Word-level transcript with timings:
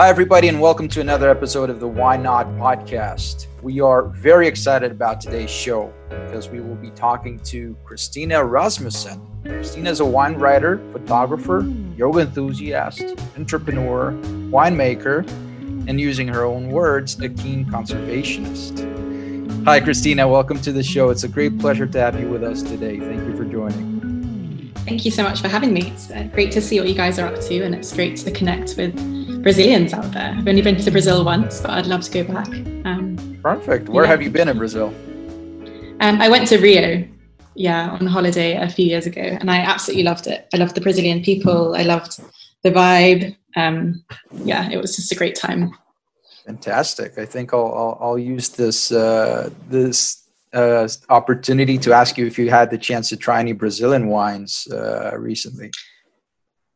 Hi, 0.00 0.08
everybody, 0.08 0.48
and 0.48 0.58
welcome 0.58 0.88
to 0.88 1.02
another 1.02 1.28
episode 1.28 1.68
of 1.68 1.78
the 1.78 1.86
Why 1.86 2.16
Not 2.16 2.46
podcast. 2.52 3.48
We 3.60 3.82
are 3.82 4.04
very 4.04 4.48
excited 4.48 4.90
about 4.90 5.20
today's 5.20 5.50
show 5.50 5.92
because 6.08 6.48
we 6.48 6.62
will 6.62 6.76
be 6.76 6.88
talking 6.92 7.38
to 7.40 7.76
Christina 7.84 8.42
Rasmussen. 8.42 9.20
Christina 9.44 9.90
is 9.90 10.00
a 10.00 10.04
wine 10.06 10.36
writer, 10.36 10.80
photographer, 10.92 11.70
yoga 11.98 12.20
enthusiast, 12.20 13.02
entrepreneur, 13.36 14.12
winemaker, 14.50 15.28
and 15.86 16.00
using 16.00 16.28
her 16.28 16.46
own 16.46 16.70
words, 16.70 17.20
a 17.20 17.28
keen 17.28 17.66
conservationist. 17.66 19.66
Hi, 19.66 19.80
Christina. 19.80 20.26
Welcome 20.26 20.62
to 20.62 20.72
the 20.72 20.82
show. 20.82 21.10
It's 21.10 21.24
a 21.24 21.28
great 21.28 21.58
pleasure 21.58 21.86
to 21.86 22.00
have 22.00 22.18
you 22.18 22.26
with 22.26 22.42
us 22.42 22.62
today. 22.62 22.98
Thank 22.98 23.28
you 23.28 23.36
for 23.36 23.44
joining. 23.44 24.72
Thank 24.86 25.04
you 25.04 25.10
so 25.10 25.22
much 25.22 25.42
for 25.42 25.48
having 25.48 25.74
me. 25.74 25.90
It's 25.90 26.10
uh, 26.10 26.26
great 26.32 26.52
to 26.52 26.62
see 26.62 26.80
what 26.80 26.88
you 26.88 26.94
guys 26.94 27.18
are 27.18 27.26
up 27.26 27.38
to, 27.42 27.64
and 27.64 27.74
it's 27.74 27.92
great 27.92 28.16
to 28.16 28.30
connect 28.30 28.78
with 28.78 28.98
Brazilians 29.42 29.94
out 29.94 30.12
there. 30.12 30.34
I've 30.36 30.46
only 30.46 30.60
been 30.60 30.76
to 30.76 30.90
Brazil 30.90 31.24
once, 31.24 31.60
but 31.62 31.70
I'd 31.70 31.86
love 31.86 32.02
to 32.02 32.10
go 32.10 32.24
back. 32.24 32.48
Um, 32.84 33.38
Perfect. 33.42 33.88
Where 33.88 34.04
yeah. 34.04 34.10
have 34.10 34.20
you 34.22 34.30
been 34.30 34.48
in 34.48 34.58
Brazil? 34.58 34.88
Um, 36.00 36.20
I 36.20 36.28
went 36.28 36.46
to 36.48 36.58
Rio, 36.58 37.08
yeah, 37.54 37.90
on 37.90 38.06
holiday 38.06 38.56
a 38.56 38.68
few 38.68 38.84
years 38.84 39.06
ago, 39.06 39.22
and 39.22 39.50
I 39.50 39.58
absolutely 39.58 40.04
loved 40.04 40.26
it. 40.26 40.46
I 40.52 40.58
loved 40.58 40.74
the 40.74 40.82
Brazilian 40.82 41.22
people. 41.22 41.74
I 41.74 41.82
loved 41.82 42.20
the 42.62 42.70
vibe. 42.70 43.34
Um, 43.56 44.04
yeah, 44.44 44.70
it 44.70 44.76
was 44.76 44.94
just 44.96 45.10
a 45.10 45.14
great 45.14 45.36
time. 45.36 45.72
Fantastic. 46.44 47.18
I 47.18 47.24
think 47.24 47.54
I'll 47.54 47.72
I'll, 47.72 47.98
I'll 48.00 48.18
use 48.18 48.50
this 48.50 48.92
uh, 48.92 49.48
this 49.68 50.28
uh, 50.52 50.86
opportunity 51.08 51.78
to 51.78 51.92
ask 51.92 52.18
you 52.18 52.26
if 52.26 52.38
you 52.38 52.50
had 52.50 52.70
the 52.70 52.78
chance 52.78 53.08
to 53.08 53.16
try 53.16 53.40
any 53.40 53.52
Brazilian 53.52 54.08
wines 54.08 54.66
uh, 54.70 55.12
recently. 55.16 55.70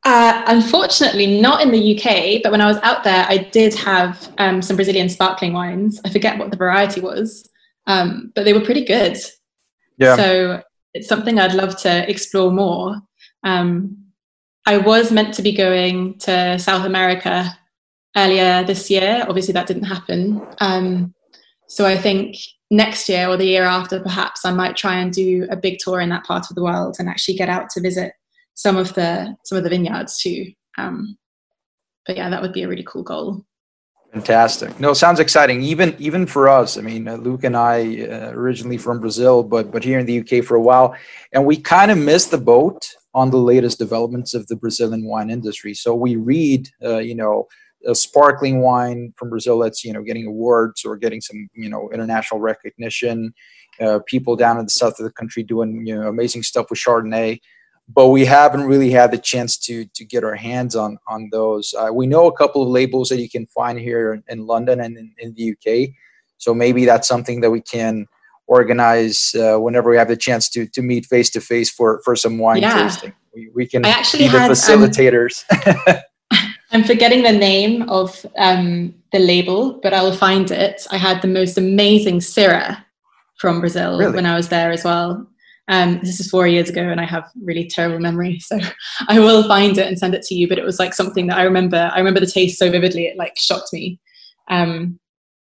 Uh, 0.04 0.44
unfortunately, 0.48 1.40
not 1.40 1.62
in 1.62 1.70
the 1.70 1.96
UK, 1.98 2.42
but 2.42 2.52
when 2.52 2.60
I 2.60 2.66
was 2.66 2.76
out 2.82 3.04
there, 3.04 3.24
I 3.26 3.38
did 3.38 3.74
have 3.74 4.30
um, 4.36 4.60
some 4.60 4.76
Brazilian 4.76 5.08
sparkling 5.08 5.54
wines. 5.54 5.98
I 6.04 6.10
forget 6.10 6.38
what 6.38 6.50
the 6.50 6.58
variety 6.58 7.00
was, 7.00 7.48
um, 7.86 8.30
but 8.34 8.44
they 8.44 8.52
were 8.52 8.60
pretty 8.60 8.84
good. 8.84 9.16
Yeah. 9.96 10.16
So 10.16 10.62
it's 10.92 11.08
something 11.08 11.38
I'd 11.38 11.54
love 11.54 11.76
to 11.78 12.08
explore 12.10 12.50
more. 12.52 13.00
Um, 13.44 13.96
I 14.66 14.76
was 14.76 15.10
meant 15.10 15.34
to 15.34 15.42
be 15.42 15.52
going 15.52 16.18
to 16.20 16.58
South 16.58 16.84
America 16.84 17.50
earlier 18.14 18.62
this 18.62 18.90
year. 18.90 19.24
Obviously, 19.26 19.52
that 19.52 19.66
didn't 19.66 19.84
happen. 19.84 20.46
Um, 20.60 21.14
so 21.68 21.86
I 21.86 21.96
think 21.96 22.36
next 22.70 23.08
year 23.08 23.28
or 23.28 23.38
the 23.38 23.46
year 23.46 23.64
after, 23.64 24.00
perhaps 24.00 24.44
I 24.44 24.52
might 24.52 24.76
try 24.76 24.96
and 24.98 25.12
do 25.12 25.46
a 25.50 25.56
big 25.56 25.78
tour 25.78 26.00
in 26.00 26.10
that 26.10 26.24
part 26.24 26.46
of 26.50 26.56
the 26.56 26.62
world 26.62 26.96
and 26.98 27.08
actually 27.08 27.36
get 27.36 27.48
out 27.48 27.70
to 27.70 27.80
visit 27.80 28.12
some 28.54 28.76
of 28.76 28.94
the 28.94 29.36
some 29.44 29.58
of 29.58 29.64
the 29.64 29.70
vineyards 29.70 30.18
too. 30.18 30.52
Um, 30.78 31.16
but 32.06 32.16
yeah, 32.16 32.30
that 32.30 32.42
would 32.42 32.52
be 32.52 32.62
a 32.62 32.68
really 32.68 32.84
cool 32.84 33.02
goal. 33.02 33.44
Fantastic. 34.12 34.78
No, 34.78 34.92
sounds 34.94 35.18
exciting. 35.18 35.62
Even 35.62 35.96
even 35.98 36.24
for 36.24 36.48
us. 36.48 36.78
I 36.78 36.82
mean, 36.82 37.08
uh, 37.08 37.16
Luke 37.16 37.42
and 37.42 37.56
I 37.56 38.02
uh, 38.02 38.30
originally 38.30 38.78
from 38.78 39.00
Brazil, 39.00 39.42
but 39.42 39.72
but 39.72 39.82
here 39.82 39.98
in 39.98 40.06
the 40.06 40.20
UK 40.20 40.44
for 40.44 40.54
a 40.54 40.60
while, 40.60 40.94
and 41.32 41.44
we 41.44 41.56
kind 41.56 41.90
of 41.90 41.98
missed 41.98 42.30
the 42.30 42.38
boat 42.38 42.86
on 43.12 43.30
the 43.30 43.38
latest 43.38 43.78
developments 43.78 44.32
of 44.32 44.46
the 44.46 44.56
Brazilian 44.56 45.06
wine 45.06 45.30
industry. 45.30 45.74
So 45.74 45.94
we 45.94 46.16
read, 46.16 46.68
uh, 46.84 46.98
you 46.98 47.14
know, 47.14 47.46
a 47.86 47.94
sparkling 47.94 48.60
wine 48.60 49.12
from 49.16 49.30
Brazil 49.30 49.58
that's 49.58 49.84
you 49.84 49.92
know 49.92 50.02
getting 50.02 50.26
awards 50.26 50.84
or 50.84 50.96
getting 50.96 51.20
some 51.20 51.48
you 51.54 51.68
know 51.68 51.90
international 51.92 52.38
recognition. 52.38 53.34
Uh, 53.80 53.98
people 54.06 54.36
down 54.36 54.56
in 54.56 54.64
the 54.64 54.70
south 54.70 55.00
of 55.00 55.04
the 55.04 55.10
country 55.10 55.42
doing 55.42 55.84
you 55.84 55.98
know 55.98 56.06
amazing 56.06 56.44
stuff 56.44 56.66
with 56.70 56.78
Chardonnay 56.78 57.40
but 57.88 58.08
we 58.08 58.24
haven't 58.24 58.64
really 58.64 58.90
had 58.90 59.10
the 59.10 59.18
chance 59.18 59.58
to 59.58 59.84
to 59.94 60.04
get 60.04 60.24
our 60.24 60.34
hands 60.34 60.74
on 60.74 60.98
on 61.06 61.28
those. 61.30 61.74
Uh, 61.78 61.90
we 61.92 62.06
know 62.06 62.26
a 62.26 62.36
couple 62.36 62.62
of 62.62 62.68
labels 62.68 63.08
that 63.08 63.20
you 63.20 63.28
can 63.28 63.46
find 63.46 63.78
here 63.78 64.22
in, 64.28 64.46
London 64.46 64.80
and 64.80 64.96
in, 64.96 65.12
in, 65.18 65.34
the 65.34 65.52
UK, 65.52 65.94
so 66.38 66.54
maybe 66.54 66.84
that's 66.84 67.06
something 67.06 67.40
that 67.40 67.50
we 67.50 67.60
can 67.60 68.06
organize 68.46 69.34
uh, 69.34 69.56
whenever 69.58 69.90
we 69.90 69.96
have 69.96 70.08
the 70.08 70.16
chance 70.16 70.48
to 70.50 70.66
to 70.66 70.82
meet 70.82 71.06
face 71.06 71.30
to 71.30 71.40
face 71.40 71.70
for 71.70 72.00
for 72.04 72.16
some 72.16 72.38
wine 72.38 72.62
yeah. 72.62 72.84
tasting. 72.84 73.12
We, 73.34 73.50
we 73.54 73.66
can 73.66 73.84
I 73.84 73.90
actually 73.90 74.24
be 74.24 74.30
the 74.30 74.38
had, 74.38 74.50
um, 74.50 74.56
facilitators. 74.56 75.44
Um, 75.66 75.96
I'm 76.72 76.84
forgetting 76.84 77.22
the 77.22 77.32
name 77.32 77.88
of 77.88 78.26
um, 78.36 78.94
the 79.12 79.20
label, 79.20 79.78
but 79.80 79.94
I'll 79.94 80.12
find 80.12 80.50
it. 80.50 80.86
I 80.90 80.96
had 80.96 81.22
the 81.22 81.28
most 81.28 81.56
amazing 81.56 82.18
Syrah 82.18 82.84
from 83.36 83.60
Brazil 83.60 83.98
really? 83.98 84.12
when 84.12 84.26
I 84.26 84.34
was 84.34 84.48
there 84.48 84.72
as 84.72 84.82
well. 84.82 85.24
Um, 85.68 86.00
this 86.02 86.20
is 86.20 86.28
four 86.28 86.46
years 86.46 86.68
ago, 86.68 86.82
and 86.82 87.00
I 87.00 87.06
have 87.06 87.30
really 87.42 87.66
terrible 87.66 87.98
memory, 87.98 88.38
so 88.40 88.58
I 89.08 89.18
will 89.18 89.46
find 89.48 89.78
it 89.78 89.86
and 89.86 89.98
send 89.98 90.14
it 90.14 90.22
to 90.24 90.34
you. 90.34 90.48
But 90.48 90.58
it 90.58 90.64
was 90.64 90.78
like 90.78 90.94
something 90.94 91.26
that 91.28 91.38
I 91.38 91.44
remember. 91.44 91.90
I 91.92 91.98
remember 91.98 92.20
the 92.20 92.26
taste 92.26 92.58
so 92.58 92.70
vividly; 92.70 93.06
it 93.06 93.16
like 93.16 93.34
shocked 93.36 93.72
me, 93.72 93.98
um, 94.48 94.98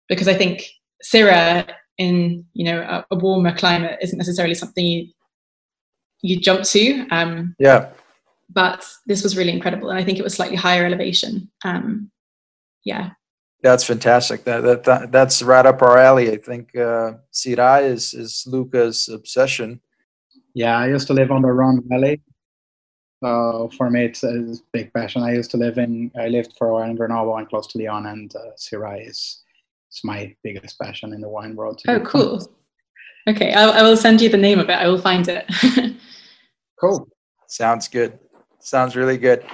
because 0.08 0.28
I 0.28 0.34
think 0.34 0.68
Syrah 1.04 1.70
in 1.98 2.44
you 2.52 2.64
know 2.64 2.80
a, 2.80 3.06
a, 3.10 3.16
warmer 3.16 3.54
climate 3.56 3.98
isn't 4.02 4.18
necessarily 4.18 4.54
something 4.54 4.84
you 4.84 5.08
you 6.22 6.40
jump 6.40 6.64
to. 6.64 7.06
Um, 7.10 7.54
yeah. 7.58 7.90
But 8.52 8.84
this 9.06 9.22
was 9.22 9.36
really 9.36 9.52
incredible, 9.52 9.90
and 9.90 9.98
I 9.98 10.04
think 10.04 10.18
it 10.18 10.24
was 10.24 10.34
slightly 10.34 10.56
higher 10.56 10.84
elevation. 10.84 11.50
Um, 11.64 12.10
yeah. 12.84 13.10
That's 13.62 13.84
fantastic. 13.84 14.44
That, 14.44 14.62
that, 14.62 14.84
that 14.84 15.12
that's 15.12 15.42
right 15.42 15.66
up 15.66 15.82
our 15.82 15.98
alley. 15.98 16.32
I 16.32 16.38
think 16.38 16.74
uh, 16.74 17.12
Syrah 17.32 17.84
is 17.84 18.14
is 18.14 18.44
Luca's 18.46 19.08
obsession 19.08 19.80
yeah, 20.54 20.78
I 20.78 20.88
used 20.88 21.06
to 21.08 21.14
live 21.14 21.30
on 21.30 21.42
the 21.42 21.52
Rhone 21.52 21.82
Valley. 21.88 22.20
So 23.22 23.70
for 23.76 23.90
me, 23.90 24.04
it's 24.04 24.24
a 24.24 24.54
big 24.72 24.92
passion. 24.94 25.22
I 25.22 25.34
used 25.34 25.50
to 25.52 25.56
live 25.56 25.78
in, 25.78 26.10
I 26.18 26.28
lived 26.28 26.54
for 26.56 26.68
a 26.68 26.74
while 26.74 26.90
in 26.90 26.96
Grenoble 26.96 27.36
and 27.36 27.48
close 27.48 27.66
to 27.68 27.78
Lyon, 27.78 28.06
and 28.06 28.34
uh, 28.34 28.52
Syrah 28.56 29.06
is, 29.06 29.42
is 29.92 30.00
my 30.04 30.34
biggest 30.42 30.78
passion 30.78 31.12
in 31.12 31.20
the 31.20 31.28
wine 31.28 31.54
world. 31.54 31.82
Oh, 31.86 32.00
cool. 32.00 32.50
Okay, 33.28 33.52
I'll, 33.52 33.72
I 33.72 33.82
will 33.82 33.96
send 33.96 34.20
you 34.20 34.30
the 34.30 34.38
name 34.38 34.58
of 34.58 34.70
it. 34.70 34.78
I 34.78 34.88
will 34.88 35.00
find 35.00 35.28
it. 35.28 35.44
cool. 36.80 37.08
Sounds 37.46 37.88
good. 37.88 38.18
Sounds 38.60 38.96
really 38.96 39.18
good. 39.18 39.44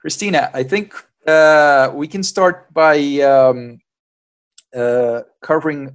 Christina, 0.00 0.50
I 0.52 0.64
think 0.64 0.94
uh, 1.26 1.90
we 1.94 2.08
can 2.08 2.22
start 2.22 2.72
by 2.74 2.98
um, 3.20 3.78
uh, 4.74 5.22
covering 5.42 5.94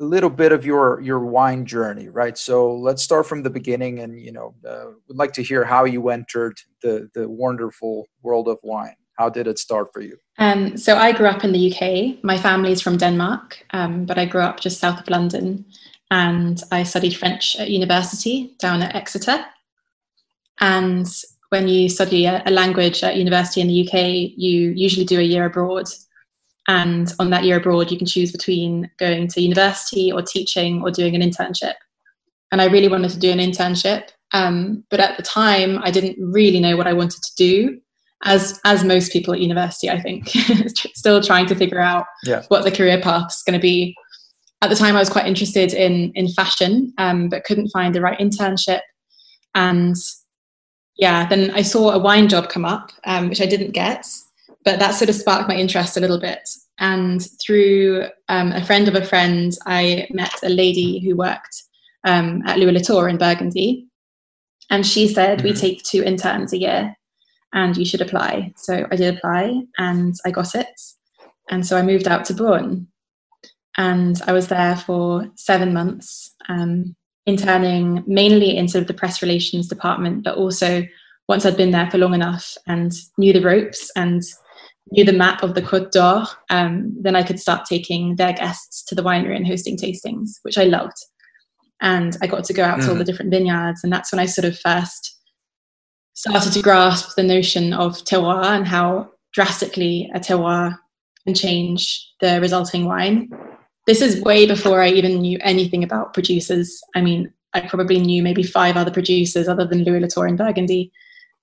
a 0.00 0.04
little 0.04 0.30
bit 0.30 0.50
of 0.50 0.64
your 0.64 1.00
your 1.02 1.20
wine 1.20 1.66
journey, 1.66 2.08
right? 2.08 2.36
So 2.38 2.74
let's 2.74 3.02
start 3.02 3.26
from 3.26 3.42
the 3.42 3.50
beginning, 3.50 4.00
and 4.00 4.18
you 4.18 4.32
know, 4.32 4.54
uh, 4.66 4.86
would 5.06 5.16
like 5.16 5.32
to 5.34 5.42
hear 5.42 5.64
how 5.64 5.84
you 5.84 6.08
entered 6.08 6.58
the 6.82 7.08
the 7.14 7.28
wonderful 7.28 8.06
world 8.22 8.48
of 8.48 8.58
wine. 8.62 8.96
How 9.18 9.28
did 9.28 9.46
it 9.46 9.58
start 9.58 9.88
for 9.92 10.00
you? 10.00 10.16
Um, 10.38 10.78
so 10.78 10.96
I 10.96 11.12
grew 11.12 11.26
up 11.26 11.44
in 11.44 11.52
the 11.52 11.70
UK. 11.70 12.24
My 12.24 12.38
family's 12.38 12.80
from 12.80 12.96
Denmark, 12.96 13.66
um, 13.70 14.06
but 14.06 14.18
I 14.18 14.24
grew 14.24 14.40
up 14.40 14.60
just 14.60 14.80
south 14.80 15.00
of 15.00 15.10
London, 15.10 15.66
and 16.10 16.62
I 16.72 16.82
studied 16.84 17.16
French 17.16 17.56
at 17.60 17.70
university 17.70 18.56
down 18.58 18.82
at 18.82 18.94
Exeter. 18.94 19.44
And 20.60 21.06
when 21.50 21.68
you 21.68 21.88
study 21.88 22.24
a, 22.26 22.42
a 22.46 22.50
language 22.50 23.02
at 23.04 23.16
university 23.16 23.60
in 23.60 23.68
the 23.68 23.86
UK, 23.86 24.32
you 24.36 24.70
usually 24.70 25.04
do 25.04 25.18
a 25.18 25.22
year 25.22 25.44
abroad 25.44 25.88
and 26.68 27.12
on 27.18 27.30
that 27.30 27.44
year 27.44 27.56
abroad, 27.56 27.90
you 27.90 27.98
can 27.98 28.06
choose 28.06 28.32
between 28.32 28.90
going 28.98 29.28
to 29.28 29.40
university 29.40 30.12
or 30.12 30.22
teaching 30.22 30.82
or 30.82 30.90
doing 30.90 31.14
an 31.14 31.22
internship. 31.22 31.74
And 32.52 32.60
I 32.60 32.66
really 32.66 32.88
wanted 32.88 33.10
to 33.12 33.18
do 33.18 33.30
an 33.30 33.38
internship. 33.38 34.08
Um, 34.32 34.84
but 34.90 35.00
at 35.00 35.16
the 35.16 35.22
time, 35.22 35.78
I 35.82 35.90
didn't 35.90 36.16
really 36.20 36.60
know 36.60 36.76
what 36.76 36.86
I 36.86 36.92
wanted 36.92 37.22
to 37.22 37.34
do. 37.36 37.80
As, 38.22 38.60
as 38.64 38.84
most 38.84 39.12
people 39.12 39.32
at 39.32 39.40
university, 39.40 39.88
I 39.88 40.00
think, 40.00 40.28
still 40.94 41.22
trying 41.22 41.46
to 41.46 41.54
figure 41.54 41.80
out 41.80 42.04
yeah. 42.24 42.42
what 42.48 42.64
the 42.64 42.70
career 42.70 43.00
path 43.00 43.30
is 43.30 43.42
going 43.46 43.58
to 43.58 43.62
be. 43.62 43.96
At 44.62 44.68
the 44.68 44.76
time, 44.76 44.94
I 44.94 44.98
was 44.98 45.08
quite 45.08 45.26
interested 45.26 45.72
in 45.72 46.12
in 46.14 46.28
fashion, 46.28 46.92
um, 46.98 47.30
but 47.30 47.44
couldn't 47.44 47.70
find 47.70 47.94
the 47.94 48.02
right 48.02 48.18
internship. 48.18 48.80
And 49.54 49.96
yeah, 50.96 51.26
then 51.26 51.50
I 51.52 51.62
saw 51.62 51.92
a 51.92 51.98
wine 51.98 52.28
job 52.28 52.50
come 52.50 52.66
up, 52.66 52.92
um, 53.04 53.30
which 53.30 53.40
I 53.40 53.46
didn't 53.46 53.70
get 53.70 54.06
but 54.64 54.78
that 54.78 54.94
sort 54.94 55.08
of 55.08 55.14
sparked 55.14 55.48
my 55.48 55.54
interest 55.54 55.96
a 55.96 56.00
little 56.00 56.20
bit. 56.20 56.48
And 56.78 57.26
through 57.44 58.06
um, 58.28 58.52
a 58.52 58.64
friend 58.64 58.88
of 58.88 58.94
a 58.94 59.04
friend, 59.04 59.56
I 59.66 60.06
met 60.10 60.34
a 60.42 60.48
lady 60.48 61.00
who 61.00 61.16
worked 61.16 61.62
um, 62.04 62.42
at 62.46 62.58
Louis 62.58 62.72
Latour 62.72 63.08
in 63.08 63.18
Burgundy. 63.18 63.86
And 64.70 64.86
she 64.86 65.08
said, 65.08 65.38
mm-hmm. 65.38 65.48
We 65.48 65.52
take 65.52 65.82
two 65.82 66.02
interns 66.02 66.52
a 66.52 66.58
year 66.58 66.96
and 67.52 67.76
you 67.76 67.84
should 67.84 68.00
apply. 68.00 68.52
So 68.56 68.86
I 68.90 68.96
did 68.96 69.16
apply 69.16 69.62
and 69.78 70.14
I 70.24 70.30
got 70.30 70.54
it. 70.54 70.80
And 71.50 71.66
so 71.66 71.76
I 71.76 71.82
moved 71.82 72.06
out 72.06 72.24
to 72.26 72.34
Beaune. 72.34 72.86
And 73.76 74.20
I 74.26 74.32
was 74.32 74.48
there 74.48 74.76
for 74.76 75.30
seven 75.36 75.72
months, 75.72 76.34
um, 76.48 76.94
interning 77.26 78.02
mainly 78.06 78.56
in 78.56 78.68
sort 78.68 78.82
of 78.82 78.88
the 78.88 78.94
press 78.94 79.22
relations 79.22 79.68
department, 79.68 80.24
but 80.24 80.36
also 80.36 80.84
once 81.28 81.46
I'd 81.46 81.56
been 81.56 81.70
there 81.70 81.90
for 81.90 81.98
long 81.98 82.14
enough 82.14 82.56
and 82.66 82.92
knew 83.16 83.32
the 83.32 83.42
ropes 83.42 83.90
and 83.94 84.22
knew 84.92 85.04
the 85.04 85.12
map 85.12 85.42
of 85.42 85.54
the 85.54 85.62
Côte 85.62 85.92
d'Or, 85.92 86.26
um, 86.50 86.94
then 87.00 87.16
I 87.16 87.22
could 87.22 87.38
start 87.38 87.66
taking 87.66 88.16
their 88.16 88.32
guests 88.32 88.84
to 88.86 88.94
the 88.94 89.02
winery 89.02 89.36
and 89.36 89.46
hosting 89.46 89.76
tastings, 89.76 90.30
which 90.42 90.58
I 90.58 90.64
loved. 90.64 90.96
And 91.80 92.16
I 92.22 92.26
got 92.26 92.44
to 92.44 92.52
go 92.52 92.64
out 92.64 92.80
mm. 92.80 92.84
to 92.84 92.90
all 92.90 92.96
the 92.96 93.04
mm. 93.04 93.06
different 93.06 93.30
vineyards, 93.30 93.82
and 93.84 93.92
that's 93.92 94.12
when 94.12 94.18
I 94.18 94.26
sort 94.26 94.46
of 94.46 94.58
first 94.58 95.18
started 96.14 96.52
to 96.52 96.62
grasp 96.62 97.16
the 97.16 97.22
notion 97.22 97.72
of 97.72 97.96
terroir 97.98 98.44
and 98.44 98.66
how 98.66 99.10
drastically 99.32 100.10
a 100.14 100.20
terroir 100.20 100.76
can 101.24 101.34
change 101.34 102.06
the 102.20 102.40
resulting 102.40 102.84
wine. 102.84 103.30
This 103.86 104.02
is 104.02 104.20
way 104.22 104.46
before 104.46 104.82
I 104.82 104.88
even 104.88 105.20
knew 105.20 105.38
anything 105.40 105.82
about 105.82 106.12
producers. 106.12 106.80
I 106.94 107.00
mean, 107.00 107.32
I 107.54 107.62
probably 107.62 107.98
knew 107.98 108.22
maybe 108.22 108.42
five 108.42 108.76
other 108.76 108.90
producers 108.90 109.48
other 109.48 109.66
than 109.66 109.84
Louis 109.84 110.00
Latour 110.00 110.26
in 110.26 110.36
Burgundy. 110.36 110.92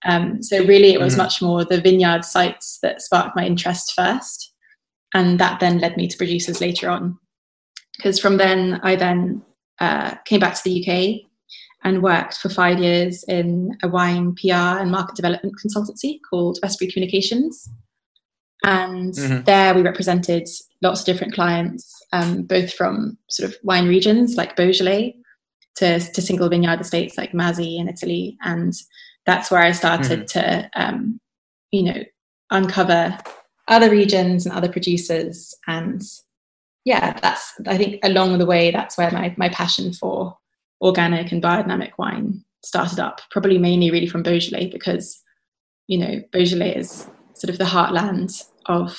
Um, 0.05 0.41
so 0.43 0.63
really, 0.65 0.93
it 0.93 0.99
was 0.99 1.13
mm-hmm. 1.13 1.23
much 1.23 1.41
more 1.41 1.65
the 1.65 1.81
vineyard 1.81 2.23
sites 2.23 2.79
that 2.81 3.01
sparked 3.01 3.35
my 3.35 3.45
interest 3.45 3.93
first, 3.95 4.53
and 5.13 5.39
that 5.39 5.59
then 5.59 5.79
led 5.79 5.97
me 5.97 6.07
to 6.07 6.17
producers 6.17 6.61
later 6.61 6.89
on. 6.89 7.17
Because 7.97 8.19
from 8.19 8.37
then, 8.37 8.79
I 8.83 8.95
then 8.95 9.41
uh, 9.79 10.15
came 10.25 10.39
back 10.39 10.55
to 10.55 10.61
the 10.63 10.81
UK 10.81 11.27
and 11.83 12.03
worked 12.03 12.37
for 12.37 12.49
five 12.49 12.79
years 12.79 13.23
in 13.27 13.77
a 13.83 13.87
wine 13.87 14.35
PR 14.35 14.79
and 14.79 14.91
market 14.91 15.15
development 15.15 15.55
consultancy 15.63 16.19
called 16.29 16.59
Westbury 16.61 16.91
Communications. 16.91 17.69
And 18.63 19.13
mm-hmm. 19.13 19.43
there 19.43 19.73
we 19.73 19.81
represented 19.81 20.47
lots 20.81 21.01
of 21.01 21.05
different 21.05 21.33
clients, 21.33 22.01
um, 22.11 22.43
both 22.43 22.73
from 22.73 23.17
sort 23.29 23.49
of 23.49 23.57
wine 23.63 23.87
regions 23.87 24.35
like 24.35 24.55
Beaujolais 24.55 25.15
to, 25.75 25.99
to 25.99 26.21
single 26.21 26.49
vineyard 26.49 26.81
estates 26.81 27.17
like 27.17 27.31
Masi 27.33 27.79
in 27.79 27.87
Italy. 27.87 28.37
And 28.41 28.73
that's 29.27 29.51
where 29.51 29.61
I 29.61 29.73
started 29.73 30.25
mm-hmm. 30.25 30.39
to, 30.39 30.69
um, 30.75 31.19
you 31.71 31.83
know, 31.83 32.03
uncover 32.49 33.15
other 33.67 33.91
regions 33.91 34.45
and 34.45 34.55
other 34.55 34.71
producers. 34.71 35.53
And 35.67 36.01
yeah, 36.85 37.19
that's, 37.19 37.53
I 37.67 37.77
think 37.77 37.99
along 38.03 38.39
the 38.39 38.45
way, 38.45 38.71
that's 38.71 38.97
where 38.97 39.11
my, 39.11 39.35
my 39.37 39.49
passion 39.49 39.93
for 39.93 40.35
organic 40.81 41.31
and 41.31 41.43
biodynamic 41.43 41.91
wine 41.99 42.43
started 42.63 42.99
up, 42.99 43.21
probably 43.29 43.57
mainly 43.57 43.91
really 43.91 44.07
from 44.07 44.23
Beaujolais 44.23 44.69
because, 44.71 45.21
you 45.87 45.97
know, 45.97 46.21
Beaujolais 46.31 46.77
is 46.77 47.07
sort 47.33 47.49
of 47.49 47.57
the 47.57 47.65
heartland 47.65 48.41
of 48.67 48.97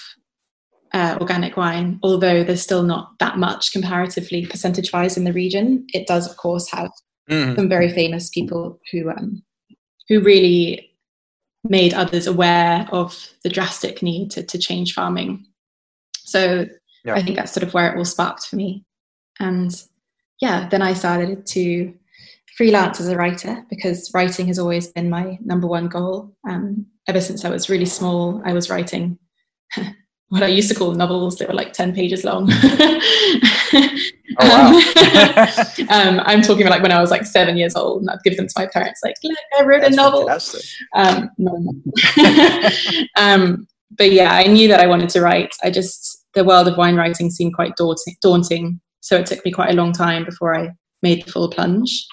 uh, 0.92 1.16
organic 1.20 1.56
wine, 1.56 1.98
although 2.02 2.44
there's 2.44 2.62
still 2.62 2.82
not 2.82 3.19
that 3.19 3.38
much 3.38 3.72
comparatively 3.72 4.44
percentage 4.44 4.92
wise 4.92 5.16
in 5.16 5.25
the 5.25 5.32
region. 5.32 5.86
It 5.94 6.06
does, 6.06 6.30
of 6.30 6.36
course, 6.36 6.70
have 6.70 6.90
mm. 7.30 7.56
some 7.56 7.69
very 7.69 7.90
famous 7.90 8.28
people 8.28 8.78
who 8.92 9.10
um, 9.10 9.42
who 10.08 10.20
really 10.20 10.90
made 11.64 11.94
others 11.94 12.26
aware 12.26 12.87
of 12.93 13.31
the 13.43 13.49
drastic 13.49 14.02
need 14.02 14.31
to, 14.31 14.43
to 14.43 14.58
change 14.58 14.94
farming. 14.94 15.44
So 16.16 16.66
yeah. 17.05 17.14
I 17.14 17.22
think 17.22 17.37
that's 17.37 17.52
sort 17.52 17.66
of 17.66 17.75
where 17.75 17.93
it 17.93 17.99
all 17.99 18.05
sparked 18.05 18.46
for 18.46 18.56
me. 18.56 18.84
And 19.40 19.75
yeah, 20.40 20.69
then 20.69 20.82
I 20.82 20.94
started 20.94 21.46
to 21.46 21.94
freelance 22.56 23.00
as 23.00 23.08
a 23.08 23.16
writer 23.16 23.64
because 23.70 24.10
writing 24.14 24.46
has 24.49 24.58
always 24.58 24.88
been 24.88 25.10
my 25.10 25.38
number 25.40 25.66
one 25.66 25.88
goal. 25.88 26.34
Um, 26.49 26.87
ever 27.06 27.20
since 27.20 27.44
I 27.44 27.50
was 27.50 27.69
really 27.69 27.87
small, 27.87 28.43
I 28.44 28.52
was 28.52 28.70
writing 28.70 29.19
what 30.30 30.42
I 30.42 30.48
used 30.48 30.69
to 30.69 30.75
call 30.75 30.92
novels 30.92 31.36
that 31.36 31.48
were 31.48 31.54
like 31.54 31.72
10 31.72 31.94
pages 31.94 32.25
long. 32.25 32.48
oh, 33.72 34.02
wow. 34.40 34.72
um, 35.88 36.20
I'm 36.25 36.42
talking 36.42 36.62
about 36.62 36.72
like 36.72 36.82
when 36.82 36.92
I 36.92 37.00
was 37.00 37.10
like 37.10 37.25
seven 37.25 37.56
years 37.56 37.75
old 37.75 38.02
and 38.02 38.10
I'd 38.10 38.22
give 38.25 38.36
them 38.36 38.46
to 38.46 38.54
my 38.56 38.66
parents, 38.66 39.00
like, 39.02 39.16
look, 39.25 39.36
I 39.58 39.64
wrote 39.64 39.80
That's 39.80 39.94
a 39.94 39.96
novel. 39.96 40.28
Um, 40.94 41.30
no, 41.38 41.72
um, 43.16 43.66
but 43.96 44.12
yeah, 44.12 44.32
I 44.32 44.46
knew 44.46 44.69
that 44.69 44.80
I 44.80 44.86
wanted 44.86 45.08
to 45.10 45.22
write. 45.22 45.54
I 45.62 45.70
just, 45.70 46.26
the 46.34 46.44
world 46.44 46.69
of 46.69 46.76
wine 46.76 46.96
writing 46.96 47.30
seemed 47.30 47.54
quite 47.54 47.72
daunting 47.76 48.80
so 49.00 49.16
it 49.16 49.26
took 49.26 49.44
me 49.44 49.50
quite 49.50 49.70
a 49.70 49.75
long 49.75 49.92
time 49.92 50.25
before 50.25 50.54
I 50.54 50.70
made 51.02 51.25
the 51.25 51.32
full 51.32 51.48
plunge. 51.48 52.06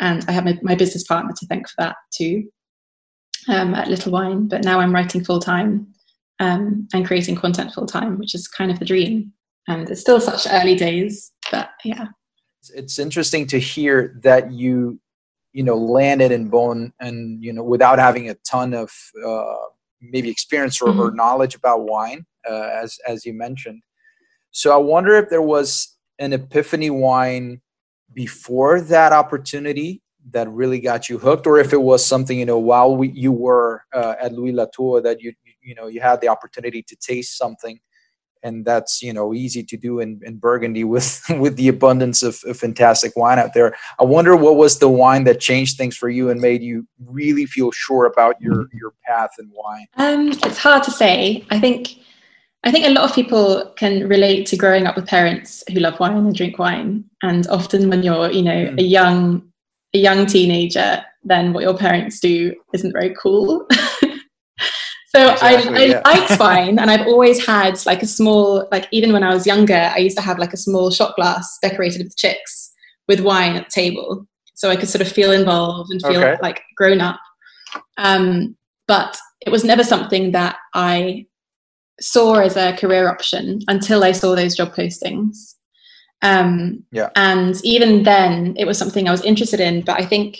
And 0.00 0.24
I 0.26 0.32
have 0.32 0.44
my, 0.44 0.58
my 0.62 0.74
business 0.74 1.04
partner 1.04 1.32
to 1.36 1.46
thank 1.46 1.68
for 1.68 1.74
that 1.78 1.96
too 2.12 2.50
um, 3.48 3.74
at 3.74 3.88
Little 3.88 4.10
Wine. 4.10 4.48
But 4.48 4.64
now 4.64 4.80
I'm 4.80 4.92
writing 4.92 5.24
full 5.24 5.38
time 5.38 5.86
um, 6.40 6.88
and 6.92 7.06
creating 7.06 7.36
content 7.36 7.72
full 7.72 7.86
time, 7.86 8.18
which 8.18 8.34
is 8.34 8.48
kind 8.48 8.70
of 8.70 8.78
the 8.78 8.84
dream. 8.84 9.32
And 9.68 9.88
it's 9.88 10.00
still 10.00 10.20
such 10.20 10.46
early 10.50 10.74
days, 10.74 11.32
but 11.50 11.70
yeah. 11.84 12.06
It's 12.74 12.98
interesting 12.98 13.46
to 13.48 13.58
hear 13.58 14.18
that 14.22 14.52
you, 14.52 15.00
you 15.52 15.62
know, 15.62 15.76
landed 15.76 16.32
in 16.32 16.50
Beaune 16.50 16.92
and, 17.00 17.42
you 17.42 17.52
know, 17.52 17.62
without 17.62 17.98
having 17.98 18.28
a 18.28 18.34
ton 18.48 18.74
of 18.74 18.92
uh, 19.24 19.54
maybe 20.00 20.30
experience 20.30 20.80
or, 20.80 20.88
mm-hmm. 20.88 21.00
or 21.00 21.10
knowledge 21.12 21.54
about 21.54 21.84
wine, 21.84 22.24
uh, 22.48 22.70
as, 22.82 22.98
as 23.06 23.24
you 23.24 23.34
mentioned. 23.34 23.82
So 24.50 24.72
I 24.72 24.76
wonder 24.76 25.14
if 25.14 25.28
there 25.28 25.42
was 25.42 25.96
an 26.18 26.32
epiphany 26.32 26.90
wine 26.90 27.60
before 28.14 28.80
that 28.80 29.12
opportunity 29.12 30.02
that 30.30 30.48
really 30.50 30.78
got 30.78 31.08
you 31.08 31.18
hooked 31.18 31.46
or 31.46 31.58
if 31.58 31.72
it 31.72 31.80
was 31.80 32.04
something 32.04 32.38
you 32.38 32.46
know 32.46 32.58
while 32.58 32.96
we, 32.96 33.08
you 33.10 33.32
were 33.32 33.82
uh, 33.92 34.14
at 34.20 34.32
louis 34.32 34.52
latour 34.52 35.00
that 35.00 35.20
you 35.20 35.32
you 35.62 35.74
know 35.74 35.86
you 35.86 36.00
had 36.00 36.20
the 36.20 36.28
opportunity 36.28 36.82
to 36.82 36.96
taste 36.96 37.38
something 37.38 37.78
and 38.42 38.64
that's 38.64 39.02
you 39.02 39.12
know 39.12 39.32
easy 39.32 39.62
to 39.62 39.76
do 39.76 40.00
in, 40.00 40.20
in 40.24 40.36
burgundy 40.36 40.84
with 40.84 41.22
with 41.38 41.56
the 41.56 41.68
abundance 41.68 42.22
of, 42.22 42.42
of 42.46 42.56
fantastic 42.56 43.12
wine 43.16 43.38
out 43.38 43.54
there 43.54 43.74
i 44.00 44.04
wonder 44.04 44.36
what 44.36 44.56
was 44.56 44.78
the 44.78 44.88
wine 44.88 45.24
that 45.24 45.40
changed 45.40 45.76
things 45.76 45.96
for 45.96 46.08
you 46.08 46.30
and 46.30 46.40
made 46.40 46.62
you 46.62 46.86
really 47.06 47.46
feel 47.46 47.70
sure 47.72 48.06
about 48.06 48.40
your 48.40 48.66
your 48.72 48.92
path 49.04 49.30
in 49.38 49.50
wine 49.52 49.86
um, 49.96 50.28
it's 50.28 50.58
hard 50.58 50.82
to 50.82 50.90
say 50.90 51.44
i 51.50 51.58
think 51.58 51.96
I 52.64 52.70
think 52.70 52.86
a 52.86 52.90
lot 52.90 53.08
of 53.08 53.14
people 53.14 53.72
can 53.76 54.08
relate 54.08 54.46
to 54.46 54.56
growing 54.56 54.86
up 54.86 54.94
with 54.94 55.08
parents 55.08 55.64
who 55.72 55.80
love 55.80 55.98
wine 55.98 56.16
and 56.16 56.34
drink 56.34 56.58
wine. 56.60 57.04
And 57.22 57.46
often 57.48 57.90
when 57.90 58.04
you're, 58.04 58.30
you 58.30 58.42
know, 58.42 58.66
mm. 58.66 58.78
a 58.78 58.84
young 58.84 59.42
a 59.94 59.98
young 59.98 60.26
teenager, 60.26 61.04
then 61.24 61.52
what 61.52 61.64
your 61.64 61.76
parents 61.76 62.20
do 62.20 62.54
isn't 62.72 62.92
very 62.92 63.14
cool. 63.20 63.66
so 65.14 65.32
exactly, 65.32 65.76
I, 65.76 65.80
I 65.80 65.84
yeah. 65.84 66.02
liked 66.04 66.40
wine 66.40 66.78
and 66.80 66.90
I've 66.90 67.06
always 67.06 67.44
had 67.44 67.84
like 67.84 68.02
a 68.02 68.06
small, 68.06 68.66
like 68.72 68.88
even 68.92 69.12
when 69.12 69.22
I 69.22 69.34
was 69.34 69.46
younger, 69.46 69.90
I 69.94 69.98
used 69.98 70.16
to 70.16 70.22
have 70.22 70.38
like 70.38 70.52
a 70.52 70.56
small 70.56 70.90
shot 70.90 71.16
glass 71.16 71.58
decorated 71.60 72.02
with 72.02 72.16
chicks 72.16 72.72
with 73.08 73.20
wine 73.20 73.56
at 73.56 73.66
the 73.66 73.70
table. 73.70 74.26
So 74.54 74.70
I 74.70 74.76
could 74.76 74.88
sort 74.88 75.02
of 75.02 75.12
feel 75.12 75.32
involved 75.32 75.90
and 75.90 76.00
feel 76.00 76.22
okay. 76.22 76.38
like 76.40 76.62
grown 76.76 77.00
up. 77.00 77.20
Um, 77.98 78.56
but 78.86 79.18
it 79.44 79.50
was 79.50 79.64
never 79.64 79.84
something 79.84 80.32
that 80.32 80.56
I 80.74 81.26
saw 82.00 82.36
as 82.36 82.56
a 82.56 82.76
career 82.76 83.08
option 83.08 83.60
until 83.68 84.04
I 84.04 84.12
saw 84.12 84.34
those 84.34 84.56
job 84.56 84.74
postings. 84.74 85.54
Um, 86.22 86.84
yeah. 86.92 87.10
And 87.16 87.60
even 87.64 88.04
then, 88.04 88.54
it 88.56 88.66
was 88.66 88.78
something 88.78 89.08
I 89.08 89.12
was 89.12 89.24
interested 89.24 89.60
in. 89.60 89.82
But 89.82 90.00
I 90.00 90.06
think 90.06 90.38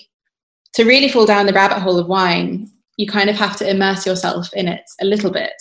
to 0.74 0.84
really 0.84 1.08
fall 1.08 1.26
down 1.26 1.46
the 1.46 1.52
rabbit 1.52 1.81
hole 1.81 1.98
of 1.98 2.06
wine, 2.06 2.70
you 3.02 3.08
kind 3.08 3.28
of 3.28 3.36
have 3.36 3.56
to 3.56 3.68
immerse 3.68 4.06
yourself 4.06 4.52
in 4.54 4.68
it 4.68 4.84
a 5.00 5.04
little 5.04 5.30
bit, 5.30 5.60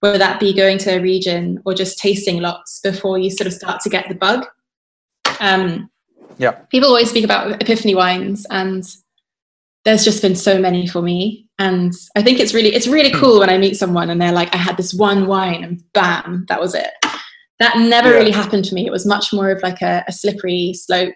whether 0.00 0.18
that 0.18 0.38
be 0.38 0.52
going 0.52 0.78
to 0.78 0.96
a 0.96 1.00
region 1.00 1.60
or 1.64 1.74
just 1.74 1.98
tasting 1.98 2.40
lots 2.40 2.80
before 2.80 3.18
you 3.18 3.30
sort 3.30 3.46
of 3.46 3.54
start 3.54 3.80
to 3.80 3.88
get 3.88 4.08
the 4.08 4.14
bug. 4.14 4.46
Um, 5.40 5.90
yeah. 6.38 6.52
People 6.70 6.90
always 6.90 7.08
speak 7.08 7.24
about 7.24 7.62
epiphany 7.62 7.94
wines, 7.94 8.46
and 8.50 8.84
there's 9.86 10.04
just 10.04 10.20
been 10.20 10.36
so 10.36 10.58
many 10.58 10.86
for 10.86 11.00
me 11.00 11.46
and 11.58 11.94
i 12.16 12.22
think 12.22 12.40
it's 12.40 12.52
really 12.52 12.74
it's 12.74 12.88
really 12.88 13.12
hmm. 13.12 13.18
cool 13.18 13.38
when 13.38 13.48
i 13.48 13.56
meet 13.56 13.76
someone 13.76 14.10
and 14.10 14.20
they're 14.20 14.32
like 14.32 14.52
i 14.52 14.58
had 14.58 14.76
this 14.76 14.92
one 14.92 15.26
wine 15.26 15.64
and 15.64 15.82
bam 15.92 16.44
that 16.48 16.60
was 16.60 16.74
it 16.74 16.90
that 17.58 17.78
never 17.78 18.10
yeah. 18.10 18.16
really 18.16 18.30
happened 18.30 18.64
to 18.64 18.74
me 18.74 18.86
it 18.86 18.92
was 18.92 19.06
much 19.06 19.32
more 19.32 19.50
of 19.50 19.62
like 19.62 19.80
a, 19.82 20.04
a 20.08 20.12
slippery 20.12 20.72
slope 20.74 21.14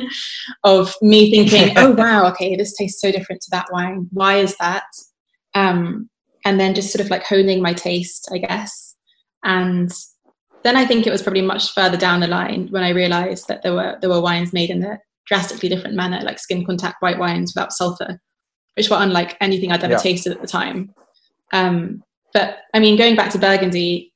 of 0.64 0.94
me 1.02 1.30
thinking 1.30 1.76
oh 1.76 1.92
wow 1.92 2.26
okay 2.26 2.56
this 2.56 2.74
tastes 2.76 3.00
so 3.00 3.10
different 3.12 3.40
to 3.40 3.50
that 3.50 3.66
wine 3.72 4.06
why 4.12 4.36
is 4.36 4.56
that 4.56 4.84
um, 5.54 6.08
and 6.44 6.60
then 6.60 6.74
just 6.74 6.92
sort 6.92 7.04
of 7.04 7.10
like 7.10 7.24
honing 7.24 7.62
my 7.62 7.72
taste 7.72 8.28
i 8.32 8.38
guess 8.38 8.96
and 9.44 9.90
then 10.64 10.76
i 10.76 10.84
think 10.84 11.06
it 11.06 11.10
was 11.10 11.22
probably 11.22 11.42
much 11.42 11.72
further 11.72 11.96
down 11.96 12.20
the 12.20 12.26
line 12.26 12.68
when 12.70 12.82
i 12.82 12.90
realized 12.90 13.48
that 13.48 13.62
there 13.62 13.74
were 13.74 13.96
there 14.00 14.10
were 14.10 14.20
wines 14.20 14.52
made 14.52 14.70
in 14.70 14.82
a 14.82 14.98
drastically 15.26 15.68
different 15.68 15.94
manner 15.94 16.20
like 16.22 16.38
skin 16.38 16.64
contact 16.64 16.96
white 17.00 17.18
wines 17.18 17.52
without 17.54 17.72
sulfur 17.72 18.18
which 18.78 18.88
were 18.88 18.96
unlike 19.00 19.36
anything 19.40 19.72
I'd 19.72 19.82
ever 19.82 19.94
yeah. 19.94 19.98
tasted 19.98 20.32
at 20.32 20.40
the 20.40 20.46
time. 20.46 20.94
Um, 21.52 22.04
but 22.32 22.58
I 22.72 22.78
mean, 22.78 22.96
going 22.96 23.16
back 23.16 23.32
to 23.32 23.38
Burgundy, 23.38 24.12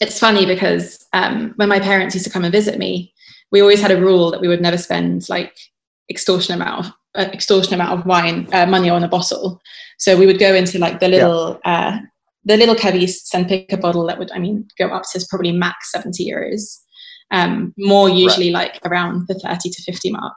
it's 0.00 0.18
funny 0.18 0.46
because 0.46 1.06
um, 1.12 1.52
when 1.56 1.68
my 1.68 1.80
parents 1.80 2.14
used 2.14 2.26
to 2.26 2.32
come 2.32 2.44
and 2.44 2.52
visit 2.52 2.78
me, 2.78 3.12
we 3.50 3.60
always 3.60 3.80
had 3.80 3.90
a 3.90 4.00
rule 4.00 4.30
that 4.30 4.40
we 4.40 4.48
would 4.48 4.60
never 4.60 4.78
spend 4.78 5.28
like 5.28 5.56
extortionate 6.08 6.60
amount 6.60 6.86
of 6.86 6.92
uh, 7.16 7.30
extortionate 7.32 7.80
amount 7.80 7.98
of 7.98 8.06
wine 8.06 8.48
uh, 8.52 8.66
money 8.66 8.88
on 8.88 9.02
a 9.02 9.08
bottle. 9.08 9.60
So 9.98 10.16
we 10.16 10.26
would 10.26 10.38
go 10.38 10.54
into 10.54 10.78
like 10.78 11.00
the 11.00 11.08
little 11.08 11.60
yeah. 11.64 11.88
uh, 11.88 11.98
the 12.44 12.56
little 12.56 12.74
cavistes 12.74 13.34
and 13.34 13.48
pick 13.48 13.72
a 13.72 13.76
bottle 13.76 14.06
that 14.06 14.18
would 14.18 14.30
I 14.32 14.38
mean 14.38 14.68
go 14.78 14.88
up 14.88 15.02
to 15.12 15.26
probably 15.28 15.52
max 15.52 15.90
seventy 15.90 16.30
euros. 16.30 16.78
Um, 17.32 17.72
more 17.78 18.08
usually 18.08 18.52
right. 18.52 18.72
like 18.72 18.80
around 18.84 19.26
the 19.28 19.34
thirty 19.34 19.70
to 19.70 19.82
fifty 19.82 20.10
mark 20.10 20.34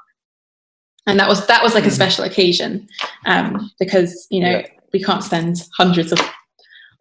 and 1.08 1.20
that 1.20 1.28
was 1.28 1.46
that 1.48 1.64
was 1.64 1.74
like 1.74 1.86
a 1.86 1.90
mm. 1.90 1.94
special 1.94 2.24
occasion 2.24 2.88
um, 3.26 3.70
because 3.80 4.28
you 4.30 4.42
know 4.42 4.60
yeah. 4.60 4.68
we 4.94 5.04
can't 5.04 5.24
spend 5.24 5.64
hundreds 5.78 6.12
of 6.12 6.20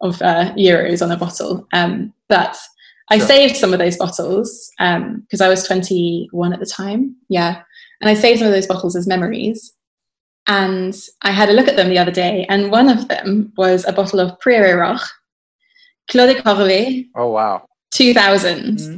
of 0.01 0.21
uh, 0.21 0.53
euros 0.55 1.01
on 1.01 1.11
a 1.11 1.17
bottle. 1.17 1.65
Um, 1.71 2.13
but 2.33 2.57
I 3.11 3.19
sure. 3.19 3.27
saved 3.27 3.57
some 3.57 3.73
of 3.73 3.79
those 3.79 3.97
bottles 3.97 4.71
because 4.79 5.41
um, 5.41 5.45
I 5.45 5.47
was 5.47 5.67
21 5.67 6.51
at 6.51 6.59
the 6.59 6.65
time. 6.65 7.15
Yeah, 7.29 7.61
and 8.01 8.09
I 8.09 8.15
saved 8.15 8.39
some 8.39 8.47
of 8.47 8.53
those 8.53 8.65
bottles 8.65 8.95
as 8.95 9.05
memories. 9.05 9.71
And 10.47 10.95
I 11.21 11.31
had 11.31 11.49
a 11.49 11.53
look 11.53 11.67
at 11.67 11.75
them 11.75 11.89
the 11.89 11.99
other 11.99 12.11
day, 12.11 12.45
and 12.49 12.71
one 12.71 12.89
of 12.89 13.07
them 13.07 13.53
was 13.55 13.85
a 13.85 13.93
bottle 13.93 14.19
of 14.19 14.37
Prieuré 14.39 14.77
Roch 14.77 15.07
Claude 16.09 16.43
Corvet. 16.43 17.05
Oh 17.15 17.29
wow. 17.29 17.65
2000. 17.93 18.77
Mm-hmm. 18.77 18.95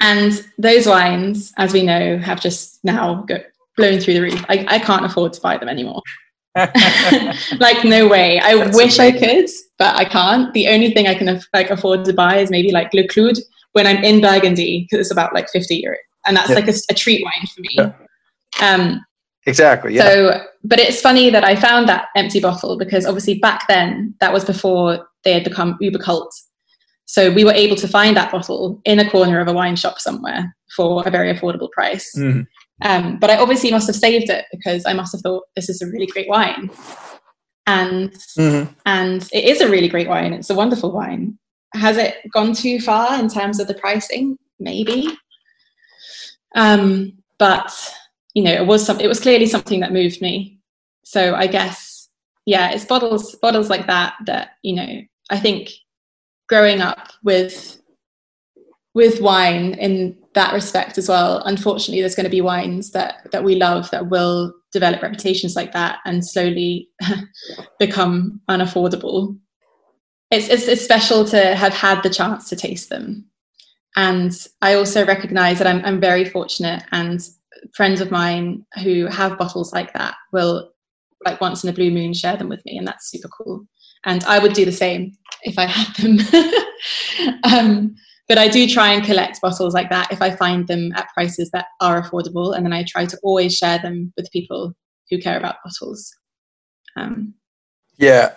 And 0.00 0.46
those 0.58 0.86
wines, 0.86 1.52
as 1.56 1.72
we 1.72 1.82
know, 1.82 2.18
have 2.18 2.42
just 2.42 2.78
now 2.84 3.24
go, 3.26 3.38
blown 3.78 4.00
through 4.00 4.14
the 4.14 4.20
roof. 4.20 4.44
I, 4.50 4.66
I 4.68 4.78
can't 4.78 5.06
afford 5.06 5.32
to 5.32 5.40
buy 5.40 5.56
them 5.56 5.70
anymore. 5.70 6.02
like 7.58 7.84
no 7.84 8.06
way. 8.06 8.38
I 8.40 8.56
That's 8.56 8.76
wish 8.76 8.98
amazing. 8.98 9.16
I 9.16 9.18
could, 9.18 9.50
but 9.78 9.96
I 9.96 10.04
can't. 10.04 10.52
The 10.54 10.68
only 10.68 10.92
thing 10.92 11.08
I 11.08 11.14
can 11.14 11.40
like 11.52 11.70
afford 11.70 12.04
to 12.04 12.12
buy 12.12 12.38
is 12.38 12.50
maybe 12.50 12.70
like 12.70 12.94
Le 12.94 13.06
Clou 13.08 13.32
when 13.72 13.86
I'm 13.86 14.02
in 14.04 14.20
Burgundy 14.20 14.82
because 14.82 15.00
it's 15.00 15.10
about 15.10 15.34
like 15.34 15.48
50 15.50 15.82
euros, 15.82 15.96
and 16.26 16.36
that's 16.36 16.50
yeah. 16.50 16.54
like 16.54 16.68
a, 16.68 16.74
a, 16.90 16.94
treat 16.94 17.24
wine 17.24 17.46
for 17.54 17.60
me. 17.60 17.68
Yeah. 17.72 17.92
Um, 18.62 19.04
exactly. 19.46 19.94
Yeah. 19.94 20.04
So, 20.04 20.44
but 20.62 20.78
it's 20.78 21.00
funny 21.00 21.28
that 21.30 21.44
I 21.44 21.56
found 21.56 21.88
that 21.88 22.06
empty 22.14 22.40
bottle 22.40 22.78
because 22.78 23.04
obviously 23.04 23.38
back 23.38 23.66
then 23.66 24.14
that 24.20 24.32
was 24.32 24.44
before 24.44 25.06
they 25.24 25.32
had 25.32 25.44
become 25.44 25.76
uber 25.80 25.98
cult. 25.98 26.32
So 27.06 27.32
we 27.32 27.44
were 27.44 27.52
able 27.52 27.76
to 27.76 27.88
find 27.88 28.16
that 28.16 28.32
bottle 28.32 28.80
in 28.84 28.98
a 28.98 29.10
corner 29.10 29.40
of 29.40 29.48
a 29.48 29.52
wine 29.52 29.76
shop 29.76 29.98
somewhere 29.98 30.54
for 30.74 31.06
a 31.06 31.10
very 31.10 31.34
affordable 31.34 31.70
price. 31.70 32.10
Mm-hmm. 32.16 32.42
Um, 32.82 33.18
but 33.18 33.30
I 33.30 33.38
obviously 33.38 33.70
must 33.70 33.86
have 33.86 33.96
saved 33.96 34.30
it 34.30 34.46
because 34.50 34.84
I 34.84 34.92
must 34.92 35.12
have 35.12 35.20
thought 35.20 35.44
this 35.54 35.68
is 35.68 35.80
a 35.80 35.86
really 35.86 36.06
great 36.06 36.28
wine, 36.28 36.70
and 37.66 38.10
mm-hmm. 38.12 38.72
and 38.84 39.28
it 39.32 39.44
is 39.44 39.60
a 39.60 39.70
really 39.70 39.88
great 39.88 40.08
wine. 40.08 40.32
It's 40.32 40.50
a 40.50 40.54
wonderful 40.54 40.90
wine. 40.90 41.38
Has 41.74 41.96
it 41.96 42.16
gone 42.32 42.52
too 42.52 42.80
far 42.80 43.18
in 43.18 43.28
terms 43.28 43.60
of 43.60 43.68
the 43.68 43.74
pricing? 43.74 44.36
Maybe, 44.58 45.08
um, 46.54 47.12
but 47.38 47.72
you 48.34 48.42
know, 48.42 48.52
it 48.52 48.66
was 48.66 48.84
some, 48.84 49.00
it 49.00 49.08
was 49.08 49.20
clearly 49.20 49.46
something 49.46 49.80
that 49.80 49.92
moved 49.92 50.20
me. 50.20 50.58
So 51.04 51.34
I 51.34 51.46
guess, 51.46 52.08
yeah, 52.46 52.70
it's 52.72 52.84
bottles 52.84 53.36
bottles 53.36 53.70
like 53.70 53.86
that 53.86 54.14
that 54.26 54.52
you 54.62 54.74
know. 54.74 55.00
I 55.30 55.38
think 55.38 55.70
growing 56.48 56.80
up 56.80 57.08
with 57.22 57.80
with 58.94 59.20
wine 59.20 59.74
in 59.74 60.16
that 60.34 60.52
respect 60.52 60.98
as 60.98 61.08
well. 61.08 61.42
Unfortunately, 61.44 62.00
there's 62.00 62.14
going 62.14 62.24
to 62.24 62.30
be 62.30 62.40
wines 62.40 62.90
that 62.90 63.30
that 63.32 63.44
we 63.44 63.54
love 63.54 63.90
that 63.90 64.10
will 64.10 64.52
develop 64.72 65.02
reputations 65.02 65.56
like 65.56 65.72
that 65.72 65.98
and 66.04 66.26
slowly 66.26 66.88
become 67.78 68.40
unaffordable. 68.50 69.38
It's, 70.30 70.48
it's, 70.48 70.66
it's 70.66 70.82
special 70.82 71.24
to 71.26 71.54
have 71.54 71.72
had 71.72 72.02
the 72.02 72.10
chance 72.10 72.48
to 72.48 72.56
taste 72.56 72.88
them, 72.90 73.26
and 73.96 74.32
I 74.60 74.74
also 74.74 75.06
recognise 75.06 75.58
that 75.58 75.66
I'm 75.68 75.84
I'm 75.84 76.00
very 76.00 76.24
fortunate, 76.24 76.82
and 76.90 77.20
friends 77.74 78.00
of 78.00 78.10
mine 78.10 78.66
who 78.82 79.06
have 79.06 79.38
bottles 79.38 79.72
like 79.72 79.92
that 79.94 80.14
will 80.32 80.70
like 81.24 81.40
once 81.40 81.64
in 81.64 81.70
a 81.70 81.72
blue 81.72 81.90
moon 81.90 82.12
share 82.12 82.36
them 82.36 82.48
with 82.48 82.64
me, 82.66 82.76
and 82.76 82.86
that's 82.86 83.10
super 83.10 83.28
cool. 83.28 83.66
And 84.04 84.24
I 84.24 84.38
would 84.38 84.52
do 84.52 84.64
the 84.64 84.72
same 84.72 85.16
if 85.42 85.58
I 85.58 85.66
had 85.66 85.94
them. 85.96 86.18
um, 87.44 87.94
but 88.28 88.38
I 88.38 88.48
do 88.48 88.66
try 88.66 88.92
and 88.92 89.04
collect 89.04 89.40
bottles 89.40 89.74
like 89.74 89.90
that 89.90 90.12
if 90.12 90.22
I 90.22 90.30
find 90.30 90.66
them 90.66 90.92
at 90.94 91.12
prices 91.12 91.50
that 91.52 91.66
are 91.80 92.02
affordable, 92.02 92.56
and 92.56 92.64
then 92.64 92.72
I 92.72 92.84
try 92.84 93.06
to 93.06 93.18
always 93.22 93.56
share 93.56 93.78
them 93.78 94.12
with 94.16 94.30
people 94.32 94.74
who 95.10 95.18
care 95.18 95.36
about 95.36 95.56
bottles. 95.64 96.14
Um, 96.96 97.34
yeah, 97.98 98.32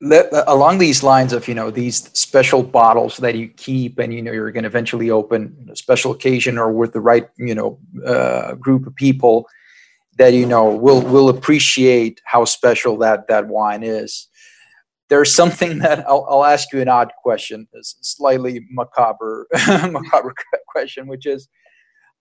along 0.00 0.78
these 0.78 1.02
lines 1.02 1.32
of 1.32 1.48
you 1.48 1.54
know 1.54 1.70
these 1.70 2.08
special 2.12 2.62
bottles 2.62 3.16
that 3.18 3.34
you 3.34 3.48
keep 3.48 3.98
and 3.98 4.14
you 4.14 4.22
know 4.22 4.30
you're 4.30 4.52
going 4.52 4.62
to 4.62 4.68
eventually 4.68 5.10
open 5.10 5.68
a 5.70 5.76
special 5.76 6.12
occasion 6.12 6.56
or 6.56 6.70
with 6.70 6.92
the 6.92 7.00
right 7.00 7.28
you 7.36 7.54
know 7.54 7.78
uh, 8.06 8.54
group 8.54 8.86
of 8.86 8.94
people 8.94 9.48
that 10.16 10.32
you 10.34 10.46
know 10.46 10.70
will 10.70 11.02
will 11.02 11.28
appreciate 11.28 12.20
how 12.24 12.44
special 12.44 12.96
that 12.96 13.26
that 13.26 13.48
wine 13.48 13.82
is 13.82 14.27
there's 15.08 15.34
something 15.34 15.78
that 15.84 16.06
I'll, 16.08 16.26
I'll 16.28 16.44
ask 16.44 16.72
you 16.72 16.80
an 16.80 16.88
odd 16.88 17.12
question, 17.22 17.66
a 17.74 17.78
slightly 17.82 18.66
macabre, 18.70 19.46
macabre 19.90 20.34
question, 20.68 21.06
which 21.06 21.26
is, 21.26 21.48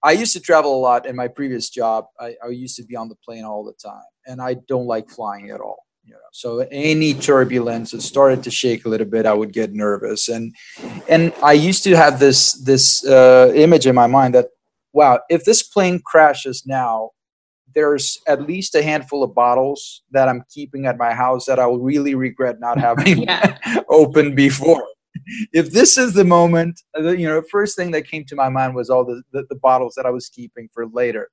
I 0.04 0.12
used 0.12 0.34
to 0.34 0.40
travel 0.40 0.78
a 0.78 0.82
lot 0.82 1.08
in 1.08 1.16
my 1.16 1.28
previous 1.28 1.70
job. 1.70 2.06
I, 2.20 2.36
I, 2.44 2.50
used 2.50 2.76
to 2.78 2.84
be 2.84 2.96
on 2.96 3.10
the 3.10 3.16
plane 3.26 3.44
all 3.44 3.64
the 3.64 3.74
time, 3.74 4.04
and 4.28 4.40
I 4.40 4.58
don't 4.68 4.86
like 4.86 5.10
flying 5.10 5.50
at 5.50 5.60
all. 5.60 5.88
You 6.04 6.14
know, 6.14 6.20
so 6.32 6.60
any 6.72 7.16
turbulence, 7.16 7.94
it 7.94 8.02
started 8.02 8.44
to 8.44 8.52
shake 8.52 8.86
a 8.86 8.90
little 8.90 9.08
bit, 9.08 9.26
I 9.26 9.34
would 9.34 9.52
get 9.52 9.74
nervous, 9.74 10.30
and 10.30 10.56
and 11.10 11.34
I 11.44 11.54
used 11.54 11.84
to 11.84 11.98
have 11.98 12.20
this 12.20 12.54
this 12.64 13.04
uh, 13.06 13.52
image 13.56 13.88
in 13.88 13.96
my 13.96 14.08
mind 14.08 14.36
that, 14.36 14.50
wow, 14.94 15.20
if 15.30 15.44
this 15.46 15.64
plane 15.64 16.00
crashes 16.06 16.64
now, 16.66 17.10
there's 17.76 18.20
at 18.28 18.42
least 18.42 18.76
a 18.76 18.84
handful 18.84 19.24
of 19.24 19.36
bottles 19.36 20.04
that 20.12 20.28
I'm 20.28 20.44
keeping 20.50 20.86
at 20.86 20.98
my 20.98 21.14
house 21.14 21.46
that 21.46 21.60
I'll 21.60 21.78
really 21.78 22.16
regret 22.16 22.60
not 22.60 22.80
having 22.90 23.26
opened 23.90 24.36
before. 24.36 24.84
If 25.52 25.72
this 25.72 25.98
is 25.98 26.14
the 26.14 26.24
moment, 26.24 26.82
uh, 26.98 27.10
you 27.10 27.28
know, 27.28 27.42
the 27.42 27.48
first 27.48 27.76
thing 27.76 27.92
that 27.92 28.08
came 28.08 28.24
to 28.26 28.36
my 28.36 28.50
mind 28.50 28.76
was 28.76 28.90
all 28.90 29.04
the, 29.04 29.22
the, 29.32 29.46
the 29.50 29.56
bottles 29.56 29.94
that 29.96 30.06
I 30.06 30.10
was 30.10 30.30
keeping 30.30 30.70
for 30.74 30.88
later. 30.88 31.30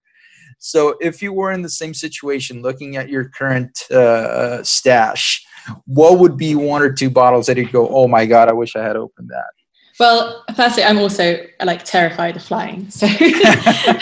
So 0.58 0.96
if 1.00 1.20
you 1.22 1.32
were 1.32 1.52
in 1.52 1.62
the 1.62 1.68
same 1.68 1.94
situation 1.94 2.62
looking 2.62 2.96
at 2.96 3.08
your 3.08 3.28
current 3.28 3.90
uh, 3.90 4.62
stash, 4.62 5.44
what 5.86 6.18
would 6.18 6.36
be 6.36 6.54
one 6.54 6.82
or 6.82 6.92
two 6.92 7.10
bottles 7.10 7.46
that 7.46 7.56
you'd 7.56 7.72
go, 7.72 7.88
oh 7.88 8.08
my 8.08 8.26
God, 8.26 8.48
I 8.48 8.52
wish 8.52 8.76
I 8.76 8.82
had 8.82 8.96
opened 8.96 9.28
that? 9.28 9.50
Well, 10.00 10.44
firstly, 10.56 10.82
I'm 10.82 10.98
also 10.98 11.46
like 11.62 11.84
terrified 11.84 12.36
of 12.36 12.42
flying, 12.42 12.90
so 12.90 13.06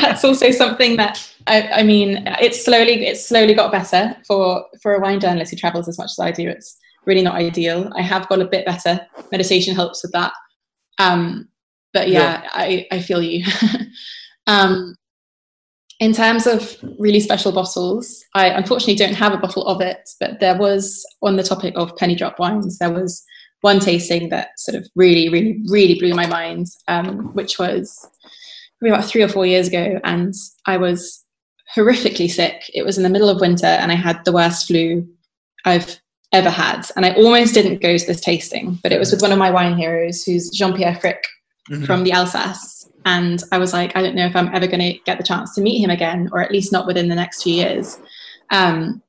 that's 0.01 0.25
also 0.25 0.51
something 0.51 0.97
that 0.97 1.32
I, 1.47 1.69
I, 1.69 1.83
mean, 1.83 2.25
it's 2.41 2.65
slowly 2.65 3.07
it's 3.07 3.29
slowly 3.29 3.55
got 3.55 3.73
better 3.73 4.17
for 4.27 4.65
for 4.83 4.95
a 4.95 5.01
wine 5.01 5.21
journalist 5.21 5.51
who 5.51 5.57
travels 5.57 5.89
as 5.89 5.99
much 5.99 6.11
as 6.13 6.19
I 6.19 6.31
do. 6.31 6.49
It's 6.49 6.77
really 7.07 7.23
not 7.23 7.37
ideal. 7.37 7.91
I 7.97 8.03
have 8.03 8.29
got 8.29 8.41
a 8.41 8.47
bit 8.47 8.65
better. 8.65 9.01
Meditation 9.31 9.75
helps 9.75 10.03
with 10.03 10.13
that. 10.13 10.33
Um, 10.99 11.49
but 11.93 12.09
yeah, 12.09 12.43
yeah. 12.43 12.49
I 12.53 12.87
I 12.93 13.01
feel 13.01 13.23
you. 13.23 13.45
um, 14.47 14.97
in 16.01 16.13
terms 16.13 16.47
of 16.47 16.77
really 16.99 17.21
special 17.21 17.53
bottles, 17.53 18.25
I 18.35 18.49
unfortunately 18.49 18.97
don't 18.97 19.15
have 19.15 19.33
a 19.33 19.39
bottle 19.39 19.67
of 19.67 19.81
it, 19.81 20.09
but 20.19 20.41
there 20.41 20.59
was 20.59 21.07
on 21.23 21.37
the 21.37 21.45
topic 21.45 21.75
of 21.77 21.97
penny 21.97 22.17
drop 22.17 22.39
wines. 22.39 22.79
There 22.79 22.93
was 22.93 23.25
one 23.61 23.79
tasting 23.79 24.29
that 24.31 24.59
sort 24.59 24.77
of 24.77 24.89
really, 24.97 25.29
really, 25.29 25.63
really 25.69 25.99
blew 25.99 26.15
my 26.15 26.27
mind, 26.27 26.67
um, 26.89 27.33
which 27.35 27.59
was 27.59 28.05
probably 28.79 28.97
about 28.97 29.09
three 29.09 29.23
or 29.23 29.29
four 29.29 29.47
years 29.47 29.69
ago. 29.69 30.01
And 30.03 30.35
I 30.67 30.77
was 30.77 31.22
horrifically 31.75 32.31
sick. 32.31 32.71
It 32.75 32.85
was 32.85 32.97
in 32.97 33.03
the 33.03 33.11
middle 33.11 33.29
of 33.29 33.41
winter, 33.41 33.67
and 33.67 33.91
I 33.93 33.97
had 33.97 34.25
the 34.25 34.33
worst 34.33 34.67
flu 34.67 35.07
I've 35.65 36.01
ever 36.33 36.51
had. 36.51 36.91
And 36.97 37.05
I 37.05 37.15
almost 37.15 37.55
didn't 37.55 37.83
go 37.83 37.97
to 37.97 38.07
this 38.07 38.21
tasting, 38.21 38.79
but 38.83 38.93
it 38.93 38.99
was 38.99 39.13
with 39.13 39.23
one 39.23 39.33
of 39.33 39.39
my 39.39 39.51
wine 39.51 39.77
heroes, 39.77 40.25
who's 40.25 40.51
Jean 40.51 40.75
Pierre 40.75 40.97
Frick 40.97 41.23
mm-hmm. 41.71 41.85
from 41.85 42.05
the 42.05 42.13
Alsace. 42.13 42.89
And 43.05 43.43
I 43.53 43.59
was 43.59 43.73
like, 43.73 43.97
I 43.97 44.03
don't 44.03 44.15
know 44.15 44.27
if 44.27 44.37
I'm 44.37 44.55
ever 44.55 44.67
going 44.67 44.81
to 44.81 44.99
get 45.05 45.19
the 45.19 45.25
chance 45.25 45.55
to 45.55 45.61
meet 45.61 45.83
him 45.83 45.91
again, 45.91 46.29
or 46.33 46.41
at 46.41 46.53
least 46.53 46.73
not 46.73 46.87
within 46.87 47.09
the 47.09 47.15
next 47.15 47.43
few 47.43 47.55
years. 47.55 47.99
Um, 48.51 49.03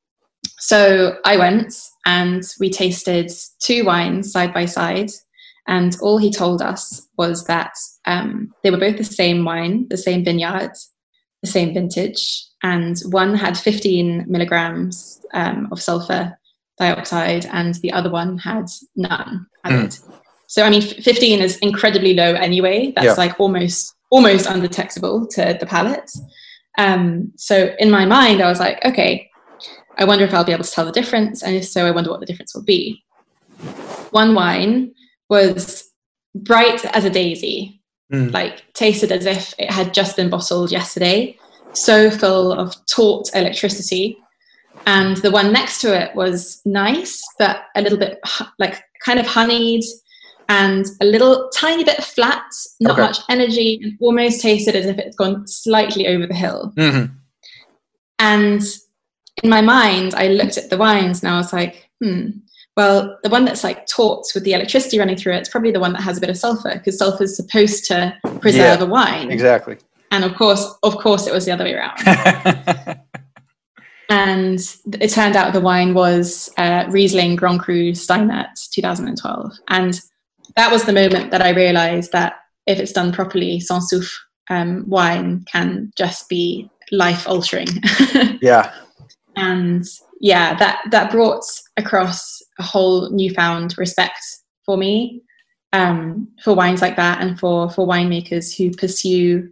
so 0.58 1.18
I 1.26 1.38
went 1.38 1.76
and 2.06 2.44
we 2.60 2.70
tasted 2.70 3.32
two 3.60 3.86
wines 3.86 4.32
side 4.32 4.54
by 4.54 4.66
side. 4.66 5.12
And 5.68 5.96
all 6.02 6.18
he 6.18 6.32
told 6.32 6.62
us 6.62 7.08
was 7.18 7.46
that 7.46 7.74
um, 8.06 8.54
they 8.64 8.72
were 8.72 8.78
both 8.78 8.98
the 8.98 9.04
same 9.04 9.46
wine, 9.46 9.88
the 9.90 9.98
same 9.98 10.26
vineyard, 10.26 10.72
the 11.42 11.50
same 11.50 11.74
vintage. 11.74 12.46
And 12.64 12.98
one 13.10 13.36
had 13.36 13.58
15 13.58 14.26
milligrams 14.28 15.22
um, 15.34 15.68
of 15.72 15.82
sulfur 15.82 16.38
dioxide, 16.78 17.46
and 17.52 17.76
the 17.76 17.92
other 17.92 18.10
one 18.10 18.38
had 18.38 18.66
none 18.96 19.46
added. 19.64 19.92
Mm. 19.92 20.14
So, 20.48 20.64
I 20.64 20.70
mean, 20.70 20.82
15 20.82 21.42
is 21.42 21.58
incredibly 21.58 22.14
low 22.14 22.34
anyway. 22.34 22.94
That's 22.96 23.06
yeah. 23.06 23.14
like 23.14 23.40
almost 23.40 23.96
almost 24.12 24.46
undetectable 24.46 25.26
to 25.26 25.58
the 25.60 25.66
palate. 25.66 26.12
Um, 26.78 27.32
so, 27.36 27.76
in 27.80 27.92
my 27.92 28.06
mind, 28.06 28.42
I 28.42 28.50
was 28.50 28.60
like, 28.60 28.84
okay, 28.86 29.30
I 29.98 30.06
wonder 30.06 30.26
if 30.26 30.34
I'll 30.34 30.44
be 30.44 30.52
able 30.52 30.64
to 30.64 30.72
tell 30.72 30.86
the 30.86 30.92
difference, 30.92 31.44
and 31.44 31.56
if 31.56 31.66
so, 31.66 31.86
I 31.86 31.92
wonder 31.92 32.10
what 32.10 32.20
the 32.20 32.26
difference 32.26 32.56
will 32.56 32.64
be. 32.64 33.04
One 34.12 34.36
wine 34.36 34.94
was 35.30 35.92
bright 36.36 36.86
as 36.86 37.06
a 37.06 37.10
daisy, 37.10 37.82
mm. 38.12 38.32
like 38.32 38.64
tasted 38.74 39.12
as 39.12 39.26
if 39.26 39.54
it 39.58 39.72
had 39.72 39.94
just 39.94 40.16
been 40.16 40.30
bottled 40.30 40.72
yesterday, 40.72 41.38
so 41.74 42.10
full 42.10 42.52
of 42.54 42.74
taut 42.86 43.30
electricity. 43.34 44.18
And 44.86 45.18
the 45.18 45.32
one 45.32 45.54
next 45.54 45.80
to 45.82 45.98
it 45.98 46.14
was 46.16 46.62
nice, 46.66 47.24
but 47.40 47.64
a 47.76 47.82
little 47.82 47.98
bit 47.98 48.20
like 48.60 48.84
kind 49.06 49.20
of 49.20 49.26
honeyed 49.26 49.84
and 50.50 50.86
a 51.02 51.06
little 51.06 51.50
tiny 51.50 51.84
bit 51.84 52.04
flat, 52.04 52.44
not 52.80 52.94
okay. 52.94 53.02
much 53.02 53.20
energy, 53.30 53.80
and 53.82 53.98
almost 54.02 54.42
tasted 54.42 54.76
as 54.76 54.86
if 54.86 54.98
it's 54.98 55.16
gone 55.16 55.48
slightly 55.48 56.08
over 56.08 56.28
the 56.28 56.34
hill. 56.34 56.74
Mm-hmm. 56.76 57.14
And 58.20 58.62
in 59.42 59.50
my 59.50 59.62
mind, 59.62 60.14
I 60.16 60.28
looked 60.28 60.58
at 60.58 60.70
the 60.70 60.78
wines 60.78 61.24
and 61.24 61.32
I 61.32 61.38
was 61.38 61.54
like, 61.54 61.90
hmm, 62.02 62.30
well, 62.76 63.18
the 63.24 63.30
one 63.30 63.46
that's 63.46 63.64
like 63.64 63.86
taut 63.88 64.26
with 64.34 64.44
the 64.44 64.54
electricity 64.54 65.00
running 65.00 65.16
through 65.16 65.34
it, 65.34 65.40
it's 65.40 65.50
probably 65.50 65.72
the 65.72 65.80
one 65.80 65.94
that 65.94 66.02
has 66.02 66.18
a 66.18 66.22
bit 66.22 66.30
of 66.30 66.38
sulfur 66.38 66.74
because 66.74 66.98
sulfur 66.98 67.24
is 67.24 67.36
supposed 67.36 67.86
to 67.86 68.16
preserve 68.42 68.80
yeah, 68.80 68.86
a 68.86 68.86
wine. 68.86 69.32
Exactly. 69.32 69.78
And 70.14 70.24
of 70.24 70.36
course, 70.36 70.64
of 70.84 70.98
course, 71.00 71.26
it 71.26 71.34
was 71.34 71.46
the 71.46 71.52
other 71.52 71.64
way 71.64 71.74
around. 71.74 71.98
and 74.12 74.60
it 75.02 75.10
turned 75.10 75.36
out 75.36 75.54
the 75.54 75.60
wine 75.60 75.96
was 75.96 76.52
uh, 76.60 76.86
Riesling 76.88 77.36
Grand 77.36 77.60
Cru 77.60 77.94
Steinert 77.94 78.70
2012. 78.72 79.52
And 79.70 80.00
that 80.56 80.72
was 80.72 80.84
the 80.84 80.94
moment 80.94 81.32
that 81.32 81.42
I 81.42 81.50
realized 81.50 82.12
that 82.12 82.36
if 82.68 82.78
it's 82.80 82.92
done 82.92 83.12
properly, 83.12 83.60
sans 83.60 83.92
soufre 83.92 84.14
um, 84.52 84.88
wine 84.88 85.46
can 85.52 85.92
just 85.98 86.30
be 86.30 86.70
life 86.92 87.28
altering. 87.28 87.70
yeah. 88.40 88.72
And 89.36 89.84
yeah, 90.22 90.56
that, 90.60 90.84
that 90.92 91.10
brought 91.10 91.44
across 91.78 92.40
a 92.60 92.64
whole 92.64 93.10
newfound 93.10 93.80
respect 93.80 94.24
for 94.64 94.78
me 94.78 95.24
um, 95.72 96.28
for 96.44 96.54
wines 96.54 96.84
like 96.84 96.98
that 96.98 97.20
and 97.20 97.40
for, 97.40 97.72
for 97.72 97.88
winemakers 97.88 98.56
who 98.56 98.70
pursue 98.78 99.52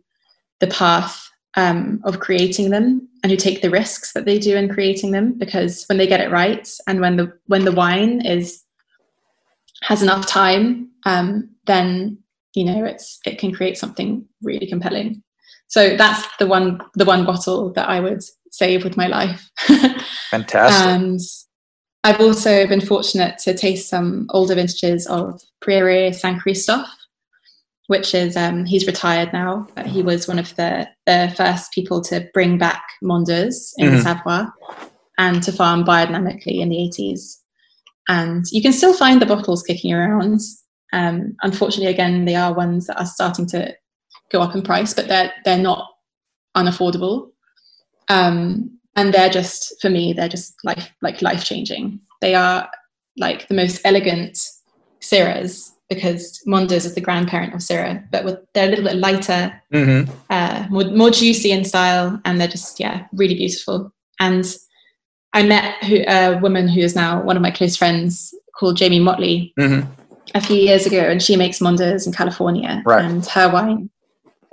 the 0.61 0.67
path 0.67 1.29
um, 1.55 1.99
of 2.05 2.19
creating 2.19 2.69
them 2.69 3.07
and 3.23 3.31
who 3.31 3.37
take 3.37 3.61
the 3.61 3.69
risks 3.69 4.13
that 4.13 4.25
they 4.25 4.39
do 4.39 4.55
in 4.55 4.69
creating 4.69 5.11
them 5.11 5.37
because 5.37 5.83
when 5.89 5.97
they 5.97 6.07
get 6.07 6.21
it 6.21 6.31
right 6.31 6.69
and 6.87 7.01
when 7.01 7.17
the 7.17 7.33
when 7.47 7.65
the 7.65 7.71
wine 7.73 8.25
is 8.25 8.63
has 9.83 10.01
enough 10.01 10.25
time 10.25 10.89
um, 11.05 11.49
then 11.65 12.17
you 12.53 12.63
know 12.63 12.85
it's 12.85 13.19
it 13.25 13.37
can 13.37 13.51
create 13.51 13.77
something 13.77 14.25
really 14.41 14.67
compelling. 14.67 15.23
So 15.67 15.95
that's 15.95 16.25
the 16.37 16.47
one 16.47 16.81
the 16.95 17.05
one 17.05 17.25
bottle 17.25 17.71
that 17.73 17.89
i 17.89 17.99
would 17.99 18.23
save 18.51 18.83
with 18.83 18.97
my 18.97 19.07
life. 19.07 19.49
Fantastic. 20.29 20.85
And 20.85 21.19
i've 22.03 22.21
also 22.21 22.67
been 22.67 22.81
fortunate 22.81 23.37
to 23.39 23.53
taste 23.53 23.89
some 23.89 24.27
older 24.29 24.55
vintages 24.55 25.07
of 25.07 25.41
Prieuré 25.61 26.13
Saint-Christophe 26.13 26.89
which 27.91 28.15
is 28.15 28.35
um, 28.37 28.65
he's 28.65 28.87
retired 28.87 29.31
now 29.33 29.67
but 29.75 29.85
he 29.85 30.01
was 30.01 30.27
one 30.27 30.39
of 30.39 30.55
the, 30.55 30.87
the 31.05 31.33
first 31.37 31.71
people 31.71 32.01
to 32.01 32.27
bring 32.33 32.57
back 32.57 32.83
mondeuse 33.03 33.73
in 33.77 33.87
mm-hmm. 33.87 33.97
the 33.97 34.01
savoie 34.01 34.47
and 35.17 35.43
to 35.43 35.51
farm 35.51 35.83
biodynamically 35.83 36.59
in 36.59 36.69
the 36.69 36.77
80s 36.77 37.37
and 38.07 38.45
you 38.51 38.61
can 38.61 38.73
still 38.73 38.93
find 38.93 39.21
the 39.21 39.25
bottles 39.25 39.63
kicking 39.63 39.93
around 39.93 40.39
um, 40.93 41.35
unfortunately, 41.41 41.91
again, 41.91 42.25
they 42.25 42.35
are 42.35 42.53
ones 42.53 42.87
that 42.87 42.99
are 42.99 43.05
starting 43.05 43.45
to 43.47 43.75
go 44.31 44.41
up 44.41 44.55
in 44.55 44.61
price, 44.61 44.93
but 44.93 45.07
they're 45.07 45.31
they're 45.45 45.57
not 45.57 45.87
unaffordable. 46.55 47.31
Um, 48.09 48.77
and 48.95 49.13
they're 49.13 49.29
just 49.29 49.75
for 49.81 49.89
me, 49.89 50.13
they're 50.13 50.27
just 50.29 50.53
life 50.63 50.91
like 51.01 51.21
life 51.21 51.45
changing. 51.45 51.99
They 52.19 52.35
are 52.35 52.69
like 53.17 53.47
the 53.47 53.55
most 53.55 53.81
elegant 53.85 54.37
Syrahs 55.01 55.71
because 55.93 56.41
Mondeuse 56.47 56.85
is 56.85 56.95
the 56.95 57.01
grandparent 57.01 57.53
of 57.53 57.59
Syrah, 57.59 58.03
but 58.11 58.23
with, 58.23 58.39
they're 58.53 58.67
a 58.67 58.69
little 58.69 58.85
bit 58.85 58.95
lighter, 58.95 59.61
mm-hmm. 59.73 60.09
uh, 60.29 60.65
more, 60.69 60.85
more 60.85 61.11
juicy 61.11 61.51
in 61.51 61.65
style, 61.65 62.19
and 62.23 62.39
they're 62.39 62.47
just 62.47 62.79
yeah 62.79 63.05
really 63.13 63.35
beautiful. 63.35 63.93
And 64.19 64.45
I 65.33 65.43
met 65.43 65.83
who, 65.83 66.03
a 66.07 66.39
woman 66.39 66.67
who 66.67 66.81
is 66.81 66.95
now 66.95 67.21
one 67.21 67.35
of 67.35 67.41
my 67.41 67.51
close 67.51 67.75
friends 67.75 68.33
called 68.57 68.77
Jaimee 68.77 69.01
Motley, 69.01 69.53
mm-hmm 69.59 69.89
a 70.35 70.41
few 70.41 70.55
years 70.55 70.85
ago, 70.85 70.99
and 70.99 71.21
she 71.21 71.35
makes 71.35 71.59
Mondeuse 71.59 72.05
in 72.05 72.13
California, 72.13 72.81
right. 72.85 73.03
and 73.03 73.25
her 73.27 73.51
wine 73.51 73.89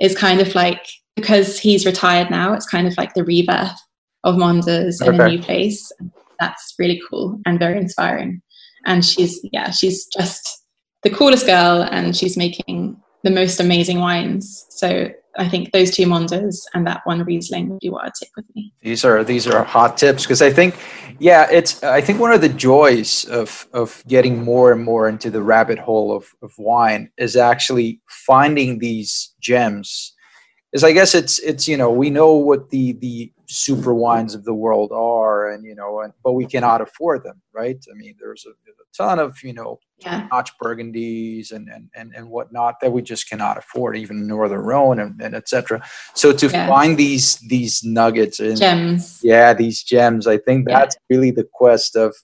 is 0.01 0.17
kind 0.17 0.41
of 0.41 0.55
like 0.55 0.85
because 1.17 1.59
he's 1.59 1.87
retired 1.87 2.31
now. 2.31 2.53
It's 2.53 2.67
kind 2.67 2.87
of 2.87 2.97
like 2.97 3.15
the 3.15 3.25
rebirth 3.25 3.79
of 4.25 4.37
Mondeuse 4.37 5.05
in 5.07 5.21
a 5.21 5.29
new 5.29 5.41
place. 5.41 5.91
That's 6.41 6.75
really 6.79 7.01
cool 7.11 7.41
and 7.47 7.59
very 7.59 7.79
inspiring. 7.79 8.41
And 8.87 9.05
she's 9.05 9.41
yeah, 9.53 9.71
she's 9.71 10.07
just 10.07 10.63
the 11.03 11.11
coolest 11.11 11.47
girl, 11.47 11.83
and 11.91 12.17
she's 12.17 12.37
making 12.37 13.01
the 13.25 13.31
most 13.31 13.61
amazing 13.61 14.01
wines. 14.01 14.67
So 14.71 15.11
I 15.39 15.49
think 15.49 15.73
those 15.73 15.91
two 15.93 16.05
Mondeuse 16.07 16.65
and 16.75 16.87
that 16.87 17.03
one 17.05 17.25
Riesling 17.25 17.69
would 17.69 17.79
be 17.81 17.91
what 17.91 18.05
I'd 18.05 18.15
take 18.15 18.31
with 18.37 18.45
me. 18.55 18.73
These 18.83 19.05
are 19.05 19.23
these 19.23 19.47
are 19.47 19.63
hot 19.63 19.97
tips 19.97 20.25
because 20.25 20.43
I 20.43 20.51
think, 20.51 20.75
yeah, 21.21 21.49
it's 21.51 21.83
I 21.83 22.01
think 22.01 22.19
one 22.19 22.33
of 22.33 22.41
the 22.41 22.49
joys 22.49 23.25
of 23.27 23.69
of 23.73 24.03
getting 24.09 24.43
more 24.43 24.73
and 24.73 24.85
more 24.85 25.09
into 25.09 25.31
the 25.31 25.43
rabbit 25.43 25.79
hole 25.79 26.15
of 26.15 26.27
of 26.43 26.53
wine 26.59 27.11
is 27.19 27.37
actually 27.37 28.01
finding 28.09 28.81
these 28.81 29.33
gems. 29.41 30.15
Is 30.73 30.83
I 30.83 30.93
guess 30.93 31.15
it's 31.15 31.39
it's 31.39 31.69
you 31.69 31.77
know 31.77 31.91
we 31.91 32.11
know 32.11 32.33
what 32.33 32.71
the 32.71 32.93
the 32.95 33.33
super 33.49 33.95
wines 33.95 34.35
of 34.35 34.45
the 34.45 34.55
world 34.55 34.93
are 34.93 35.51
and 35.51 35.65
you 35.65 35.75
know 35.75 36.01
and 36.01 36.13
but 36.23 36.33
we 36.33 36.45
cannot 36.45 36.83
afford 36.83 37.25
them 37.25 37.41
right 37.55 37.83
i 37.91 37.95
mean 37.95 38.15
there's 38.21 38.45
a, 38.47 38.51
a 38.51 38.85
ton 38.95 39.19
of 39.19 39.43
you 39.43 39.55
know 39.55 39.79
yeah. 40.01 40.27
notch 40.31 40.51
burgundies 40.63 41.51
and, 41.51 41.69
and 41.69 41.89
and 41.97 42.13
and 42.15 42.29
whatnot 42.29 42.75
that 42.81 42.93
we 42.93 43.01
just 43.01 43.29
cannot 43.29 43.57
afford 43.57 43.97
even 43.97 44.27
northern 44.27 44.61
rhone 44.61 45.01
and, 45.01 45.21
and 45.23 45.35
etc 45.35 45.83
so 46.15 46.31
to 46.31 46.49
yeah. 46.49 46.69
find 46.69 46.99
these 46.99 47.37
these 47.49 47.83
nuggets 47.83 48.39
and 48.39 48.59
gems 48.59 49.21
yeah 49.23 49.55
these 49.55 49.83
gems 49.83 50.27
i 50.27 50.37
think 50.37 50.69
that's 50.69 50.97
yeah. 50.97 51.17
really 51.17 51.31
the 51.31 51.49
quest 51.55 51.97
of 51.97 52.15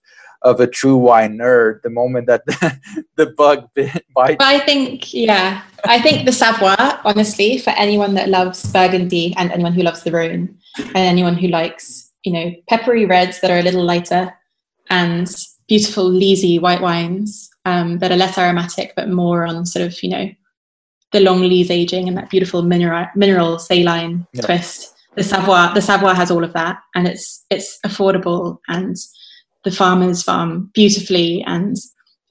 of 0.44 0.60
a 0.60 0.66
true 0.66 0.96
wine 0.96 1.38
nerd 1.38 1.82
the 1.82 1.90
moment 1.90 2.26
that 2.26 2.44
the, 3.16 3.26
bug 3.36 3.68
bit 3.74 4.04
bites. 4.14 4.36
I 4.40 4.60
think, 4.60 5.12
yeah, 5.12 5.62
I 5.84 6.00
think 6.00 6.26
the 6.26 6.32
Savoie, 6.32 7.00
honestly, 7.04 7.58
for 7.58 7.70
anyone 7.70 8.14
that 8.14 8.28
loves 8.28 8.70
Burgundy 8.70 9.34
and 9.36 9.50
anyone 9.50 9.72
who 9.72 9.82
loves 9.82 10.02
the 10.02 10.12
Rhone 10.12 10.56
and 10.78 10.96
anyone 10.96 11.34
who 11.34 11.48
likes, 11.48 12.12
you 12.24 12.32
know, 12.32 12.52
peppery 12.68 13.06
reds 13.06 13.40
that 13.40 13.50
are 13.50 13.58
a 13.58 13.62
little 13.62 13.84
lighter 13.84 14.32
and 14.90 15.34
beautiful 15.66 16.10
leesy 16.10 16.60
white 16.60 16.82
wines 16.82 17.48
um, 17.64 17.98
that 17.98 18.12
are 18.12 18.16
less 18.16 18.36
aromatic 18.36 18.92
but 18.94 19.08
more 19.08 19.46
on 19.46 19.64
sort 19.64 19.86
of, 19.86 20.00
you 20.02 20.10
know, 20.10 20.30
the 21.12 21.20
long 21.20 21.40
lees 21.40 21.70
aging 21.70 22.06
and 22.06 22.18
that 22.18 22.28
beautiful 22.28 22.62
mineral, 22.62 23.06
mineral 23.14 23.58
saline 23.58 24.26
yeah. 24.34 24.42
twist. 24.42 24.90
The 25.16 25.22
Savoie, 25.22 25.72
the 25.72 25.80
Savoie 25.80 26.12
has 26.12 26.28
all 26.32 26.42
of 26.42 26.52
that, 26.54 26.80
and 26.96 27.06
it's 27.06 27.44
it's 27.48 27.78
affordable 27.86 28.58
and 28.66 28.96
the 29.64 29.70
farmers 29.70 30.22
farm 30.22 30.70
beautifully 30.74 31.42
and 31.46 31.76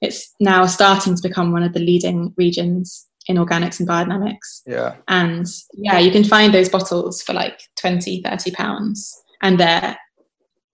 it's 0.00 0.34
now 0.40 0.66
starting 0.66 1.14
to 1.14 1.22
become 1.22 1.52
one 1.52 1.62
of 1.62 1.72
the 1.72 1.80
leading 1.80 2.32
regions 2.36 3.06
in 3.26 3.36
organics 3.36 3.80
and 3.80 3.88
biodynamics. 3.88 4.62
Yeah. 4.66 4.96
And 5.08 5.46
yeah, 5.72 5.98
you 5.98 6.10
can 6.10 6.24
find 6.24 6.52
those 6.52 6.68
bottles 6.68 7.22
for 7.22 7.32
like 7.32 7.60
20, 7.76 8.22
30 8.22 8.50
pounds 8.50 9.22
and 9.42 9.58
they're 9.58 9.96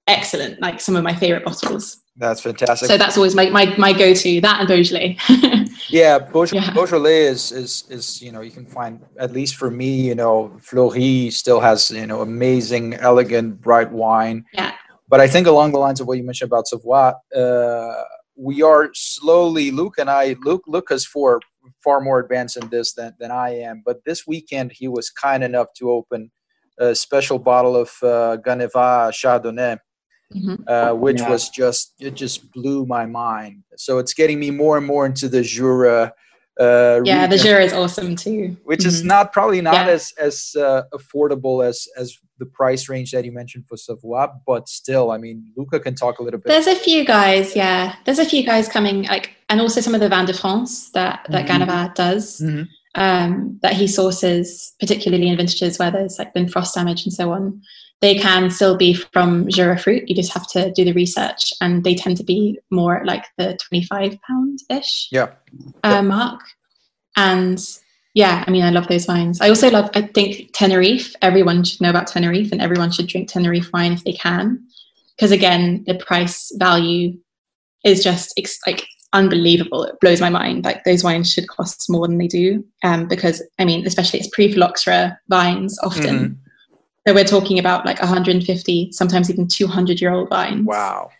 excellent, 0.06 0.60
like 0.60 0.80
some 0.80 0.96
of 0.96 1.04
my 1.04 1.14
favorite 1.14 1.44
bottles. 1.44 1.98
That's 2.16 2.40
fantastic. 2.42 2.88
So 2.88 2.98
that's 2.98 3.16
always 3.16 3.34
my, 3.34 3.48
my, 3.48 3.74
my 3.78 3.92
go-to, 3.92 4.40
that 4.42 4.60
and 4.60 4.68
Beaujolais. 4.68 5.16
yeah, 5.88 6.18
Beaujolais, 6.18 6.66
yeah. 6.66 6.72
Beaujolais 6.74 7.26
is, 7.26 7.52
is, 7.52 7.84
is, 7.88 8.20
you 8.20 8.30
know, 8.30 8.42
you 8.42 8.50
can 8.50 8.66
find, 8.66 9.00
at 9.18 9.32
least 9.32 9.54
for 9.56 9.70
me, 9.70 10.08
you 10.08 10.14
know, 10.14 10.54
Fleurie 10.60 11.30
still 11.30 11.60
has, 11.60 11.90
you 11.90 12.06
know, 12.06 12.20
amazing, 12.20 12.94
elegant, 12.94 13.60
bright 13.62 13.90
wine. 13.90 14.44
Yeah. 14.52 14.74
But 15.10 15.20
I 15.20 15.26
think 15.26 15.48
along 15.48 15.72
the 15.72 15.78
lines 15.78 16.00
of 16.00 16.06
what 16.06 16.18
you 16.18 16.22
mentioned 16.22 16.48
about 16.48 16.68
Savoie, 16.68 17.14
uh, 17.36 18.04
we 18.36 18.62
are 18.62 18.90
slowly, 18.94 19.72
Luke 19.72 19.96
and 19.98 20.08
I, 20.08 20.36
Luke, 20.44 20.62
Luke 20.68 20.88
is 20.92 21.04
for 21.04 21.40
far 21.82 22.00
more 22.00 22.20
advanced 22.20 22.56
in 22.56 22.68
this 22.68 22.94
than, 22.94 23.14
than 23.18 23.32
I 23.32 23.50
am. 23.50 23.82
But 23.84 24.04
this 24.06 24.24
weekend, 24.26 24.70
he 24.72 24.86
was 24.86 25.10
kind 25.10 25.42
enough 25.42 25.66
to 25.78 25.90
open 25.90 26.30
a 26.78 26.94
special 26.94 27.40
bottle 27.40 27.76
of 27.76 27.88
uh, 28.02 28.38
Ganevat 28.46 29.12
Chardonnay. 29.12 29.78
Mm-hmm. 30.32 30.62
Uh, 30.68 30.94
which 30.94 31.18
yeah. 31.18 31.28
was 31.28 31.48
just 31.48 31.94
it 31.98 32.14
just 32.14 32.52
blew 32.52 32.86
my 32.86 33.04
mind. 33.04 33.64
So 33.76 33.98
it's 33.98 34.14
getting 34.14 34.38
me 34.38 34.52
more 34.52 34.78
and 34.78 34.86
more 34.86 35.04
into 35.04 35.28
the 35.28 35.42
Jura 35.42 36.12
uh, 36.60 37.00
yeah, 37.04 37.22
region, 37.22 37.30
the 37.30 37.38
Jura 37.38 37.64
is 37.64 37.72
awesome 37.72 38.16
too. 38.16 38.56
Which 38.64 38.80
mm-hmm. 38.80 38.88
is 38.88 39.02
not 39.02 39.32
probably 39.32 39.62
not 39.62 39.74
yeah. 39.74 39.86
as 39.86 40.12
as 40.18 40.54
uh, 40.58 40.82
affordable 40.92 41.66
as 41.66 41.88
as 41.96 42.18
the 42.38 42.46
price 42.46 42.88
range 42.88 43.12
that 43.12 43.24
you 43.24 43.32
mentioned 43.32 43.66
for 43.66 43.76
Savoie, 43.76 44.28
but 44.46 44.68
still, 44.68 45.10
I 45.10 45.18
mean, 45.18 45.44
Luca 45.56 45.80
can 45.80 45.94
talk 45.94 46.18
a 46.18 46.22
little 46.22 46.38
bit. 46.38 46.48
There's 46.48 46.66
a 46.66 46.76
few 46.76 47.04
guys, 47.04 47.56
yeah. 47.56 47.96
There's 48.04 48.18
a 48.18 48.24
few 48.24 48.44
guys 48.44 48.68
coming, 48.68 49.04
like, 49.04 49.30
and 49.48 49.60
also 49.60 49.80
some 49.80 49.94
of 49.94 50.00
the 50.00 50.08
Vin 50.08 50.26
de 50.26 50.34
France 50.34 50.90
that 50.90 51.26
that 51.30 51.46
mm-hmm. 51.46 51.62
Ganevat 51.62 51.94
does. 51.94 52.40
Mm-hmm. 52.40 52.62
Um, 52.96 53.60
that 53.62 53.74
he 53.74 53.86
sources, 53.86 54.74
particularly 54.80 55.28
in 55.28 55.36
vintages 55.36 55.78
where 55.78 55.92
there's 55.92 56.18
like 56.18 56.34
been 56.34 56.48
frost 56.48 56.74
damage 56.74 57.04
and 57.04 57.12
so 57.12 57.30
on 57.30 57.62
they 58.00 58.18
can 58.18 58.50
still 58.50 58.76
be 58.76 58.94
from 58.94 59.46
Jura 59.48 59.78
fruit. 59.78 60.08
You 60.08 60.14
just 60.14 60.32
have 60.32 60.46
to 60.52 60.72
do 60.72 60.84
the 60.84 60.92
research, 60.92 61.52
and 61.60 61.84
they 61.84 61.94
tend 61.94 62.16
to 62.16 62.24
be 62.24 62.58
more 62.70 63.02
like 63.04 63.24
the 63.36 63.58
twenty-five 63.68 64.18
pound 64.26 64.60
ish 64.70 65.08
yeah. 65.12 65.28
uh, 65.84 66.02
mark. 66.02 66.40
And 67.16 67.62
yeah, 68.14 68.42
I 68.46 68.50
mean, 68.50 68.64
I 68.64 68.70
love 68.70 68.88
those 68.88 69.06
wines. 69.06 69.40
I 69.40 69.48
also 69.50 69.70
love. 69.70 69.90
I 69.94 70.02
think 70.02 70.50
Tenerife. 70.52 71.14
Everyone 71.20 71.62
should 71.62 71.80
know 71.80 71.90
about 71.90 72.06
Tenerife, 72.06 72.52
and 72.52 72.62
everyone 72.62 72.90
should 72.90 73.06
drink 73.06 73.28
Tenerife 73.28 73.70
wine 73.72 73.92
if 73.92 74.04
they 74.04 74.14
can, 74.14 74.64
because 75.16 75.30
again, 75.30 75.84
the 75.86 75.94
price 75.94 76.50
value 76.56 77.18
is 77.84 78.02
just 78.02 78.32
ex- 78.38 78.58
like 78.66 78.86
unbelievable. 79.12 79.84
It 79.84 80.00
blows 80.00 80.20
my 80.20 80.30
mind. 80.30 80.64
Like 80.64 80.84
those 80.84 81.04
wines 81.04 81.30
should 81.32 81.48
cost 81.48 81.90
more 81.90 82.08
than 82.08 82.16
they 82.16 82.28
do, 82.28 82.64
um, 82.82 83.08
because 83.08 83.42
I 83.58 83.66
mean, 83.66 83.86
especially 83.86 84.20
it's 84.20 84.30
pre-phylloxera 84.32 85.18
vines 85.28 85.78
often. 85.82 86.18
Mm-hmm 86.18 86.46
so 87.06 87.14
we're 87.14 87.24
talking 87.24 87.58
about 87.58 87.86
like 87.86 88.00
150, 88.00 88.92
sometimes 88.92 89.30
even 89.30 89.48
200 89.48 90.00
year 90.00 90.12
old 90.12 90.28
vines. 90.28 90.66
Wow. 90.66 91.10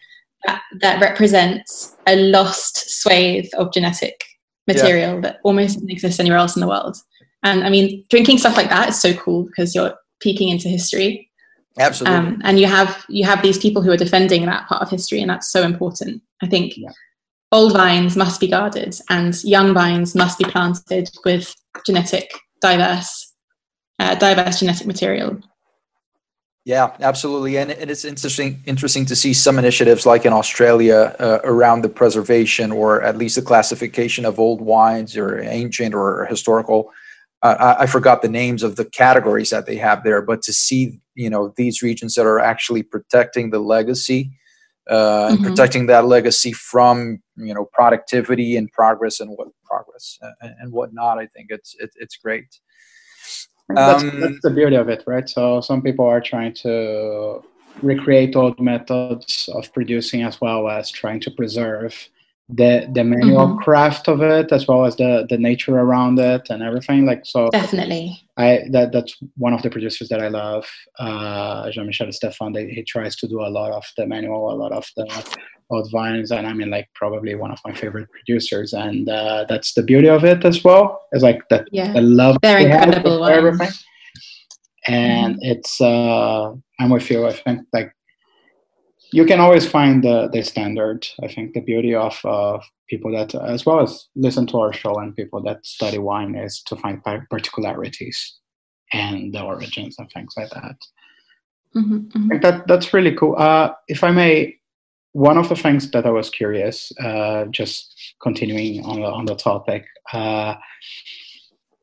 That, 0.47 0.63
that 0.81 1.01
represents 1.01 1.97
a 2.07 2.17
lost 2.17 3.01
swathe 3.03 3.49
of 3.59 3.73
genetic 3.73 4.25
material 4.67 5.15
yeah. 5.15 5.21
that 5.21 5.41
almost 5.45 5.75
doesn't 5.75 5.91
exist 5.91 6.21
anywhere 6.21 6.39
else 6.39 6.57
in 6.57 6.61
the 6.61 6.69
world. 6.69 6.97
And 7.43 7.65
I 7.65 7.71
mean, 7.71 8.05
drinking 8.11 8.39
stuff 8.39 8.57
like 8.57 8.69
that 8.69 8.91
is 8.91 9.01
so 9.01 9.15
cool 9.15 9.45
because 9.45 9.75
you're 9.75 9.95
peeking 10.21 10.49
into 10.49 10.69
history. 10.69 11.31
Absolutely. 11.79 12.17
Um, 12.17 12.41
and 12.45 12.59
you 12.59 12.67
have 12.67 13.05
you 13.09 13.25
have 13.25 13.43
these 13.43 13.59
people 13.59 13.81
who 13.81 13.91
are 13.91 13.97
defending 13.97 14.45
that 14.47 14.67
part 14.67 14.83
of 14.83 14.91
history, 14.91 15.21
and 15.21 15.31
that's 15.31 15.51
so 15.51 15.63
important. 15.63 16.21
I 16.43 16.47
think 16.47 16.77
yeah. 16.77 16.91
old 17.53 17.73
vines 17.73 18.17
must 18.17 18.41
be 18.41 18.49
guarded 18.49 18.99
and 19.09 19.43
young 19.45 19.73
vines 19.73 20.15
must 20.15 20.39
be 20.39 20.45
planted 20.45 21.09
with 21.25 21.55
genetic 21.87 22.31
diverse 22.61 23.35
uh, 23.99 24.15
diverse 24.17 24.59
genetic 24.59 24.87
material 24.87 25.41
yeah, 26.65 26.95
absolutely, 27.01 27.57
and, 27.57 27.71
and 27.71 27.91
it's 27.91 28.05
interesting 28.05 28.63
interesting 28.67 29.07
to 29.07 29.17
see 29.17 29.33
some 29.33 29.59
initiatives 29.59 30.05
like 30.05 30.27
in 30.27 30.33
Australia 30.33 31.17
uh, 31.19 31.39
around 31.45 31.83
the 31.83 31.89
preservation 31.89 32.71
or 32.71 33.01
at 33.03 33.17
least 33.17 33.37
the 33.37 33.43
classification 33.43 34.27
of 34.27 34.39
old 34.39 34.61
wines 34.61 35.17
or 35.17 35.41
ancient 35.41 35.95
or 35.95 36.27
historical. 36.27 36.93
Uh, 37.43 37.75
I, 37.79 37.83
I, 37.85 37.87
forgot 37.87 38.21
the 38.21 38.29
names 38.29 38.63
of 38.63 38.77
the 38.77 38.85
categories 38.85 39.49
that 39.49 39.65
they 39.65 39.77
have 39.77 40.05
there, 40.05 40.21
but 40.21 40.43
to 40.43 40.53
see 40.53 41.01
you 41.15 41.31
know 41.31 41.55
these 41.57 41.81
regions 41.81 42.15
that 42.15 42.27
are 42.27 42.39
actually 42.39 42.83
protecting 42.83 43.49
the 43.49 43.61
legacy 43.61 44.31
uh, 44.91 45.29
and 45.31 45.39
mm-hmm. 45.39 45.47
protecting 45.47 45.87
that 45.87 46.05
legacy 46.05 46.53
from 46.53 47.23
you 47.37 47.55
know 47.55 47.65
productivity 47.73 48.57
and 48.57 48.71
progress 48.73 49.19
and 49.21 49.31
what 49.31 49.49
progress 49.65 50.19
and, 50.43 50.55
and 50.61 50.73
whatnot, 50.73 51.19
I 51.19 51.27
think 51.27 51.47
it's 51.49 51.75
it, 51.79 51.91
it's 51.97 52.17
great. 52.17 52.45
That's, 53.77 54.03
um, 54.03 54.21
that's 54.21 54.41
the 54.43 54.51
beauty 54.51 54.77
of 54.77 54.89
it, 54.89 55.05
right? 55.07 55.29
So 55.29 55.61
some 55.61 55.83
people 55.83 56.05
are 56.05 56.21
trying 56.21 56.55
to 56.55 57.43
recreate 57.83 58.37
old 58.37 58.61
methods 58.61 59.49
of 59.55 59.73
producing 59.73 60.23
as 60.23 60.41
well 60.41 60.69
as 60.69 60.91
trying 60.91 61.21
to 61.21 61.31
preserve 61.31 62.09
the 62.53 62.89
the 62.93 63.05
manual 63.05 63.47
mm-hmm. 63.47 63.59
craft 63.59 64.09
of 64.09 64.23
it 64.23 64.51
as 64.51 64.67
well 64.67 64.85
as 64.85 64.97
the 64.97 65.27
the 65.29 65.39
nature 65.39 65.79
around 65.79 66.19
it 66.19 66.49
and 66.51 66.63
everything 66.63 67.07
like 67.07 67.25
so 67.25 67.49
definitely. 67.51 68.21
I 68.37 68.65
that 68.73 68.93
that's 68.93 69.17
one 69.37 69.53
of 69.53 69.63
the 69.63 69.71
producers 69.71 70.09
that 70.09 70.21
i 70.21 70.29
love 70.29 70.67
uh 70.99 71.71
jean-michel 71.71 72.11
Stephan 72.13 72.53
they, 72.53 72.69
he 72.69 72.83
tries 72.83 73.17
to 73.17 73.29
do 73.29 73.41
a 73.41 73.51
lot 73.51 73.73
of 73.73 73.85
the 73.97 74.07
manual 74.07 74.53
a 74.53 74.57
lot 74.57 74.73
of 74.73 74.87
the 74.97 75.37
old 75.71 75.91
vines 75.91 76.33
and 76.33 76.47
i 76.47 76.53
mean 76.53 76.71
like 76.71 76.89
probably 76.95 77.35
one 77.35 77.53
of 77.53 77.61
my 77.65 77.73
favorite 77.75 78.09
producers 78.11 78.73
and 78.73 79.09
uh 79.09 79.45
that's 79.49 79.75
the 79.75 79.83
beauty 79.83 80.09
of 80.09 80.25
it 80.25 80.45
as 80.45 80.65
well. 80.65 81.03
It's 81.13 81.23
like 81.23 81.49
that 81.51 81.69
yeah. 81.71 81.93
the 81.93 82.01
love 82.01 82.37
they're 82.43 82.59
incredible 82.59 83.25
everything. 83.27 83.69
and 84.89 85.35
mm-hmm. 85.35 85.51
it's 85.53 85.81
uh 85.81 86.53
i'm 86.81 86.91
with 86.91 87.11
you. 87.11 87.27
I 87.27 87.33
think 87.33 87.61
like 87.73 87.93
you 89.13 89.25
can 89.25 89.41
always 89.41 89.67
find 89.67 90.05
the, 90.05 90.29
the 90.33 90.43
standard. 90.43 91.07
I 91.23 91.29
think 91.29 91.55
the 91.55 91.61
beauty 91.61 91.95
of 91.95 92.19
uh, 92.25 92.59
people 92.89 93.13
that, 93.13 93.35
as 93.35 93.67
well 93.67 93.81
as 93.81 94.09
listen 94.15 94.47
to 94.49 94.59
our 94.59 94.73
show 94.73 94.95
and 94.99 95.17
people 95.17 95.43
that 95.43 95.65
study 95.65 95.99
wine, 95.99 96.35
is 96.35 96.63
to 96.67 96.77
find 96.77 97.03
particularities 97.31 98.39
and 98.93 99.33
the 99.33 99.43
origins 99.43 99.97
and 99.99 100.11
things 100.11 100.35
like 100.37 100.51
that. 100.51 100.77
Mm-hmm, 101.77 101.97
mm-hmm. 101.97 102.25
I 102.25 102.29
think 102.29 102.43
that 102.43 102.67
that's 102.67 102.93
really 102.93 103.15
cool. 103.15 103.37
Uh, 103.37 103.73
if 103.89 104.03
I 104.03 104.11
may, 104.11 104.57
one 105.13 105.39
of 105.39 105.49
the 105.49 105.57
things 105.57 105.91
that 105.91 106.07
I 106.07 106.11
was 106.11 106.31
curious, 106.31 106.93
uh, 107.01 107.45
just 107.47 108.15
continuing 108.23 108.85
on 108.85 109.01
the 109.01 109.07
on 109.07 109.25
the 109.25 109.37
topic, 109.37 109.85
uh, 110.13 110.55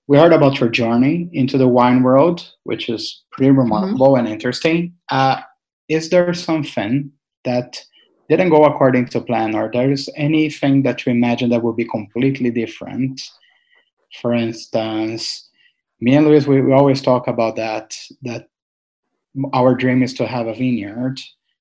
we 0.07 0.17
heard 0.17 0.33
about 0.33 0.59
your 0.59 0.69
journey 0.69 1.29
into 1.33 1.57
the 1.57 1.67
wine 1.67 2.03
world, 2.03 2.51
which 2.63 2.89
is 2.89 3.23
pretty 3.31 3.49
mm-hmm. 3.49 3.59
remarkable 3.59 4.13
mm-hmm. 4.13 4.25
and 4.25 4.33
interesting. 4.33 4.93
Uh, 5.09 5.41
is 5.89 6.09
there 6.09 6.33
something 6.33 7.11
that 7.47 7.69
didn't 8.29 8.49
go 8.49 8.65
according 8.65 9.05
to 9.07 9.21
plan 9.21 9.55
or 9.55 9.69
there's 9.71 10.09
anything 10.15 10.83
that 10.83 11.05
you 11.05 11.11
imagine 11.11 11.49
that 11.49 11.63
would 11.63 11.77
be 11.77 11.85
completely 11.97 12.51
different? 12.51 13.21
For 14.21 14.33
instance 14.33 15.47
me 15.99 16.15
and 16.15 16.25
luis 16.27 16.47
we, 16.47 16.61
we 16.61 16.73
always 16.73 17.01
talk 17.01 17.27
about 17.27 17.55
that 17.55 17.95
that 18.21 18.47
our 19.53 19.75
dream 19.75 20.01
is 20.01 20.13
to 20.15 20.25
have 20.25 20.47
a 20.47 20.53
vineyard. 20.53 21.19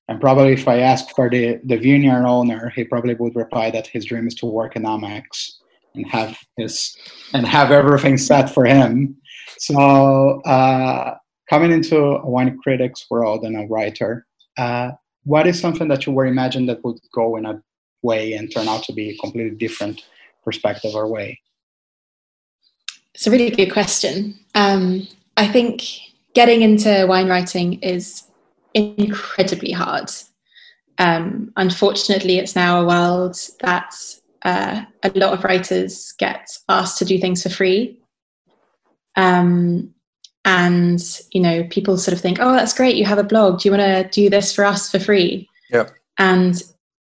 And 0.09 0.21
probably 0.21 0.53
if 0.53 0.67
i 0.67 0.79
ask 0.79 1.13
for 1.15 1.29
the, 1.29 1.59
the 1.65 1.77
vineyard 1.77 2.25
owner 2.25 2.71
he 2.75 2.83
probably 2.83 3.15
would 3.15 3.35
reply 3.35 3.69
that 3.71 3.87
his 3.87 4.05
dream 4.05 4.27
is 4.27 4.35
to 4.35 4.45
work 4.45 4.75
in 4.75 4.83
amex 4.83 5.23
and 5.95 6.07
have 6.09 6.37
his 6.57 6.95
and 7.33 7.45
have 7.45 7.71
everything 7.71 8.17
set 8.17 8.49
for 8.49 8.65
him. 8.65 9.17
So 9.59 10.41
uh, 10.41 11.15
coming 11.49 11.71
into 11.71 11.97
a 11.97 12.29
wine 12.29 12.57
critic's 12.61 13.05
world 13.09 13.43
and 13.43 13.57
a 13.57 13.67
writer 13.67 14.25
uh, 14.57 14.91
what 15.27 15.45
is 15.45 15.59
something 15.59 15.89
that 15.89 16.05
you 16.05 16.13
were 16.13 16.25
imagined 16.25 16.69
that 16.69 16.81
would 16.85 16.99
go 17.13 17.35
in 17.35 17.45
a 17.45 17.61
way 18.01 18.31
and 18.31 18.49
turn 18.49 18.69
out 18.69 18.83
to 18.83 18.93
be 18.93 19.09
a 19.09 19.17
completely 19.17 19.57
different 19.57 20.03
perspective 20.45 20.95
or 20.95 21.05
way? 21.05 21.41
It's 23.13 23.27
a 23.27 23.31
really 23.31 23.49
good 23.49 23.73
question. 23.73 24.39
Um, 24.55 25.05
I 25.35 25.45
think 25.45 25.83
getting 26.33 26.61
into 26.61 27.05
wine 27.09 27.27
writing 27.27 27.73
is 27.81 28.23
incredibly 28.73 29.71
hard. 29.71 30.09
Um, 30.97 31.51
unfortunately, 31.57 32.37
it's 32.37 32.55
now 32.55 32.81
a 32.81 32.87
world 32.87 33.37
that 33.59 33.93
uh, 34.43 34.83
a 35.03 35.09
lot 35.09 35.33
of 35.33 35.43
writers 35.43 36.13
get 36.17 36.47
asked 36.69 36.99
to 36.99 37.05
do 37.05 37.19
things 37.19 37.43
for 37.43 37.49
free. 37.49 37.99
Um, 39.17 39.93
and 40.45 41.19
you 41.31 41.41
know 41.41 41.63
people 41.69 41.97
sort 41.97 42.13
of 42.13 42.21
think 42.21 42.37
oh 42.39 42.53
that's 42.53 42.73
great 42.73 42.95
you 42.95 43.05
have 43.05 43.17
a 43.17 43.23
blog. 43.23 43.59
Do 43.59 43.69
you 43.69 43.75
want 43.75 43.83
to 43.83 44.09
do 44.21 44.29
this 44.29 44.53
for 44.53 44.63
us 44.65 44.89
for 44.89 44.99
free? 44.99 45.49
Yeah. 45.69 45.89
And 46.17 46.61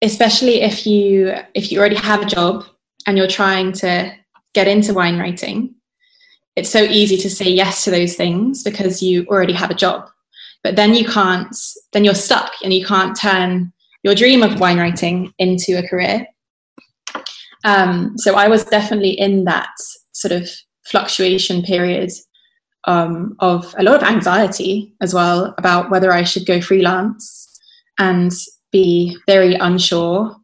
especially 0.01 0.62
if 0.62 0.86
you 0.86 1.33
if 1.53 1.71
you 1.71 1.79
already 1.79 1.95
have 1.95 2.21
a 2.21 2.25
job 2.25 2.65
and 3.07 3.17
you're 3.17 3.27
trying 3.27 3.71
to 3.73 4.13
get 4.53 4.67
into 4.67 4.93
wine 4.93 5.17
writing 5.17 5.73
it's 6.55 6.69
so 6.69 6.83
easy 6.83 7.17
to 7.17 7.29
say 7.29 7.49
yes 7.49 7.83
to 7.83 7.91
those 7.91 8.15
things 8.15 8.63
because 8.63 9.01
you 9.01 9.25
already 9.27 9.53
have 9.53 9.71
a 9.71 9.75
job. 9.75 10.09
But 10.63 10.75
then 10.75 10.93
you 10.93 11.05
can't 11.05 11.55
then 11.91 12.03
you're 12.03 12.15
stuck 12.15 12.51
and 12.63 12.73
you 12.73 12.86
can't 12.86 13.17
turn 13.17 13.73
your 14.03 14.15
dream 14.15 14.43
of 14.43 14.59
wine 14.59 14.77
writing 14.77 15.33
into 15.39 15.77
a 15.77 15.88
career. 15.88 16.27
Um, 17.65 18.17
so 18.17 18.36
i 18.36 18.49
was 18.49 18.65
definitely 18.65 19.12
in 19.12 19.45
that 19.45 19.71
sort 20.12 20.33
of 20.33 20.49
fluctuation 20.86 21.62
period 21.62 22.12
um, 22.85 23.35
of 23.39 23.73
a 23.77 23.83
lot 23.83 23.95
of 23.95 24.03
anxiety 24.03 24.93
as 25.01 25.13
well 25.13 25.53
about 25.57 25.89
whether 25.89 26.11
I 26.11 26.23
should 26.23 26.45
go 26.45 26.59
freelance 26.61 27.47
and 27.99 28.31
be 28.71 29.17
very 29.27 29.55
unsure 29.55 30.35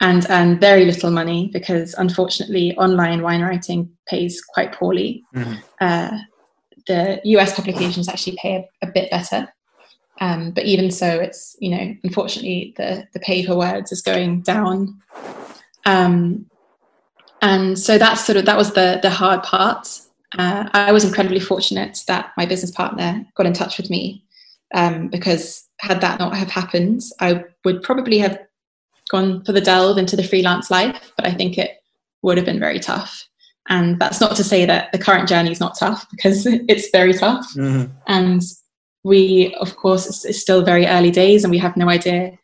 and 0.00 0.26
earn 0.30 0.58
very 0.58 0.84
little 0.84 1.10
money 1.10 1.50
because 1.52 1.94
unfortunately 1.94 2.76
online 2.76 3.22
wine 3.22 3.40
writing 3.40 3.90
pays 4.08 4.42
quite 4.42 4.72
poorly. 4.72 5.22
Mm-hmm. 5.34 5.54
Uh, 5.80 6.18
the 6.86 7.20
US 7.24 7.54
publications 7.54 8.08
actually 8.08 8.36
pay 8.40 8.68
a, 8.82 8.86
a 8.86 8.90
bit 8.90 9.10
better. 9.10 9.48
Um, 10.20 10.52
but 10.52 10.64
even 10.64 10.90
so, 10.90 11.08
it's 11.08 11.56
you 11.60 11.70
know 11.70 11.94
unfortunately 12.02 12.72
the 12.78 13.06
the 13.12 13.20
pay 13.20 13.44
for 13.44 13.54
words 13.54 13.92
is 13.92 14.00
going 14.00 14.40
down, 14.40 14.98
um, 15.84 16.46
and 17.42 17.78
so 17.78 17.98
that's 17.98 18.24
sort 18.24 18.38
of 18.38 18.46
that 18.46 18.56
was 18.56 18.72
the 18.72 18.98
the 19.02 19.10
hard 19.10 19.42
part 19.42 19.86
uh, 20.38 20.68
I 20.72 20.92
was 20.92 21.04
incredibly 21.04 21.40
fortunate 21.40 22.02
that 22.08 22.32
my 22.36 22.46
business 22.46 22.70
partner 22.70 23.24
got 23.36 23.46
in 23.46 23.52
touch 23.52 23.76
with 23.76 23.90
me 23.90 24.24
um, 24.74 25.08
because 25.08 25.64
had 25.78 26.00
that 26.00 26.18
not 26.18 26.36
have 26.36 26.50
happened, 26.50 27.02
I 27.20 27.44
would 27.64 27.82
probably 27.82 28.18
have 28.18 28.38
gone 29.10 29.44
for 29.44 29.52
the 29.52 29.60
delve 29.60 29.98
into 29.98 30.16
the 30.16 30.24
freelance 30.24 30.70
life, 30.70 31.12
but 31.16 31.26
I 31.26 31.32
think 31.32 31.58
it 31.58 31.82
would 32.22 32.36
have 32.36 32.46
been 32.46 32.60
very 32.60 32.80
tough. 32.80 33.26
And 33.68 33.98
that's 33.98 34.20
not 34.20 34.36
to 34.36 34.44
say 34.44 34.64
that 34.64 34.92
the 34.92 34.98
current 34.98 35.28
journey 35.28 35.50
is 35.50 35.60
not 35.60 35.78
tough 35.78 36.06
because 36.10 36.46
it's 36.46 36.90
very 36.90 37.12
tough. 37.12 37.46
Mm-hmm. 37.54 37.92
And 38.06 38.42
we, 39.04 39.54
of 39.60 39.76
course, 39.76 40.06
it's, 40.06 40.24
it's, 40.24 40.40
still 40.40 40.64
very 40.64 40.86
early 40.86 41.12
days 41.12 41.44
and 41.44 41.50
we 41.50 41.58
have 41.58 41.76
no 41.76 41.88
idea 41.88 42.36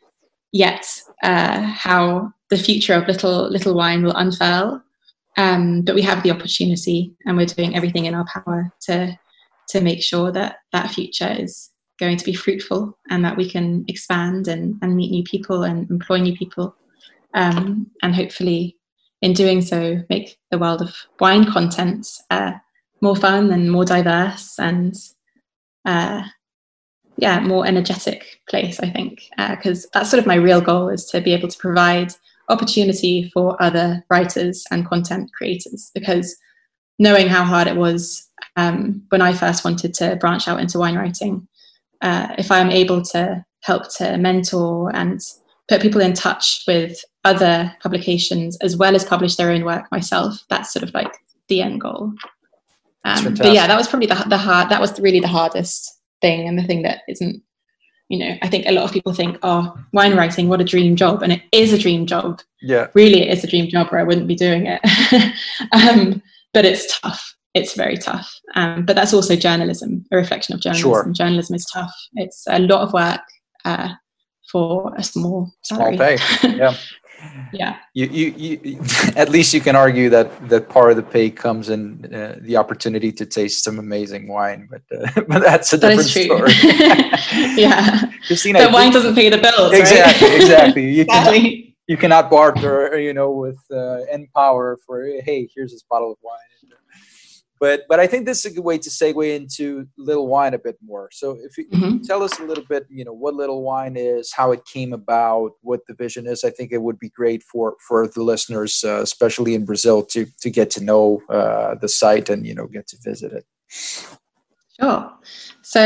yet 0.53 0.85
uh, 1.23 1.61
how 1.61 2.31
the 2.49 2.57
future 2.57 2.93
of 2.93 3.07
Little 3.07 3.49
Little 3.49 3.73
Wine 3.73 4.03
will 4.03 4.15
unfurl. 4.15 4.81
Um, 5.37 5.81
but 5.81 5.95
we 5.95 6.01
have 6.03 6.21
the 6.21 6.31
opportunity, 6.31 7.13
and 7.25 7.35
we're 7.37 7.45
doing 7.45 7.75
everything 7.75 8.05
in 8.05 8.13
our 8.13 8.25
power 8.25 8.71
to 8.81 9.17
to 9.69 9.81
make 9.81 10.03
sure 10.03 10.31
that 10.31 10.57
that 10.73 10.91
future 10.91 11.35
is 11.39 11.71
going 11.99 12.17
to 12.17 12.25
be 12.25 12.33
fruitful 12.33 12.97
and 13.09 13.23
that 13.23 13.37
we 13.37 13.49
can 13.49 13.85
expand 13.87 14.47
and, 14.47 14.75
and 14.81 14.95
meet 14.95 15.09
new 15.09 15.23
people 15.23 15.63
and 15.63 15.89
employ 15.89 16.17
new 16.17 16.35
people, 16.35 16.75
um, 17.33 17.87
and 18.01 18.13
hopefully, 18.13 18.77
in 19.21 19.33
doing 19.33 19.61
so, 19.61 20.03
make 20.09 20.37
the 20.51 20.57
world 20.57 20.81
of 20.81 20.95
wine 21.19 21.45
content 21.45 22.07
uh, 22.29 22.51
more 23.01 23.15
fun 23.15 23.51
and 23.51 23.71
more 23.71 23.85
diverse 23.85 24.59
and 24.59 24.95
uh, 25.85 26.23
yeah, 27.17 27.39
more 27.39 27.65
energetic 27.65 28.41
place. 28.49 28.79
I 28.79 28.89
think 28.89 29.29
because 29.37 29.85
uh, 29.85 29.89
that's 29.93 30.09
sort 30.09 30.19
of 30.19 30.27
my 30.27 30.35
real 30.35 30.61
goal 30.61 30.89
is 30.89 31.05
to 31.05 31.21
be 31.21 31.33
able 31.33 31.47
to 31.47 31.57
provide 31.57 32.13
opportunity 32.49 33.29
for 33.33 33.61
other 33.61 34.03
writers 34.09 34.65
and 34.71 34.87
content 34.87 35.31
creators 35.33 35.91
because 35.93 36.35
knowing 36.99 37.27
how 37.27 37.43
hard 37.43 37.67
it 37.67 37.75
was 37.75 38.29
um, 38.55 39.01
when 39.09 39.21
I 39.21 39.33
first 39.33 39.65
wanted 39.65 39.93
to 39.95 40.15
branch 40.17 40.47
out 40.47 40.59
into 40.59 40.79
wine 40.79 40.95
writing, 40.95 41.47
uh, 42.01 42.35
if 42.37 42.51
I'm 42.51 42.69
able 42.69 43.01
to 43.03 43.43
help 43.61 43.93
to 43.97 44.17
mentor 44.17 44.93
and 44.95 45.19
put 45.69 45.81
people 45.81 46.01
in 46.01 46.13
touch 46.13 46.63
with 46.67 47.03
other 47.23 47.73
publications 47.81 48.57
as 48.57 48.75
well 48.75 48.95
as 48.95 49.05
publish 49.05 49.35
their 49.35 49.51
own 49.51 49.63
work 49.63 49.89
myself, 49.91 50.37
that's 50.49 50.73
sort 50.73 50.83
of 50.83 50.93
like 50.93 51.11
the 51.47 51.61
end 51.61 51.81
goal. 51.81 52.13
Um, 53.05 53.33
but 53.33 53.53
yeah, 53.53 53.67
that 53.67 53.77
was 53.77 53.87
probably 53.87 54.07
the, 54.07 54.25
the 54.27 54.37
hard, 54.37 54.69
that 54.69 54.81
was 54.81 54.99
really 54.99 55.19
the 55.19 55.27
hardest 55.27 55.99
thing 56.21 56.47
and 56.47 56.57
the 56.57 56.63
thing 56.63 56.83
that 56.83 57.01
isn't, 57.07 57.41
you 58.13 58.19
know, 58.19 58.37
I 58.43 58.47
think 58.47 58.67
a 58.67 58.71
lot 58.71 58.83
of 58.83 58.91
people 58.91 59.11
think, 59.11 59.39
oh, 59.41 59.75
wine 59.91 60.15
writing, 60.15 60.47
what 60.47 60.61
a 60.61 60.63
dream 60.63 60.95
job. 60.95 61.23
And 61.23 61.33
it 61.33 61.41
is 61.51 61.73
a 61.73 61.79
dream 61.79 62.05
job. 62.05 62.41
Yeah. 62.61 62.89
Really, 62.93 63.23
it 63.23 63.35
is 63.35 63.43
a 63.43 63.47
dream 63.47 63.67
job 63.67 63.87
or 63.91 63.97
I 63.97 64.03
wouldn't 64.03 64.27
be 64.27 64.35
doing 64.35 64.67
it. 64.67 64.79
um, 65.71 66.21
but 66.53 66.63
it's 66.63 66.99
tough. 66.99 67.35
It's 67.55 67.73
very 67.75 67.97
tough. 67.97 68.31
Um, 68.53 68.85
but 68.85 68.95
that's 68.95 69.15
also 69.15 69.35
journalism, 69.35 70.05
a 70.11 70.17
reflection 70.17 70.53
of 70.53 70.61
journalism. 70.61 70.91
Sure. 70.91 71.11
Journalism 71.11 71.55
is 71.55 71.65
tough. 71.73 71.91
It's 72.13 72.43
a 72.47 72.59
lot 72.59 72.81
of 72.81 72.93
work 72.93 73.21
uh, 73.65 73.89
for 74.51 74.93
a 74.95 75.01
small 75.01 75.51
Small 75.63 75.97
salary. 75.97 75.97
pay. 75.97 76.17
Yeah. 76.55 76.75
Yeah. 77.51 77.77
you, 77.93 78.05
you, 78.07 78.59
you 78.63 78.81
at 79.15 79.29
least 79.29 79.53
you 79.53 79.61
can 79.61 79.75
argue 79.75 80.09
that 80.09 80.27
that 80.49 80.69
part 80.69 80.89
of 80.91 80.97
the 80.97 81.03
pay 81.03 81.29
comes 81.29 81.69
in 81.69 81.81
uh, 82.13 82.37
the 82.41 82.57
opportunity 82.57 83.11
to 83.11 83.25
taste 83.25 83.63
some 83.63 83.77
amazing 83.79 84.27
wine 84.27 84.67
but 84.71 84.81
uh, 84.97 85.21
but 85.27 85.39
that's 85.43 85.71
a 85.73 85.77
That 85.77 85.89
different 85.97 86.09
story 86.09 86.53
yeah. 87.61 88.11
Christina 88.27 88.59
I 88.59 88.71
wine 88.71 88.91
doesn't 88.91 89.15
pay 89.15 89.29
the 89.29 89.37
bills. 89.37 89.71
exactly 89.73 90.27
right? 90.29 90.41
exactly 90.41 90.89
you 90.89 91.05
cannot, 91.05 91.33
exactly. 91.35 91.75
you 91.87 91.97
cannot 91.97 92.29
barter 92.29 92.99
you 92.99 93.13
know 93.13 93.31
with 93.31 93.59
uh, 93.71 93.99
npower 94.21 94.77
for 94.85 95.05
hey 95.27 95.47
here's 95.53 95.71
this 95.71 95.83
bottle 95.83 96.11
of 96.11 96.17
wine 96.21 96.39
but 97.63 97.77
but 97.89 97.99
i 98.03 98.07
think 98.11 98.21
this 98.25 98.39
is 98.39 98.51
a 98.51 98.55
good 98.55 98.67
way 98.71 98.77
to 98.85 98.89
segue 98.99 99.25
into 99.39 99.65
little 100.09 100.27
wine 100.33 100.53
a 100.53 100.63
bit 100.67 100.77
more 100.91 101.05
so 101.19 101.25
if 101.47 101.57
you 101.57 101.65
Mhm. 101.71 102.05
tell 102.09 102.21
us 102.27 102.33
a 102.43 102.45
little 102.49 102.67
bit 102.73 102.83
you 102.97 103.05
know 103.07 103.15
what 103.23 103.33
little 103.43 103.61
wine 103.71 103.95
is 103.95 104.25
how 104.39 104.47
it 104.55 104.61
came 104.75 104.91
about 105.01 105.49
what 105.69 105.81
the 105.87 105.95
vision 106.03 106.23
is 106.33 106.39
i 106.49 106.51
think 106.55 106.67
it 106.71 106.81
would 106.85 106.99
be 107.05 107.11
great 107.19 107.41
for 107.51 107.67
for 107.87 107.99
the 108.15 108.23
listeners 108.31 108.73
uh, 108.91 109.01
especially 109.09 109.51
in 109.57 109.63
brazil 109.71 109.97
to 110.13 110.21
to 110.43 110.49
get 110.59 110.67
to 110.75 110.81
know 110.89 111.03
uh, 111.37 111.71
the 111.83 111.91
site 112.01 112.27
and 112.33 112.41
you 112.49 112.55
know 112.57 112.67
get 112.77 112.85
to 112.91 112.97
visit 113.09 113.31
it 113.39 113.45
Sure. 114.79 115.01
So, 115.61 115.83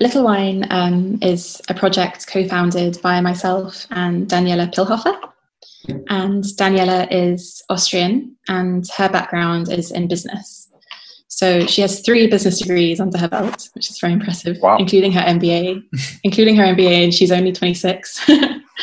Little 0.00 0.24
Wine 0.24 0.60
um, 0.78 1.18
is 1.20 1.60
a 1.72 1.74
project 1.82 2.26
co 2.32 2.40
founded 2.52 2.92
by 3.02 3.20
myself 3.20 3.86
and 3.90 4.14
Daniela 4.32 4.66
Pillhofer. 4.74 5.14
And 6.08 6.42
Daniela 6.60 7.06
is 7.10 7.62
Austrian, 7.68 8.36
and 8.48 8.82
her 8.96 9.08
background 9.16 9.70
is 9.70 9.90
in 9.90 10.08
business. 10.08 10.59
So, 11.40 11.64
she 11.64 11.80
has 11.80 12.00
three 12.02 12.26
business 12.26 12.58
degrees 12.58 13.00
under 13.00 13.16
her 13.16 13.26
belt, 13.26 13.70
which 13.72 13.88
is 13.88 13.98
very 13.98 14.12
impressive, 14.12 14.58
Wow. 14.60 14.76
including 14.76 15.10
her 15.12 15.22
MBA, 15.22 15.82
including 16.22 16.54
her 16.56 16.64
MBA, 16.64 17.04
and 17.04 17.14
she's 17.14 17.32
only 17.32 17.50
26. 17.50 18.28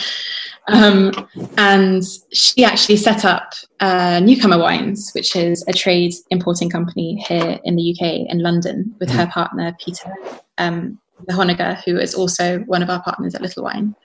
um, 0.67 1.11
and 1.59 2.01
she 2.33 2.65
actually 2.65 2.97
set 2.97 3.25
up 3.25 3.53
uh, 3.79 4.19
Newcomer 4.23 4.57
Wines, 4.57 5.11
which 5.13 5.35
is 5.35 5.63
a 5.67 5.71
trade 5.71 6.15
importing 6.31 6.67
company 6.67 7.23
here 7.27 7.59
in 7.63 7.75
the 7.75 7.91
UK 7.93 8.27
in 8.27 8.39
London, 8.39 8.95
with 8.99 9.11
her 9.11 9.27
partner 9.27 9.77
Peter 9.79 10.11
um, 10.57 10.99
Honegger, 11.29 11.79
who 11.83 11.99
is 11.99 12.15
also 12.15 12.57
one 12.61 12.81
of 12.81 12.89
our 12.89 13.03
partners 13.03 13.35
at 13.35 13.43
Little 13.43 13.65
Wine. 13.65 13.95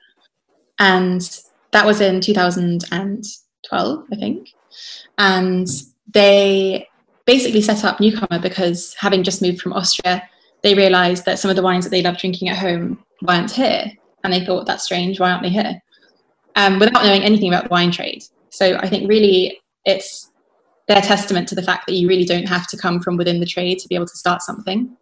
And 0.78 1.22
that 1.70 1.86
was 1.86 2.02
in 2.02 2.20
2012, 2.20 4.04
I 4.12 4.16
think. 4.16 4.50
And 5.16 5.66
they 6.12 6.86
basically 7.26 7.62
set 7.62 7.84
up 7.84 8.00
Newcomer 8.00 8.40
because 8.40 8.94
having 8.94 9.22
just 9.22 9.42
moved 9.42 9.60
from 9.60 9.72
Austria, 9.72 10.28
they 10.62 10.74
realized 10.74 11.24
that 11.24 11.38
some 11.38 11.50
of 11.50 11.56
the 11.56 11.62
wines 11.62 11.84
that 11.84 11.90
they 11.90 12.02
loved 12.02 12.20
drinking 12.20 12.48
at 12.48 12.58
home 12.58 13.02
weren't 13.22 13.50
here. 13.50 13.90
And 14.24 14.32
they 14.32 14.44
thought, 14.44 14.66
that's 14.66 14.84
strange, 14.84 15.18
why 15.18 15.30
aren't 15.30 15.42
they 15.42 15.48
here? 15.48 15.82
Um, 16.54 16.78
without 16.78 17.04
knowing 17.04 17.22
anything 17.22 17.48
about 17.48 17.64
the 17.64 17.70
wine 17.70 17.90
trade. 17.90 18.22
So 18.50 18.76
I 18.76 18.88
think 18.88 19.08
really 19.08 19.60
it's 19.84 20.30
their 20.86 21.00
testament 21.00 21.48
to 21.48 21.54
the 21.54 21.62
fact 21.62 21.86
that 21.86 21.94
you 21.94 22.08
really 22.08 22.24
don't 22.24 22.48
have 22.48 22.66
to 22.68 22.76
come 22.76 23.00
from 23.00 23.16
within 23.16 23.40
the 23.40 23.46
trade 23.46 23.78
to 23.80 23.88
be 23.88 23.94
able 23.94 24.06
to 24.06 24.16
start 24.16 24.42
something. 24.42 24.96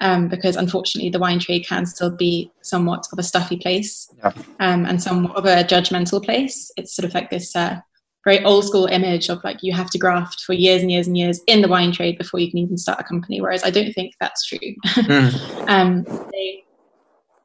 Um, 0.00 0.28
because 0.28 0.54
unfortunately, 0.54 1.10
the 1.10 1.18
wine 1.18 1.40
trade 1.40 1.66
can 1.66 1.84
still 1.84 2.10
be 2.10 2.52
somewhat 2.62 3.04
of 3.12 3.18
a 3.18 3.22
stuffy 3.24 3.56
place 3.56 4.08
Yeah. 4.18 4.32
um, 4.60 4.86
and 4.86 5.02
somewhat 5.02 5.36
of 5.36 5.44
a 5.44 5.64
judgmental 5.64 6.24
place. 6.24 6.70
It's 6.76 6.94
sort 6.94 7.04
of 7.04 7.14
like 7.14 7.30
this 7.30 7.56
uh, 7.56 7.80
very 8.24 8.44
old 8.44 8.64
school 8.64 8.86
image 8.86 9.28
of 9.28 9.42
like 9.44 9.58
you 9.62 9.72
have 9.72 9.90
to 9.90 9.98
graft 9.98 10.40
for 10.40 10.52
years 10.52 10.82
and 10.82 10.90
years 10.90 11.06
and 11.06 11.16
years 11.16 11.40
in 11.46 11.62
the 11.62 11.68
wine 11.68 11.92
trade 11.92 12.18
before 12.18 12.40
you 12.40 12.50
can 12.50 12.58
even 12.58 12.76
start 12.76 13.00
a 13.00 13.04
company. 13.04 13.40
Whereas 13.40 13.64
I 13.64 13.70
don't 13.70 13.92
think 13.92 14.14
that's 14.20 14.46
true. 14.46 14.58
Mm. 15.08 15.68
um, 15.68 16.04
they 16.32 16.64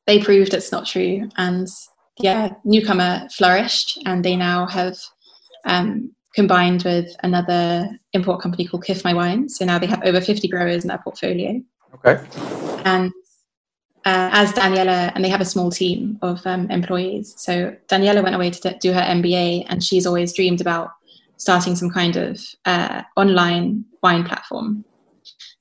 they 0.06 0.20
proved 0.20 0.54
it's 0.54 0.72
not 0.72 0.86
true, 0.86 1.30
and 1.38 1.68
yeah, 2.20 2.50
newcomer 2.66 3.28
flourished, 3.32 3.98
and 4.06 4.24
they 4.26 4.36
now 4.36 4.68
have 4.68 4.98
um, 5.66 6.14
combined 6.36 6.84
with 6.84 7.16
another 7.24 7.88
import 8.12 8.42
company 8.42 8.68
called 8.68 8.84
Kiff 8.84 9.04
My 9.04 9.14
Wine. 9.14 9.48
So 9.48 9.64
now 9.66 9.80
they 9.80 9.86
have 9.86 10.04
over 10.04 10.20
50 10.20 10.48
growers 10.50 10.84
in 10.84 10.90
their 10.90 10.98
portfolio, 10.98 11.62
okay 11.94 12.22
and 12.86 13.12
uh, 14.06 14.30
as 14.34 14.52
Daniela, 14.52 15.12
and 15.16 15.24
they 15.24 15.30
have 15.30 15.42
a 15.42 15.46
small 15.46 15.72
team 15.72 16.18
of 16.22 16.46
um, 16.46 16.70
employees. 16.70 17.34
So 17.38 17.76
Daniela 17.88 18.22
went 18.22 18.36
away 18.36 18.50
to 18.50 18.78
do 18.80 18.92
her 18.92 19.02
MBA, 19.02 19.66
and 19.70 19.84
she's 19.84 20.06
always 20.06 20.34
dreamed 20.34 20.62
about 20.62 20.92
starting 21.38 21.76
some 21.76 21.90
kind 21.90 22.16
of 22.16 22.40
uh, 22.66 23.04
online 23.16 23.86
wine 24.02 24.24
platform. 24.24 24.84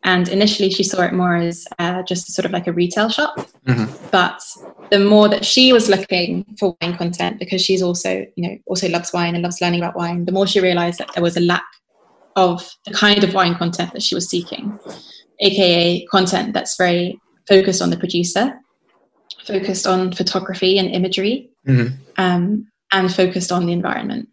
And 0.05 0.29
initially, 0.29 0.71
she 0.71 0.83
saw 0.83 1.03
it 1.03 1.13
more 1.13 1.37
as 1.37 1.67
uh, 1.79 2.03
just 2.03 2.33
sort 2.33 2.45
of 2.45 2.51
like 2.51 2.67
a 2.67 2.73
retail 2.73 3.09
shop. 3.09 3.37
Mhm. 3.67 4.11
But 4.11 4.43
the 4.91 4.99
more 4.99 5.29
that 5.29 5.45
she 5.45 5.73
was 5.73 5.89
looking 5.89 6.45
for 6.59 6.77
wine 6.81 6.97
content, 6.97 7.39
because 7.39 7.63
she's 7.63 7.83
also, 7.83 8.27
you 8.35 8.49
know, 8.49 8.59
also 8.67 8.89
loves 8.89 9.13
wine 9.13 9.35
and 9.35 9.43
loves 9.45 9.61
learning 9.61 9.81
about 9.81 9.95
wine, 9.95 10.25
the 10.25 10.33
more 10.33 10.49
she 10.49 10.59
realized 10.59 10.99
that 10.99 11.13
there 11.15 11.23
was 11.23 11.37
a 11.37 11.41
lack 11.41 11.65
of 12.35 12.69
the 12.87 12.93
kind 12.93 13.23
of 13.23 13.35
wine 13.35 13.55
content 13.55 13.93
that 13.93 14.03
she 14.03 14.17
was 14.17 14.29
seeking, 14.29 14.77
aka 15.41 16.05
content 16.07 16.53
that's 16.53 16.77
very 16.77 17.21
focused 17.49 17.83
on 17.83 17.91
the 17.91 17.97
producer, 17.97 18.59
focused 19.47 19.87
on 19.87 20.13
photography 20.13 20.79
and 20.79 20.89
imagery, 20.91 21.51
Mhm. 21.67 21.93
um, 22.19 22.67
and 22.93 23.15
focused 23.15 23.51
on 23.53 23.67
the 23.67 23.73
environment. 23.73 24.29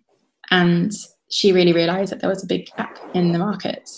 And 0.51 0.91
she 1.29 1.51
really 1.51 1.73
realized 1.73 2.11
that 2.11 2.19
there 2.21 2.29
was 2.29 2.43
a 2.43 2.47
big 2.47 2.69
gap 2.75 2.97
in 3.13 3.31
the 3.31 3.39
market. 3.39 3.89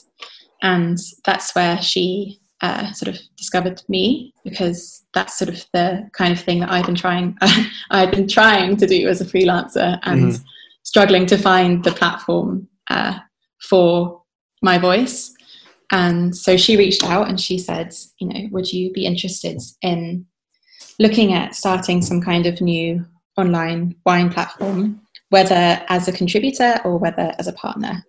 And 0.62 0.98
that's 1.26 1.56
where 1.56 1.82
she 1.82 2.40
uh, 2.62 2.92
sort 2.94 3.16
of 3.16 3.20
discovered 3.38 3.82
me 3.90 4.32
because 4.44 5.02
that's 5.16 5.36
sort 5.36 5.50
of 5.50 5.66
the 5.74 6.08
kind 6.14 6.32
of 6.32 6.40
thing 6.40 6.60
that 6.60 6.72
I've 6.72 6.86
been 6.86 6.94
trying 6.94 7.36
I've 7.90 8.12
been 8.12 8.28
trying 8.28 8.78
to 8.78 8.86
do 8.86 9.08
as 9.08 9.20
a 9.20 9.26
freelancer 9.26 9.98
and 10.04 10.40
struggling 10.84 11.26
to 11.26 11.38
find 11.40 11.84
the 11.84 11.92
platform 11.92 12.68
uh, 12.92 13.18
for 13.68 14.22
my 14.62 14.78
voice. 14.78 15.34
And 15.92 16.36
so 16.36 16.58
she 16.58 16.78
reached 16.78 17.04
out 17.04 17.28
and 17.28 17.40
she 17.40 17.58
said, 17.58 17.94
you 18.20 18.28
know, 18.28 18.48
would 18.52 18.72
you 18.72 18.92
be 18.92 19.06
interested 19.06 19.62
in 19.82 20.26
looking 21.00 21.34
at 21.34 21.56
starting 21.56 22.02
some 22.02 22.22
kind 22.22 22.46
of 22.46 22.62
new 22.62 23.06
online 23.38 23.96
wine 24.06 24.32
platform, 24.32 25.02
whether 25.30 25.84
as 25.90 26.08
a 26.08 26.12
contributor 26.12 26.80
or 26.86 26.98
whether 26.98 27.34
as 27.40 27.48
a 27.48 27.54
partner? 27.54 28.06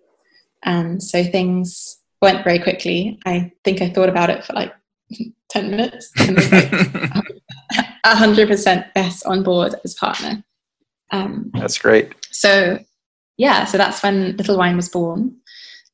And 0.63 1.03
so 1.03 1.23
things 1.23 1.97
went 2.21 2.43
very 2.43 2.59
quickly. 2.59 3.19
I 3.25 3.51
think 3.65 3.81
I 3.81 3.89
thought 3.89 4.09
about 4.09 4.29
it 4.29 4.45
for 4.45 4.53
like 4.53 4.73
10 5.49 5.71
minutes 5.71 6.11
and 6.19 6.37
was 6.37 6.51
like 6.51 6.71
100% 8.05 8.85
yes 8.95 9.23
on 9.23 9.43
board 9.43 9.75
as 9.83 9.93
partner. 9.95 10.43
Um, 11.11 11.51
that's 11.53 11.77
great 11.77 12.13
so 12.33 12.79
yeah, 13.37 13.65
so 13.65 13.77
that's 13.77 14.03
when 14.03 14.35
Little 14.37 14.57
Wine 14.57 14.75
was 14.75 14.89
born. 14.89 15.37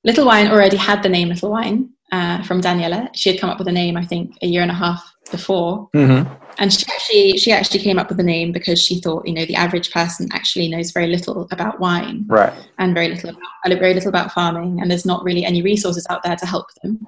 Little 0.03 0.25
Wine 0.25 0.47
already 0.47 0.77
had 0.77 1.03
the 1.03 1.09
name 1.09 1.29
Little 1.29 1.51
Wine 1.51 1.89
uh, 2.11 2.41
from 2.43 2.61
Daniela. 2.61 3.09
She 3.13 3.29
had 3.29 3.39
come 3.39 3.49
up 3.49 3.59
with 3.59 3.67
a 3.67 3.71
name, 3.71 3.97
I 3.97 4.05
think, 4.05 4.37
a 4.41 4.47
year 4.47 4.61
and 4.61 4.71
a 4.71 4.75
half 4.75 5.03
before, 5.29 5.89
mm-hmm. 5.93 6.31
and 6.57 6.73
she 6.73 6.85
actually 6.91 7.37
she 7.37 7.51
actually 7.51 7.81
came 7.81 7.99
up 7.99 8.07
with 8.07 8.17
the 8.17 8.23
name 8.23 8.51
because 8.51 8.81
she 8.81 8.99
thought, 9.01 9.27
you 9.27 9.33
know, 9.33 9.45
the 9.45 9.55
average 9.55 9.91
person 9.91 10.27
actually 10.31 10.69
knows 10.69 10.91
very 10.91 11.07
little 11.07 11.47
about 11.51 11.79
wine 11.79 12.25
right 12.27 12.53
and 12.79 12.95
very 12.95 13.09
little 13.09 13.29
about 13.29 13.79
very 13.79 13.93
little 13.93 14.09
about 14.09 14.31
farming, 14.31 14.81
and 14.81 14.89
there's 14.89 15.05
not 15.05 15.23
really 15.23 15.45
any 15.45 15.61
resources 15.61 16.07
out 16.09 16.23
there 16.23 16.35
to 16.35 16.45
help 16.45 16.67
them. 16.81 17.05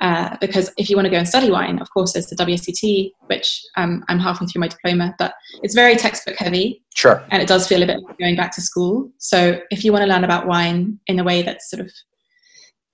Uh, 0.00 0.36
because 0.40 0.72
if 0.76 0.90
you 0.90 0.96
want 0.96 1.06
to 1.06 1.10
go 1.10 1.16
and 1.16 1.28
study 1.28 1.50
wine, 1.50 1.78
of 1.78 1.88
course, 1.90 2.12
there's 2.12 2.26
the 2.26 2.34
WSET, 2.34 3.12
which 3.26 3.62
um, 3.76 4.04
I'm 4.08 4.18
halfway 4.18 4.48
through 4.48 4.60
my 4.60 4.68
diploma, 4.68 5.14
but 5.20 5.34
it's 5.62 5.74
very 5.74 5.94
textbook 5.94 6.36
heavy 6.36 6.82
sure 6.94 7.24
and 7.30 7.40
it 7.40 7.48
does 7.48 7.68
feel 7.68 7.82
a 7.82 7.86
bit 7.86 8.02
like 8.02 8.18
going 8.18 8.34
back 8.34 8.52
to 8.56 8.60
school. 8.60 9.08
So 9.18 9.60
if 9.70 9.84
you 9.84 9.92
want 9.92 10.02
to 10.02 10.08
learn 10.08 10.24
about 10.24 10.48
wine 10.48 10.98
in 11.06 11.20
a 11.20 11.24
way 11.24 11.42
that's 11.42 11.70
sort 11.70 11.80
of 11.80 11.92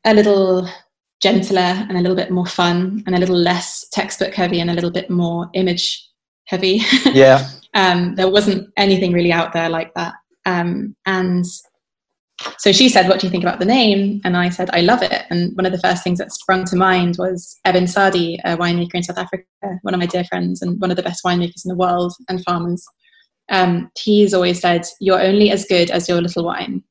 a 0.04 0.14
little 0.14 0.68
gentler 1.22 1.60
and 1.88 1.92
a 1.92 2.00
little 2.00 2.16
bit 2.16 2.30
more 2.30 2.46
fun 2.46 3.02
and 3.06 3.14
a 3.14 3.18
little 3.18 3.36
less 3.36 3.86
textbook 3.92 4.34
heavy 4.34 4.60
and 4.60 4.70
a 4.70 4.74
little 4.74 4.90
bit 4.90 5.10
more 5.10 5.50
image 5.54 6.08
heavy, 6.46 6.80
yeah 7.12 7.46
um, 7.74 8.14
there 8.16 8.28
wasn't 8.28 8.70
anything 8.76 9.12
really 9.12 9.32
out 9.32 9.52
there 9.52 9.68
like 9.68 9.94
that. 9.94 10.14
Um, 10.46 10.96
and 11.06 11.44
so 12.58 12.72
she 12.72 12.88
said, 12.88 13.06
What 13.08 13.20
do 13.20 13.26
you 13.26 13.30
think 13.30 13.44
about 13.44 13.58
the 13.58 13.66
name? 13.66 14.20
And 14.24 14.36
I 14.36 14.48
said, 14.48 14.70
I 14.72 14.80
love 14.80 15.02
it. 15.02 15.24
And 15.30 15.54
one 15.56 15.66
of 15.66 15.72
the 15.72 15.80
first 15.80 16.02
things 16.02 16.18
that 16.18 16.32
sprung 16.32 16.64
to 16.66 16.76
mind 16.76 17.16
was 17.18 17.58
Eben 17.64 17.86
Sadie, 17.86 18.40
a 18.44 18.56
winemaker 18.56 18.94
in 18.94 19.02
South 19.02 19.18
Africa, 19.18 19.44
one 19.82 19.94
of 19.94 20.00
my 20.00 20.06
dear 20.06 20.24
friends 20.24 20.62
and 20.62 20.80
one 20.80 20.90
of 20.90 20.96
the 20.96 21.02
best 21.02 21.22
winemakers 21.24 21.64
in 21.64 21.68
the 21.68 21.76
world 21.76 22.12
and 22.28 22.42
farmers. 22.44 22.84
Um, 23.50 23.90
he's 23.98 24.32
always 24.32 24.60
said, 24.60 24.82
You're 25.00 25.20
only 25.20 25.50
as 25.50 25.64
good 25.66 25.90
as 25.90 26.08
your 26.08 26.20
little 26.20 26.44
wine. 26.44 26.82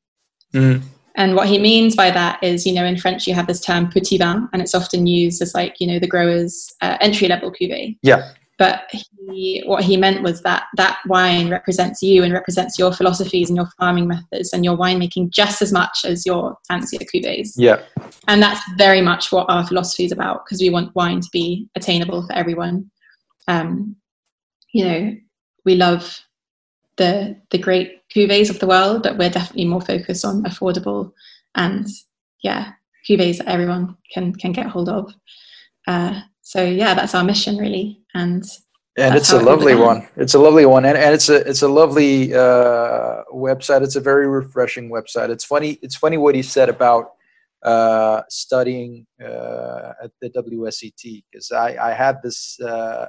Mhm. 0.54 0.82
And 1.16 1.34
what 1.34 1.48
he 1.48 1.58
means 1.58 1.96
by 1.96 2.10
that 2.10 2.42
is, 2.42 2.66
you 2.66 2.72
know, 2.72 2.84
in 2.84 2.96
French 2.96 3.26
you 3.26 3.34
have 3.34 3.46
this 3.46 3.60
term 3.60 3.88
petit 3.88 4.18
vin, 4.18 4.48
and 4.52 4.62
it's 4.62 4.74
often 4.74 5.06
used 5.06 5.42
as 5.42 5.54
like, 5.54 5.76
you 5.80 5.86
know, 5.86 5.98
the 5.98 6.06
grower's 6.06 6.72
uh, 6.80 6.96
entry 7.00 7.28
level 7.28 7.52
cuvee. 7.52 7.98
yeah 8.02 8.32
but 8.60 8.90
he, 9.32 9.62
what 9.64 9.82
he 9.82 9.96
meant 9.96 10.22
was 10.22 10.42
that 10.42 10.64
that 10.76 10.98
wine 11.06 11.48
represents 11.48 12.02
you 12.02 12.22
and 12.22 12.30
represents 12.30 12.78
your 12.78 12.92
philosophies 12.92 13.48
and 13.48 13.56
your 13.56 13.70
farming 13.78 14.06
methods 14.06 14.52
and 14.52 14.66
your 14.66 14.76
winemaking 14.76 15.30
just 15.30 15.62
as 15.62 15.72
much 15.72 16.04
as 16.04 16.26
your 16.26 16.58
fancier 16.68 17.00
cuvées. 17.00 17.52
Yeah. 17.56 17.80
And 18.28 18.42
that's 18.42 18.60
very 18.76 19.00
much 19.00 19.32
what 19.32 19.46
our 19.48 19.66
philosophy 19.66 20.04
is 20.04 20.12
about 20.12 20.44
because 20.44 20.60
we 20.60 20.68
want 20.68 20.94
wine 20.94 21.22
to 21.22 21.28
be 21.32 21.70
attainable 21.74 22.26
for 22.26 22.34
everyone. 22.34 22.90
Um, 23.48 23.96
you 24.74 24.84
know, 24.84 25.16
we 25.64 25.74
love 25.74 26.20
the 27.00 27.36
the 27.50 27.58
great 27.58 28.02
cuvées 28.14 28.50
of 28.50 28.58
the 28.60 28.66
world, 28.66 29.02
but 29.02 29.16
we're 29.18 29.30
definitely 29.30 29.64
more 29.64 29.80
focused 29.80 30.24
on 30.24 30.44
affordable 30.44 31.12
and 31.54 31.86
yeah, 32.42 32.72
cuvées 33.08 33.38
that 33.38 33.48
everyone 33.48 33.96
can 34.12 34.34
can 34.34 34.52
get 34.52 34.66
hold 34.66 34.88
of. 34.88 35.12
Uh, 35.88 36.20
so 36.42 36.62
yeah, 36.62 36.94
that's 36.94 37.14
our 37.14 37.24
mission 37.24 37.56
really, 37.56 38.02
and 38.14 38.44
and 38.98 39.14
it's 39.16 39.32
a 39.32 39.40
lovely 39.40 39.74
one. 39.74 40.06
It's 40.16 40.34
a 40.34 40.38
lovely 40.38 40.66
one, 40.66 40.84
and, 40.84 40.98
and 40.98 41.14
it's 41.14 41.28
a 41.30 41.36
it's 41.48 41.62
a 41.62 41.68
lovely 41.68 42.34
uh, 42.34 43.24
website. 43.32 43.82
It's 43.82 43.96
a 43.96 44.00
very 44.00 44.28
refreshing 44.28 44.90
website. 44.90 45.30
It's 45.30 45.44
funny. 45.44 45.78
It's 45.82 45.96
funny 45.96 46.18
what 46.18 46.34
he 46.34 46.42
said 46.42 46.68
about 46.68 47.12
uh, 47.62 48.22
studying 48.28 49.06
uh, 49.22 49.92
at 50.04 50.10
the 50.20 50.28
WSET 50.30 51.24
because 51.30 51.50
I, 51.50 51.68
I 51.90 51.92
had 51.94 52.16
this 52.22 52.60
uh, 52.60 53.06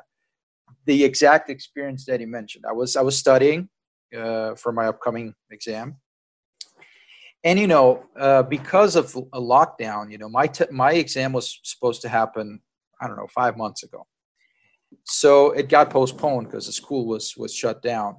the 0.86 1.04
exact 1.04 1.50
experience 1.50 2.06
that 2.06 2.20
he 2.22 2.26
mentioned. 2.26 2.64
I 2.66 2.74
was 2.74 2.96
I 2.96 3.02
was 3.02 3.18
studying 3.18 3.70
uh, 4.18 4.56
for 4.56 4.72
my 4.72 4.88
upcoming 4.88 5.34
exam, 5.52 5.98
and 7.44 7.60
you 7.60 7.68
know 7.68 8.04
uh, 8.20 8.44
because 8.44 8.96
of 8.96 9.16
a 9.16 9.40
lockdown, 9.40 10.12
you 10.12 10.18
know 10.18 10.30
my 10.30 10.48
t- 10.48 10.66
my 10.72 10.94
exam 10.94 11.34
was 11.34 11.60
supposed 11.64 12.02
to 12.02 12.10
happen 12.10 12.62
I 13.02 13.08
don't 13.08 13.18
know, 13.18 13.28
five 13.28 13.58
months 13.58 13.84
ago. 13.84 14.06
So 15.06 15.52
it 15.52 15.70
got 15.70 15.90
postponed 15.90 16.48
because 16.48 16.68
the 16.68 16.74
school 16.74 17.08
was 17.08 17.36
was 17.36 17.54
shut 17.54 17.82
down. 17.82 18.18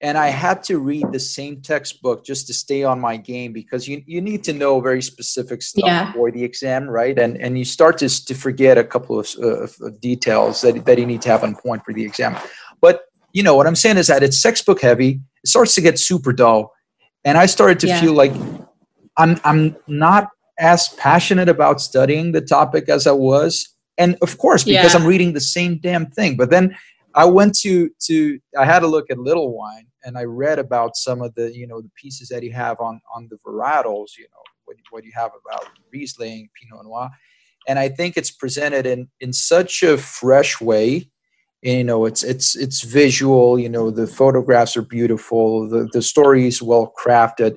And 0.00 0.16
I 0.16 0.28
had 0.28 0.62
to 0.64 0.78
read 0.78 1.06
the 1.10 1.18
same 1.18 1.60
textbook 1.60 2.24
just 2.24 2.46
to 2.46 2.54
stay 2.54 2.84
on 2.84 3.00
my 3.00 3.16
game 3.16 3.52
because 3.52 3.88
you, 3.88 4.00
you 4.06 4.20
need 4.20 4.44
to 4.44 4.52
know 4.52 4.80
very 4.80 5.02
specific 5.02 5.60
stuff 5.60 5.84
yeah. 5.84 6.12
for 6.12 6.30
the 6.30 6.44
exam, 6.44 6.88
right? 6.88 7.18
And 7.18 7.36
and 7.36 7.58
you 7.58 7.64
start 7.64 7.98
to, 7.98 8.08
to 8.26 8.34
forget 8.34 8.78
a 8.78 8.84
couple 8.84 9.18
of, 9.18 9.28
uh, 9.42 9.66
of 9.86 10.00
details 10.00 10.60
that, 10.62 10.84
that 10.86 10.98
you 10.98 11.06
need 11.06 11.22
to 11.22 11.30
have 11.30 11.42
on 11.42 11.56
point 11.56 11.84
for 11.84 11.92
the 11.92 12.04
exam. 12.04 12.36
But 12.80 13.07
you 13.32 13.42
know 13.42 13.54
what 13.56 13.66
I'm 13.66 13.76
saying 13.76 13.96
is 13.98 14.06
that 14.08 14.22
it's 14.22 14.40
textbook 14.42 14.80
heavy. 14.80 15.20
It 15.44 15.48
starts 15.48 15.74
to 15.76 15.80
get 15.80 15.98
super 15.98 16.32
dull, 16.32 16.72
and 17.24 17.38
I 17.38 17.46
started 17.46 17.80
to 17.80 17.88
yeah. 17.88 18.00
feel 18.00 18.12
like 18.12 18.32
I'm 19.16 19.40
I'm 19.44 19.76
not 19.86 20.28
as 20.58 20.88
passionate 20.90 21.48
about 21.48 21.80
studying 21.80 22.32
the 22.32 22.40
topic 22.40 22.88
as 22.88 23.06
I 23.06 23.12
was 23.12 23.74
and 23.98 24.16
of 24.22 24.38
course 24.38 24.64
because 24.64 24.94
yeah. 24.94 25.00
i'm 25.00 25.06
reading 25.06 25.34
the 25.34 25.40
same 25.40 25.78
damn 25.78 26.06
thing 26.06 26.36
but 26.36 26.48
then 26.48 26.74
i 27.14 27.24
went 27.24 27.54
to 27.58 27.90
to 28.00 28.38
i 28.58 28.64
had 28.64 28.82
a 28.82 28.86
look 28.86 29.10
at 29.10 29.18
little 29.18 29.54
wine 29.54 29.86
and 30.04 30.16
i 30.16 30.22
read 30.22 30.58
about 30.58 30.96
some 30.96 31.20
of 31.20 31.34
the 31.34 31.54
you 31.54 31.66
know 31.66 31.82
the 31.82 31.90
pieces 32.00 32.28
that 32.28 32.42
you 32.42 32.52
have 32.52 32.80
on 32.80 33.00
on 33.14 33.28
the 33.30 33.36
varietals 33.46 34.16
you 34.16 34.24
know 34.24 34.42
what, 34.64 34.76
what 34.90 35.04
you 35.04 35.12
have 35.14 35.32
about 35.44 35.68
riesling 35.92 36.48
pinot 36.54 36.84
noir 36.84 37.10
and 37.66 37.78
i 37.78 37.88
think 37.88 38.16
it's 38.16 38.30
presented 38.30 38.86
in 38.86 39.08
in 39.20 39.32
such 39.32 39.82
a 39.82 39.98
fresh 39.98 40.60
way 40.60 41.10
you 41.62 41.84
know 41.84 42.04
it's 42.04 42.22
it's 42.22 42.54
it's 42.56 42.82
visual 42.82 43.58
you 43.58 43.68
know 43.68 43.90
the 43.90 44.06
photographs 44.06 44.76
are 44.76 44.82
beautiful 44.82 45.68
the 45.68 45.88
the 45.92 46.02
story 46.02 46.46
is 46.46 46.62
well 46.62 46.92
crafted. 46.98 47.56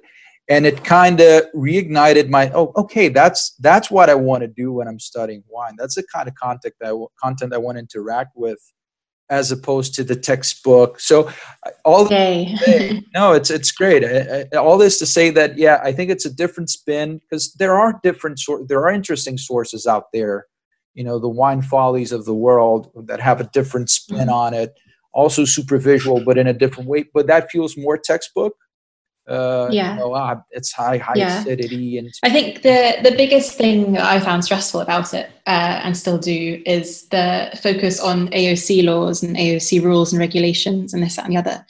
And 0.50 0.66
it 0.66 0.84
kind 0.84 1.22
of 1.22 1.44
reignited 1.56 2.28
my 2.30 2.52
oh 2.54 2.74
okay 2.76 3.08
that's 3.08 3.56
that's 3.60 3.90
what 3.90 4.10
i 4.10 4.16
want 4.16 4.42
to 4.42 4.48
do 4.48 4.74
when 4.74 4.88
i'm 4.88 5.00
studying 5.00 5.44
wine. 5.48 5.76
That's 5.78 5.96
the 5.96 6.04
kind 6.14 6.28
of 6.28 6.36
content 6.36 6.74
that 6.82 6.94
I, 6.94 7.06
content 7.24 7.54
i 7.54 7.58
want 7.58 7.78
to 7.78 7.80
interact 7.80 8.32
with 8.36 8.60
as 9.30 9.50
opposed 9.50 9.96
to 9.96 10.04
the 10.04 10.16
textbook. 10.16 11.00
So 11.00 11.32
all 11.86 12.06
okay. 12.06 12.54
no 13.14 13.32
it's 13.32 13.50
it's 13.50 13.72
great. 13.72 14.04
I, 14.04 14.46
I, 14.52 14.58
all 14.58 14.78
this 14.78 15.00
to 15.00 15.06
say 15.06 15.30
that 15.30 15.58
yeah 15.58 15.80
i 15.84 15.92
think 15.94 16.10
it's 16.10 16.26
a 16.26 16.34
different 16.34 16.70
spin 16.70 17.20
because 17.20 17.54
there 17.54 17.80
are 17.80 18.00
different 18.04 18.40
sort 18.40 18.68
there 18.68 18.82
are 18.82 18.92
interesting 18.92 19.38
sources 19.38 19.88
out 19.88 20.12
there 20.12 20.48
you 20.94 21.04
know 21.04 21.20
the 21.20 21.30
wine 21.30 21.62
follies 21.62 22.12
of 22.12 22.26
the 22.26 22.34
world 22.34 22.92
that 23.08 23.20
have 23.20 23.40
a 23.40 23.50
different 23.54 23.90
spin 23.90 24.18
mm-hmm. 24.18 24.30
on 24.30 24.54
it 24.54 24.74
also 25.14 25.46
super 25.46 25.78
visual 25.78 26.24
but 26.24 26.38
in 26.38 26.48
a 26.48 26.54
different 26.54 26.88
way 26.90 27.04
but 27.14 27.28
that 27.28 27.50
feels 27.52 27.78
more 27.78 27.98
textbook 27.98 28.54
uh, 29.28 29.70
yeah. 29.72 29.94
You 29.94 30.00
know, 30.00 30.14
uh, 30.14 30.42
it's 30.52 30.74
high, 30.74 30.98
high 30.98 31.14
yeah. 31.16 31.40
acidity. 31.40 31.98
And 31.98 32.10
I 32.24 32.30
think 32.30 32.64
the 32.64 32.98
the 33.04 33.16
biggest 33.16 33.54
thing 33.54 33.98
I 33.98 34.20
found 34.20 34.44
stressful 34.44 34.82
about 34.82 35.14
it 35.14 35.30
uh, 35.48 35.80
and 35.84 35.96
still 35.96 36.18
do 36.18 36.62
is 36.66 37.08
the 37.10 37.50
focus 37.62 38.00
on 38.02 38.30
AOC 38.30 38.84
laws 38.84 39.24
and 39.24 39.38
AOC 39.38 39.84
rules 39.84 40.12
and 40.12 40.20
regulations 40.20 40.94
and 40.94 41.04
this 41.04 41.16
that, 41.16 41.26
and 41.26 41.34
the 41.34 41.40
other. 41.40 41.66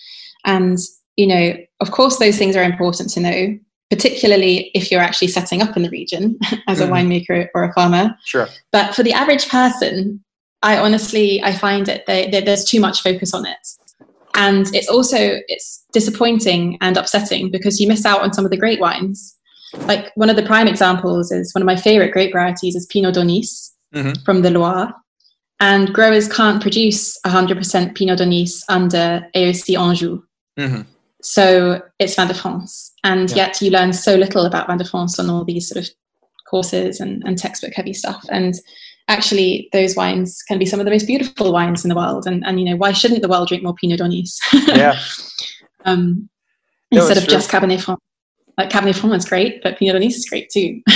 And 0.46 0.80
you 1.18 1.28
know, 1.28 1.54
of 1.82 1.92
course, 1.92 2.18
those 2.18 2.38
things 2.38 2.56
are 2.56 2.64
important 2.64 3.10
to 3.12 3.20
know, 3.20 3.60
particularly 3.92 4.72
if 4.74 4.90
you're 4.90 5.02
actually 5.02 5.28
setting 5.28 5.62
up 5.62 5.76
in 5.76 5.84
the 5.84 5.90
region 5.90 6.40
as 6.68 6.80
a 6.80 6.88
mm. 6.88 6.92
winemaker 6.92 7.50
or 7.54 7.64
a 7.64 7.74
farmer. 7.74 8.16
Sure. 8.26 8.48
But 8.72 8.96
for 8.96 9.04
the 9.04 9.14
average 9.14 9.50
person, 9.50 10.24
I 10.64 10.78
honestly 10.78 11.44
I 11.44 11.54
find 11.54 11.88
it 11.88 12.06
that 12.08 12.46
there's 12.46 12.64
too 12.64 12.80
much 12.80 13.02
focus 13.02 13.34
on 13.34 13.46
it 13.46 13.68
and 14.36 14.74
it's 14.74 14.88
also 14.88 15.40
it's 15.48 15.86
disappointing 15.92 16.78
and 16.82 16.98
upsetting 16.98 17.52
because 17.52 17.80
you 17.80 17.88
miss 17.88 18.06
out 18.06 18.22
on 18.22 18.34
some 18.34 18.46
of 18.46 18.52
the 18.52 18.58
great 18.58 18.80
wines 18.80 19.36
like 19.88 20.12
one 20.16 20.30
of 20.30 20.36
the 20.36 20.44
prime 20.44 20.68
examples 20.68 21.32
is 21.32 21.54
one 21.54 21.62
of 21.62 21.66
my 21.66 21.76
favorite 21.76 22.12
grape 22.12 22.32
varieties 22.32 22.76
is 22.76 22.86
pinot 22.88 23.14
d'aunis 23.14 23.72
mm-hmm. 23.94 24.14
from 24.24 24.42
the 24.42 24.52
loire 24.52 24.94
and 25.60 25.94
growers 25.94 26.28
can't 26.28 26.62
produce 26.62 27.20
100% 27.26 27.96
pinot 27.96 28.18
d'aunis 28.18 28.64
under 28.70 29.26
aoc 29.36 29.78
anjou 29.78 30.24
mm-hmm. 30.60 30.82
So 31.22 31.82
it's 32.00 32.16
vin 32.16 32.28
de 32.28 32.34
france. 32.34 32.92
And 33.04 33.30
yeah. 33.32 33.38
yet 33.38 33.62
you 33.62 33.72
learn 33.72 33.94
so 33.94 34.16
little 34.16 34.46
about 34.46 34.68
vin 34.68 34.78
de 34.78 34.86
france 34.86 35.20
on 35.20 35.30
all 35.30 35.44
these 35.44 35.68
sort 35.68 35.86
of 35.86 35.92
courses 36.50 37.00
and, 37.00 37.24
and 37.26 37.38
textbook 37.38 37.74
heavy 37.74 37.94
stuff. 37.94 38.26
And 38.30 38.56
actually 39.08 39.70
those 39.74 39.96
wines 39.96 40.42
can 40.48 40.60
be 40.60 40.66
some 40.66 40.80
of 40.80 40.86
the 40.86 40.92
most 40.92 41.08
beautiful 41.08 41.52
wines 41.52 41.84
in 41.84 41.90
the 41.90 41.96
world. 41.96 42.28
And, 42.28 42.46
and 42.46 42.60
you 42.60 42.66
know 42.66 42.76
why 42.76 42.92
shouldn't 42.92 43.22
the 43.22 43.28
world 43.28 43.48
drink 43.48 43.64
more 43.64 43.76
pinot 43.76 44.00
d'aunis 44.00 44.38
yeah. 44.68 45.00
Um, 45.86 46.30
no, 46.92 47.00
instead 47.00 47.18
of 47.18 47.24
true. 47.24 47.34
just 47.34 47.50
cabernet 47.50 47.82
franc. 47.82 48.00
Like 48.58 48.70
cabernet 48.70 48.98
franc 48.98 49.16
is 49.16 49.26
great 49.26 49.64
but 49.64 49.78
pinot 49.78 49.96
d'aunis 49.96 50.16
is 50.16 50.26
great 50.30 50.50
too. 50.50 50.82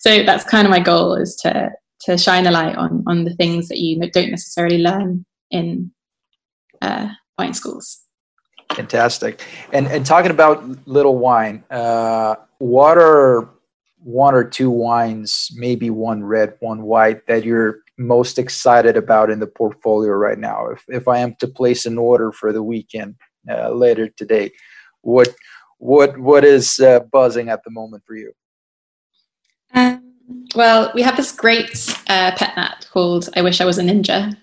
So 0.00 0.22
that's 0.22 0.44
kind 0.44 0.66
of 0.66 0.70
my 0.70 0.80
goal 0.80 1.14
is 1.14 1.36
to 1.42 1.70
to 2.02 2.16
shine 2.16 2.46
a 2.46 2.50
light 2.50 2.74
on 2.76 3.04
on 3.06 3.24
the 3.24 3.34
things 3.34 3.68
that 3.68 3.78
you 3.78 4.00
don't 4.10 4.30
necessarily 4.30 4.78
learn 4.78 5.26
in 5.50 5.92
uh, 6.80 7.08
wine 7.38 7.52
schools 7.52 7.99
fantastic 8.74 9.44
and 9.72 9.86
and 9.88 10.06
talking 10.06 10.30
about 10.30 10.64
little 10.86 11.18
wine 11.18 11.64
uh, 11.70 12.34
what 12.58 12.98
are 12.98 13.48
one 14.02 14.34
or 14.34 14.44
two 14.44 14.70
wines, 14.70 15.50
maybe 15.54 15.90
one 15.90 16.24
red, 16.24 16.54
one 16.60 16.82
white, 16.82 17.26
that 17.26 17.44
you're 17.44 17.80
most 17.98 18.38
excited 18.38 18.96
about 18.96 19.30
in 19.30 19.40
the 19.40 19.46
portfolio 19.46 20.12
right 20.12 20.38
now? 20.38 20.68
If, 20.68 20.84
if 20.88 21.08
I 21.08 21.18
am 21.18 21.34
to 21.36 21.48
place 21.48 21.86
an 21.86 21.98
order 21.98 22.32
for 22.32 22.52
the 22.52 22.62
weekend 22.62 23.16
uh, 23.48 23.70
later 23.70 24.08
today, 24.08 24.52
what 25.02 25.28
what 25.78 26.18
what 26.18 26.44
is 26.44 26.78
uh, 26.80 27.00
buzzing 27.10 27.48
at 27.48 27.64
the 27.64 27.70
moment 27.70 28.04
for 28.06 28.14
you? 28.14 28.32
Um, 29.74 30.02
well, 30.54 30.92
we 30.94 31.00
have 31.00 31.16
this 31.16 31.32
great 31.32 31.70
uh, 32.08 32.32
pet 32.36 32.54
nat 32.56 32.86
called 32.92 33.30
"I 33.34 33.42
Wish 33.42 33.60
I 33.60 33.64
Was 33.64 33.78
a 33.78 33.82
Ninja," 33.82 34.36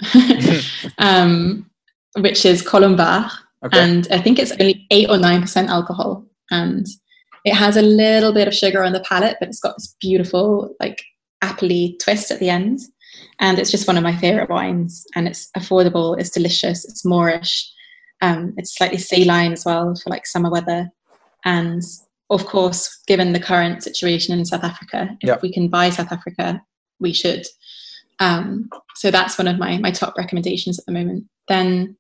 um, 0.97 1.69
which 2.15 2.43
is 2.45 2.63
Colombard, 2.63 3.29
okay. 3.65 3.79
and 3.79 4.07
I 4.11 4.19
think 4.19 4.39
it's 4.39 4.51
only 4.53 4.85
eight 4.91 5.09
or 5.09 5.17
nine 5.17 5.41
percent 5.41 5.69
alcohol, 5.69 6.25
and 6.51 6.85
it 7.45 7.53
has 7.53 7.77
a 7.77 7.81
little 7.81 8.33
bit 8.33 8.47
of 8.47 8.53
sugar 8.53 8.83
on 8.83 8.93
the 8.93 8.99
palate, 9.01 9.37
but 9.39 9.47
it's 9.47 9.59
got 9.61 9.77
this 9.77 9.95
beautiful, 10.01 10.75
like, 10.79 11.01
appley 11.43 11.97
twist 11.99 12.31
at 12.31 12.39
the 12.39 12.49
end. 12.49 12.79
And 13.39 13.57
it's 13.57 13.71
just 13.71 13.87
one 13.87 13.97
of 13.97 14.03
my 14.03 14.15
favorite 14.15 14.49
wines. 14.49 15.05
And 15.15 15.27
it's 15.27 15.49
affordable, 15.55 16.19
it's 16.19 16.29
delicious, 16.29 16.83
it's 16.85 17.05
Moorish. 17.05 17.71
Um, 18.21 18.53
it's 18.57 18.75
slightly 18.75 18.97
saline 18.97 19.53
as 19.53 19.63
well 19.63 19.95
for 19.95 20.09
like 20.09 20.25
summer 20.25 20.49
weather. 20.49 20.89
And 21.45 21.83
of 22.29 22.45
course, 22.45 23.01
given 23.07 23.33
the 23.33 23.39
current 23.39 23.83
situation 23.83 24.37
in 24.37 24.43
South 24.43 24.63
Africa, 24.63 25.15
if 25.21 25.27
yep. 25.27 25.41
we 25.41 25.53
can 25.53 25.67
buy 25.67 25.89
South 25.89 26.11
Africa, 26.11 26.61
we 26.99 27.13
should. 27.13 27.45
Um, 28.19 28.69
so 28.95 29.11
that's 29.11 29.37
one 29.37 29.47
of 29.47 29.59
my, 29.59 29.77
my 29.77 29.91
top 29.91 30.15
recommendations 30.17 30.79
at 30.79 30.85
the 30.85 30.91
moment. 30.91 31.25
Then 31.47 31.95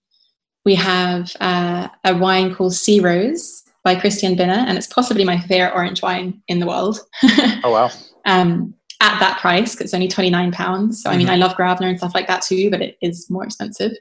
we 0.67 0.75
have 0.75 1.33
uh, 1.39 1.87
a 2.03 2.13
wine 2.17 2.53
called 2.53 2.73
Si 2.73 2.99
Rose, 2.99 3.63
by 3.87 3.95
Christian 3.95 4.35
Binner, 4.35 4.65
and 4.67 4.77
it's 4.77 4.87
possibly 4.87 5.23
my 5.23 5.39
favorite 5.39 5.73
orange 5.73 6.01
wine 6.01 6.41
in 6.49 6.59
the 6.59 6.67
world. 6.67 6.99
oh 7.63 7.71
wow! 7.71 7.89
Um, 8.25 8.73
at 8.99 9.17
that 9.21 9.39
price, 9.39 9.71
because 9.71 9.85
it's 9.85 9.93
only 9.93 10.09
twenty 10.09 10.29
nine 10.29 10.51
pounds. 10.51 11.01
So 11.01 11.09
mm-hmm. 11.09 11.15
I 11.15 11.17
mean. 11.17 11.29
I 11.29 11.37
love 11.37 11.55
Gravner 11.55 11.87
and 11.87 11.97
stuff 11.97 12.13
like 12.13 12.27
that 12.27 12.41
too, 12.41 12.69
but 12.69 12.81
it 12.81 12.97
is 13.01 13.29
more 13.29 13.45
expensive. 13.45 13.93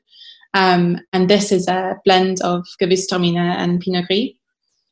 Um, 0.55 0.99
and 1.13 1.31
this 1.31 1.53
is 1.53 1.69
a 1.69 2.01
blend 2.05 2.41
of 2.41 2.67
Gewürztraminer 2.83 3.55
and 3.63 3.81
Pinot 3.81 4.09
Gris, 4.09 4.31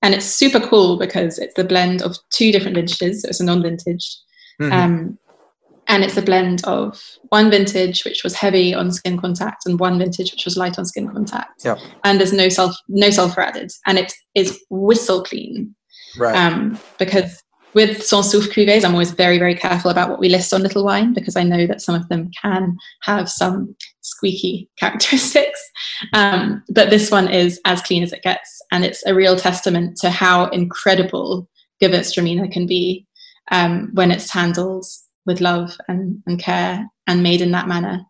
and 0.00 0.14
it's 0.14 0.26
super 0.26 0.60
cool 0.60 0.96
because 0.96 1.40
it's 1.40 1.54
the 1.54 1.64
blend 1.64 2.00
of 2.02 2.16
two 2.30 2.52
different 2.52 2.76
vintages. 2.76 3.22
So 3.22 3.30
it's 3.30 3.40
a 3.40 3.44
non 3.44 3.64
vintage. 3.64 4.16
Mm-hmm. 4.62 4.72
Um, 4.72 5.18
and 5.88 6.02
it's 6.02 6.16
a 6.16 6.22
blend 6.22 6.64
of 6.64 7.00
one 7.28 7.50
vintage 7.50 8.04
which 8.04 8.24
was 8.24 8.34
heavy 8.34 8.74
on 8.74 8.90
skin 8.90 9.18
contact 9.18 9.66
and 9.66 9.78
one 9.78 9.98
vintage 9.98 10.32
which 10.32 10.44
was 10.44 10.56
light 10.56 10.78
on 10.78 10.84
skin 10.84 11.08
contact. 11.08 11.64
Yeah. 11.64 11.76
and 12.04 12.18
there's 12.18 12.32
no 12.32 12.46
sulf 12.48 12.74
no 12.88 13.10
sulfur 13.10 13.40
added. 13.42 13.70
And 13.86 13.98
it 13.98 14.12
is 14.34 14.62
whistle 14.70 15.22
clean. 15.22 15.74
Right. 16.16 16.36
um, 16.36 16.78
because 16.98 17.42
with 17.74 18.00
sans 18.04 18.32
soufre 18.32 18.52
cuvées 18.52 18.84
i'm 18.84 18.92
always 18.92 19.10
very 19.10 19.36
very 19.36 19.56
careful 19.56 19.90
about 19.90 20.08
what 20.08 20.20
we 20.20 20.28
list 20.28 20.54
on 20.54 20.62
little 20.62 20.84
wine 20.84 21.12
because 21.12 21.34
i 21.34 21.42
know 21.42 21.66
that 21.66 21.80
some 21.80 21.96
of 21.96 22.08
them 22.08 22.30
can 22.40 22.76
have 23.02 23.28
some 23.28 23.74
squeaky 24.04 24.68
characteristics. 24.78 25.60
Um, 26.12 26.62
but 26.68 26.90
this 26.90 27.10
one 27.10 27.28
is 27.28 27.60
as 27.64 27.82
clean 27.82 28.02
as 28.02 28.12
it 28.12 28.22
gets. 28.22 28.62
And 28.70 28.84
it's 28.84 29.04
a 29.06 29.14
real 29.14 29.36
testament 29.36 29.96
to 29.98 30.10
how 30.10 30.46
incredible 30.46 31.48
gewürztraminer 31.82 32.50
can 32.52 32.66
be 32.66 33.06
um, 33.50 33.90
when 33.94 34.10
it's 34.10 34.30
handled 34.30 34.86
with 35.26 35.40
love 35.40 35.76
and, 35.88 36.22
and 36.26 36.38
care 36.38 36.86
and 37.06 37.22
made 37.22 37.40
in 37.40 37.52
that 37.52 37.68
manner. 37.68 38.00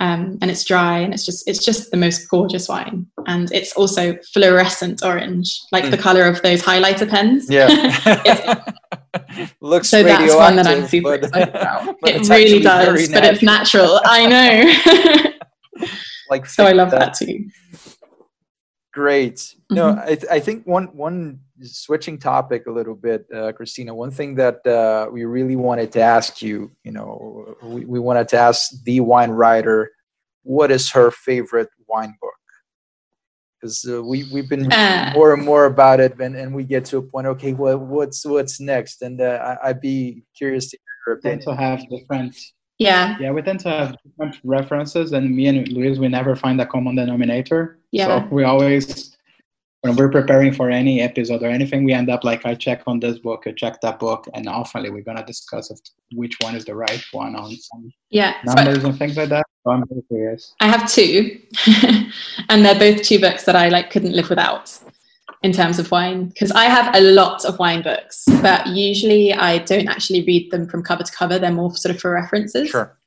Um, 0.00 0.38
and 0.40 0.48
it's 0.48 0.62
dry 0.62 0.98
and 0.98 1.12
it's 1.12 1.26
just 1.26 1.48
it's 1.48 1.64
just 1.64 1.90
the 1.90 1.96
most 1.96 2.28
gorgeous 2.28 2.68
wine. 2.68 3.06
And 3.26 3.50
it's 3.52 3.72
also 3.72 4.16
fluorescent 4.32 5.02
orange 5.04 5.58
like 5.72 5.90
the 5.90 5.96
Mm. 5.96 6.00
color 6.02 6.22
of 6.24 6.40
those 6.42 6.62
highlighter 6.62 7.08
pens. 7.08 7.46
Yeah. 7.50 7.66
Looks 9.60 9.88
so 9.88 10.02
that's 10.04 10.34
one 10.36 10.54
that 10.56 10.66
i'm 10.68 10.86
super 10.86 11.18
but- 11.18 11.24
excited 11.24 11.48
about. 11.48 11.96
it 12.04 12.28
really 12.28 12.60
does 12.60 13.08
but 13.08 13.24
it's 13.24 13.42
natural. 13.42 14.00
i 14.04 14.26
know. 14.26 15.84
Like 16.30 16.46
so 16.46 16.64
i 16.64 16.72
love 16.72 16.90
that- 16.92 17.00
that 17.00 17.14
too 17.14 17.48
Great. 18.98 19.54
No, 19.70 19.84
Mhm. 19.94 19.98
I, 20.10 20.14
th- 20.20 20.32
I 20.36 20.40
think 20.46 20.66
one 20.66 20.86
one 21.06 21.38
switching 21.62 22.18
topic 22.18 22.66
a 22.66 22.72
little 22.78 22.96
bit, 23.08 23.20
uh, 23.38 23.52
Christina. 23.52 23.94
One 23.94 24.10
thing 24.18 24.30
that 24.42 24.58
uh, 24.66 25.06
we 25.14 25.24
really 25.24 25.54
wanted 25.68 25.92
to 25.92 26.00
ask 26.16 26.42
you, 26.46 26.56
you 26.86 26.92
know, 26.96 27.06
we, 27.62 27.80
we 27.94 28.00
wanted 28.08 28.26
to 28.32 28.38
ask 28.48 28.58
the 28.88 28.98
wine 29.12 29.30
writer, 29.40 29.78
what 30.42 30.68
is 30.76 30.90
her 30.96 31.08
favorite 31.12 31.70
wine 31.86 32.14
book? 32.20 32.40
Because 33.54 33.78
uh, 33.88 34.02
we 34.10 34.18
we've 34.32 34.48
been 34.54 34.64
reading 34.70 34.98
Uh. 35.06 35.12
more 35.14 35.30
and 35.34 35.44
more 35.44 35.64
about 35.74 35.98
it, 36.00 36.12
and, 36.24 36.34
and 36.40 36.48
we 36.58 36.64
get 36.74 36.84
to 36.90 36.96
a 36.98 37.02
point. 37.12 37.26
Okay, 37.34 37.52
well, 37.52 37.78
what's 37.78 38.20
what's 38.26 38.58
next? 38.58 39.02
And 39.06 39.20
uh, 39.20 39.38
I, 39.62 39.68
I'd 39.68 39.80
be 39.80 40.24
curious 40.36 40.64
to 40.70 40.76
hear 40.84 40.96
her 41.06 41.14
tend 41.20 41.42
opinion. 41.42 41.46
to 41.56 41.62
have 41.64 41.80
different 41.94 42.34
yeah. 42.78 43.16
Yeah 43.20 43.30
we 43.32 43.42
tend 43.42 43.60
to 43.60 43.68
have 43.70 43.96
different 44.04 44.38
references 44.44 45.12
and 45.12 45.34
me 45.34 45.46
and 45.48 45.66
Luis, 45.68 45.98
we 45.98 46.08
never 46.08 46.34
find 46.36 46.60
a 46.60 46.66
common 46.66 46.94
denominator. 46.96 47.78
Yeah. 47.92 48.06
so 48.06 48.28
we 48.34 48.44
always 48.44 49.16
when 49.82 49.94
we're 49.96 50.10
preparing 50.10 50.52
for 50.52 50.70
any 50.70 51.00
episode 51.00 51.40
or 51.42 51.46
anything 51.46 51.84
we 51.84 51.92
end 51.92 52.10
up 52.10 52.24
like 52.24 52.44
i 52.44 52.52
check 52.54 52.82
on 52.88 52.98
this 52.98 53.18
book 53.20 53.44
i 53.46 53.52
check 53.52 53.80
that 53.80 53.98
book 54.00 54.26
and 54.34 54.48
often 54.48 54.82
we're 54.92 55.02
going 55.02 55.16
to 55.16 55.22
discuss 55.24 55.70
which 56.12 56.34
one 56.40 56.56
is 56.56 56.64
the 56.64 56.74
right 56.74 57.04
one 57.12 57.36
on 57.36 57.50
some 57.56 57.90
yeah 58.10 58.34
So- 58.44 58.54
numbers 58.54 58.82
and 58.84 58.98
things 58.98 59.16
like 59.16 59.28
that. 59.28 59.46
So 59.64 59.70
i'm 59.72 59.84
very 59.88 60.02
curious. 60.10 60.54
I 60.60 60.66
have 60.68 60.90
two, 60.90 61.38
and 62.48 62.64
they're 62.64 62.78
both 62.78 63.02
two 63.02 63.18
books 63.20 63.44
that 63.44 63.54
I 63.56 63.68
like 63.68 63.90
couldn't 63.90 64.12
live 64.12 64.28
without 64.30 64.66
in 65.42 65.52
terms 65.52 65.78
of 65.78 65.90
wine 65.90 66.28
because 66.28 66.50
I 66.52 66.64
have 66.64 66.94
a 66.94 67.00
lot 67.00 67.44
of 67.44 67.58
wine 67.58 67.82
books, 67.82 68.24
but 68.42 68.66
usually 68.66 69.32
I 69.32 69.58
don't 69.58 69.88
actually 69.88 70.24
read 70.24 70.50
them 70.50 70.68
from 70.68 70.82
cover 70.82 71.02
to 71.04 71.12
cover. 71.12 71.38
They're 71.38 71.50
more 71.52 71.74
sort 71.76 71.94
of 71.94 72.00
for 72.00 72.10
references, 72.12 72.70
Sure. 72.70 72.98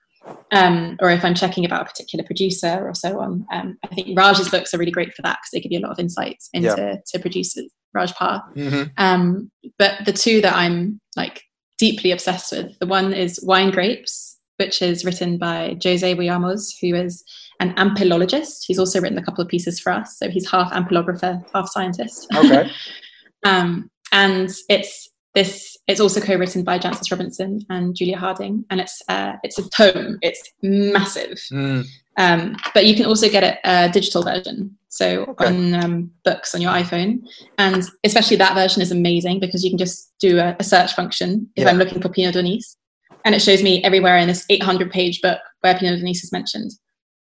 um, 0.51 0.97
or 1.01 1.09
if 1.11 1.25
I'm 1.25 1.35
checking 1.35 1.65
about 1.65 1.81
a 1.81 1.85
particular 1.85 2.23
producer 2.25 2.87
or 2.87 2.93
so 2.95 3.19
on. 3.19 3.45
Um, 3.51 3.77
I 3.83 3.87
think 3.93 4.17
Raj's 4.17 4.49
books 4.49 4.73
are 4.73 4.77
really 4.77 4.91
great 4.91 5.13
for 5.13 5.21
that 5.23 5.39
because 5.41 5.49
they 5.51 5.59
give 5.59 5.71
you 5.71 5.79
a 5.79 5.85
lot 5.85 5.91
of 5.91 5.99
insights 5.99 6.49
into 6.53 7.01
to 7.05 7.19
producers. 7.19 7.69
Raj 7.93 8.13
Parr. 8.13 8.41
hmm 8.55 8.83
Um, 8.97 9.51
but 9.77 9.95
the 10.05 10.13
two 10.13 10.39
that 10.41 10.55
I'm 10.55 11.01
like 11.17 11.43
deeply 11.77 12.11
obsessed 12.11 12.53
with, 12.53 12.79
the 12.79 12.85
one 12.85 13.11
is 13.13 13.39
Wine 13.43 13.71
Grapes, 13.71 14.37
which 14.57 14.81
is 14.81 15.03
written 15.03 15.37
by 15.37 15.75
Jose 15.83 16.15
Vouillamoz, 16.15 16.73
who 16.79 16.95
is 16.95 17.23
an 17.61 17.73
ampelologist. 17.75 18.63
He's 18.65 18.79
also 18.79 18.99
written 18.99 19.17
a 19.17 19.23
couple 19.23 19.41
of 19.43 19.47
pieces 19.47 19.79
for 19.79 19.91
us. 19.93 20.17
So 20.17 20.29
he's 20.29 20.49
half 20.49 20.71
ampelographer, 20.73 21.41
half 21.53 21.69
scientist. 21.69 22.27
Okay. 22.35 22.69
um, 23.45 23.89
and 24.11 24.49
it's 24.67 25.09
this. 25.33 25.77
It's 25.87 26.01
also 26.01 26.19
co-written 26.19 26.63
by 26.63 26.77
Jancis 26.77 27.09
Robinson 27.11 27.61
and 27.69 27.95
Julia 27.95 28.17
Harding, 28.17 28.65
and 28.69 28.81
it's 28.81 29.01
uh, 29.07 29.33
it's 29.43 29.57
a 29.57 29.69
tome. 29.69 30.17
It's 30.21 30.41
massive. 30.61 31.37
Mm, 31.51 31.85
Um, 32.17 32.57
but 32.73 32.85
you 32.85 32.95
can 32.95 33.05
also 33.05 33.29
get 33.29 33.43
it 33.43 33.59
a 33.63 33.89
digital 33.89 34.21
version, 34.23 34.77
so 34.89 35.23
Okay. 35.29 35.45
on 35.45 35.73
um, 35.73 36.11
books 36.25 36.53
on 36.53 36.61
your 36.61 36.71
iPhone, 36.71 37.21
and 37.57 37.83
especially 38.03 38.35
that 38.37 38.53
version 38.55 38.81
is 38.81 38.91
amazing 38.91 39.39
because 39.39 39.63
you 39.63 39.71
can 39.71 39.77
just 39.77 40.11
do 40.19 40.37
a, 40.39 40.55
a 40.59 40.63
search 40.63 40.93
function 40.93 41.47
if 41.55 41.63
Yeah. 41.63 41.69
I'm 41.69 41.77
looking 41.77 42.01
for 42.01 42.09
Pinot 42.09 42.33
d'Aunis, 42.35 42.75
and 43.23 43.33
it 43.33 43.41
shows 43.41 43.63
me 43.63 43.81
everywhere 43.83 44.17
in 44.17 44.27
this 44.27 44.45
800-page 44.51 45.21
book 45.21 45.39
where 45.61 45.77
Pinot 45.77 45.99
d'Aunis 46.01 46.21
is 46.25 46.31
mentioned, 46.33 46.71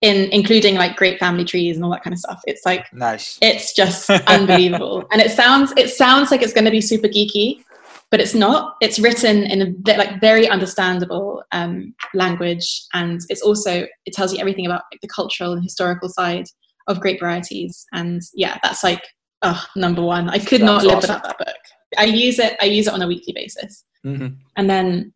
in 0.02 0.28
including 0.32 0.74
like 0.74 0.96
great 0.96 1.18
family 1.18 1.44
trees 1.44 1.76
and 1.76 1.84
all 1.84 1.90
that 1.92 2.02
kind 2.02 2.12
of 2.12 2.18
stuff. 2.18 2.42
It's 2.46 2.66
like 2.66 2.92
nice. 2.92 3.38
it's 3.40 3.72
just 3.72 4.10
unbelievable, 4.26 5.04
and 5.10 5.22
it 5.22 5.30
sounds 5.30 5.72
it 5.76 5.90
sounds 5.90 6.30
like 6.30 6.42
it's 6.42 6.52
going 6.52 6.64
to 6.66 6.70
be 6.70 6.80
super 6.80 7.08
geeky, 7.08 7.64
but 8.10 8.20
it's 8.20 8.34
not. 8.34 8.76
It's 8.80 8.98
written 8.98 9.44
in 9.44 9.62
a 9.62 9.96
like 9.96 10.20
very 10.20 10.48
understandable 10.48 11.42
um, 11.52 11.94
language, 12.14 12.84
and 12.92 13.20
it's 13.28 13.42
also 13.42 13.86
it 14.04 14.12
tells 14.12 14.32
you 14.32 14.40
everything 14.40 14.66
about 14.66 14.82
like, 14.92 15.00
the 15.00 15.08
cultural 15.08 15.52
and 15.52 15.62
historical 15.62 16.08
side 16.08 16.46
of 16.88 17.00
grape 17.00 17.20
varieties. 17.20 17.86
And 17.92 18.20
yeah, 18.34 18.58
that's 18.62 18.82
like 18.82 19.02
oh, 19.42 19.64
number 19.76 20.02
one. 20.02 20.28
I 20.28 20.38
could 20.38 20.62
not 20.62 20.82
live 20.82 20.96
awesome. 20.96 21.00
without 21.00 21.22
that 21.24 21.38
book. 21.38 21.56
I 21.96 22.04
use 22.04 22.38
it. 22.38 22.56
I 22.60 22.64
use 22.64 22.86
it 22.86 22.92
on 22.92 23.02
a 23.02 23.06
weekly 23.06 23.32
basis. 23.32 23.84
hmm 24.02 24.28
And 24.56 24.68
then 24.68 25.12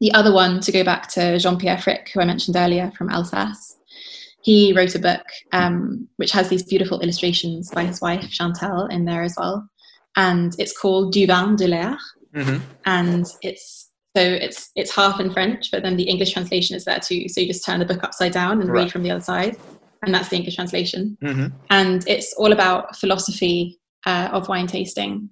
the 0.00 0.12
other 0.12 0.32
one, 0.32 0.60
to 0.60 0.72
go 0.72 0.84
back 0.84 1.08
to 1.12 1.38
Jean 1.38 1.58
Pierre 1.58 1.78
Frick, 1.78 2.10
who 2.12 2.20
I 2.20 2.24
mentioned 2.24 2.56
earlier 2.56 2.92
from 2.96 3.08
Alsace, 3.08 3.75
he 4.46 4.72
wrote 4.72 4.94
a 4.94 5.00
book 5.00 5.26
um, 5.52 6.06
which 6.18 6.30
has 6.30 6.48
these 6.48 6.62
beautiful 6.62 7.00
illustrations 7.00 7.68
by 7.72 7.84
his 7.84 8.00
wife 8.00 8.30
Chantal 8.30 8.86
in 8.86 9.04
there 9.04 9.24
as 9.24 9.34
well. 9.36 9.68
And 10.14 10.54
it's 10.60 10.76
called 10.80 11.12
Du 11.12 11.26
vin 11.26 11.56
de 11.56 11.66
l'air. 11.66 11.98
hmm 12.32 12.58
And 12.84 13.26
it's 13.42 13.90
so 14.16 14.22
it's 14.22 14.70
it's 14.76 14.94
half 14.94 15.18
in 15.18 15.32
French, 15.32 15.70
but 15.72 15.82
then 15.82 15.96
the 15.96 16.08
English 16.12 16.32
translation 16.32 16.76
is 16.76 16.84
there 16.84 17.00
too. 17.00 17.28
So 17.28 17.40
you 17.40 17.48
just 17.48 17.66
turn 17.66 17.80
the 17.80 17.90
book 17.92 18.04
upside 18.04 18.32
down 18.32 18.60
and 18.60 18.70
Right. 18.70 18.82
read 18.82 18.92
from 18.92 19.02
the 19.02 19.10
other 19.10 19.26
side. 19.32 19.56
And 20.02 20.14
that's 20.14 20.28
the 20.28 20.36
English 20.36 20.54
translation 20.54 21.18
hmm 21.20 21.46
and 21.70 22.04
it's 22.06 22.32
all 22.34 22.52
about 22.52 22.94
philosophy 22.96 23.80
uh, 24.06 24.28
of 24.32 24.48
wine 24.48 24.68
tasting, 24.68 25.28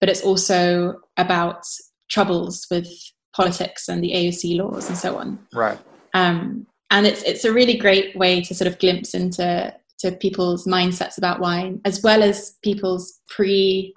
but 0.00 0.10
it's 0.10 0.22
also 0.22 0.94
about 1.16 1.62
troubles 2.10 2.66
with 2.70 2.86
politics 3.34 3.88
and 3.88 4.04
the 4.04 4.12
AOC 4.12 4.58
laws 4.60 4.86
and 4.90 4.98
so 4.98 5.16
on. 5.16 5.38
Right. 5.54 5.78
Um, 6.12 6.66
and 6.90 7.06
it's 7.06 7.22
it's 7.22 7.44
a 7.44 7.52
really 7.52 7.76
great 7.76 8.16
way 8.16 8.40
to 8.42 8.54
sort 8.54 8.68
of 8.68 8.78
glimpse 8.78 9.14
into 9.14 9.74
to 9.98 10.12
people's 10.12 10.66
mindsets 10.66 11.18
about 11.18 11.40
wine, 11.40 11.80
as 11.84 12.02
well 12.02 12.22
as 12.22 12.56
people's 12.62 13.20
pre 13.28 13.92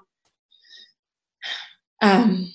um, 2.01 2.51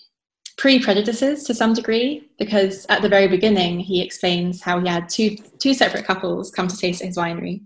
pre 0.59 0.81
prejudices 0.81 1.45
to 1.45 1.55
some 1.55 1.73
degree. 1.73 2.29
Because 2.39 2.87
at 2.89 3.03
the 3.03 3.09
very 3.09 3.29
beginning, 3.29 3.81
he 3.81 4.03
explains 4.03 4.61
how 4.61 4.81
he 4.81 4.89
had 4.89 5.09
two 5.09 5.37
two 5.59 5.75
separate 5.75 6.05
couples 6.05 6.51
come 6.51 6.69
to 6.69 6.77
taste 6.77 7.03
his 7.03 7.17
winery, 7.17 7.63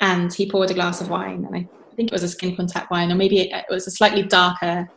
and 0.00 0.32
he 0.32 0.50
poured 0.50 0.70
a 0.70 0.74
glass 0.74 1.00
of 1.00 1.10
wine, 1.10 1.44
and 1.44 1.56
I 1.56 1.68
think 1.96 2.10
it 2.10 2.12
was 2.12 2.22
a 2.22 2.28
skin 2.28 2.54
contact 2.54 2.90
wine, 2.90 3.10
or 3.10 3.16
maybe 3.16 3.40
it, 3.40 3.52
it 3.52 3.66
was 3.70 3.86
a 3.86 3.90
slightly 3.90 4.22
darker 4.22 4.88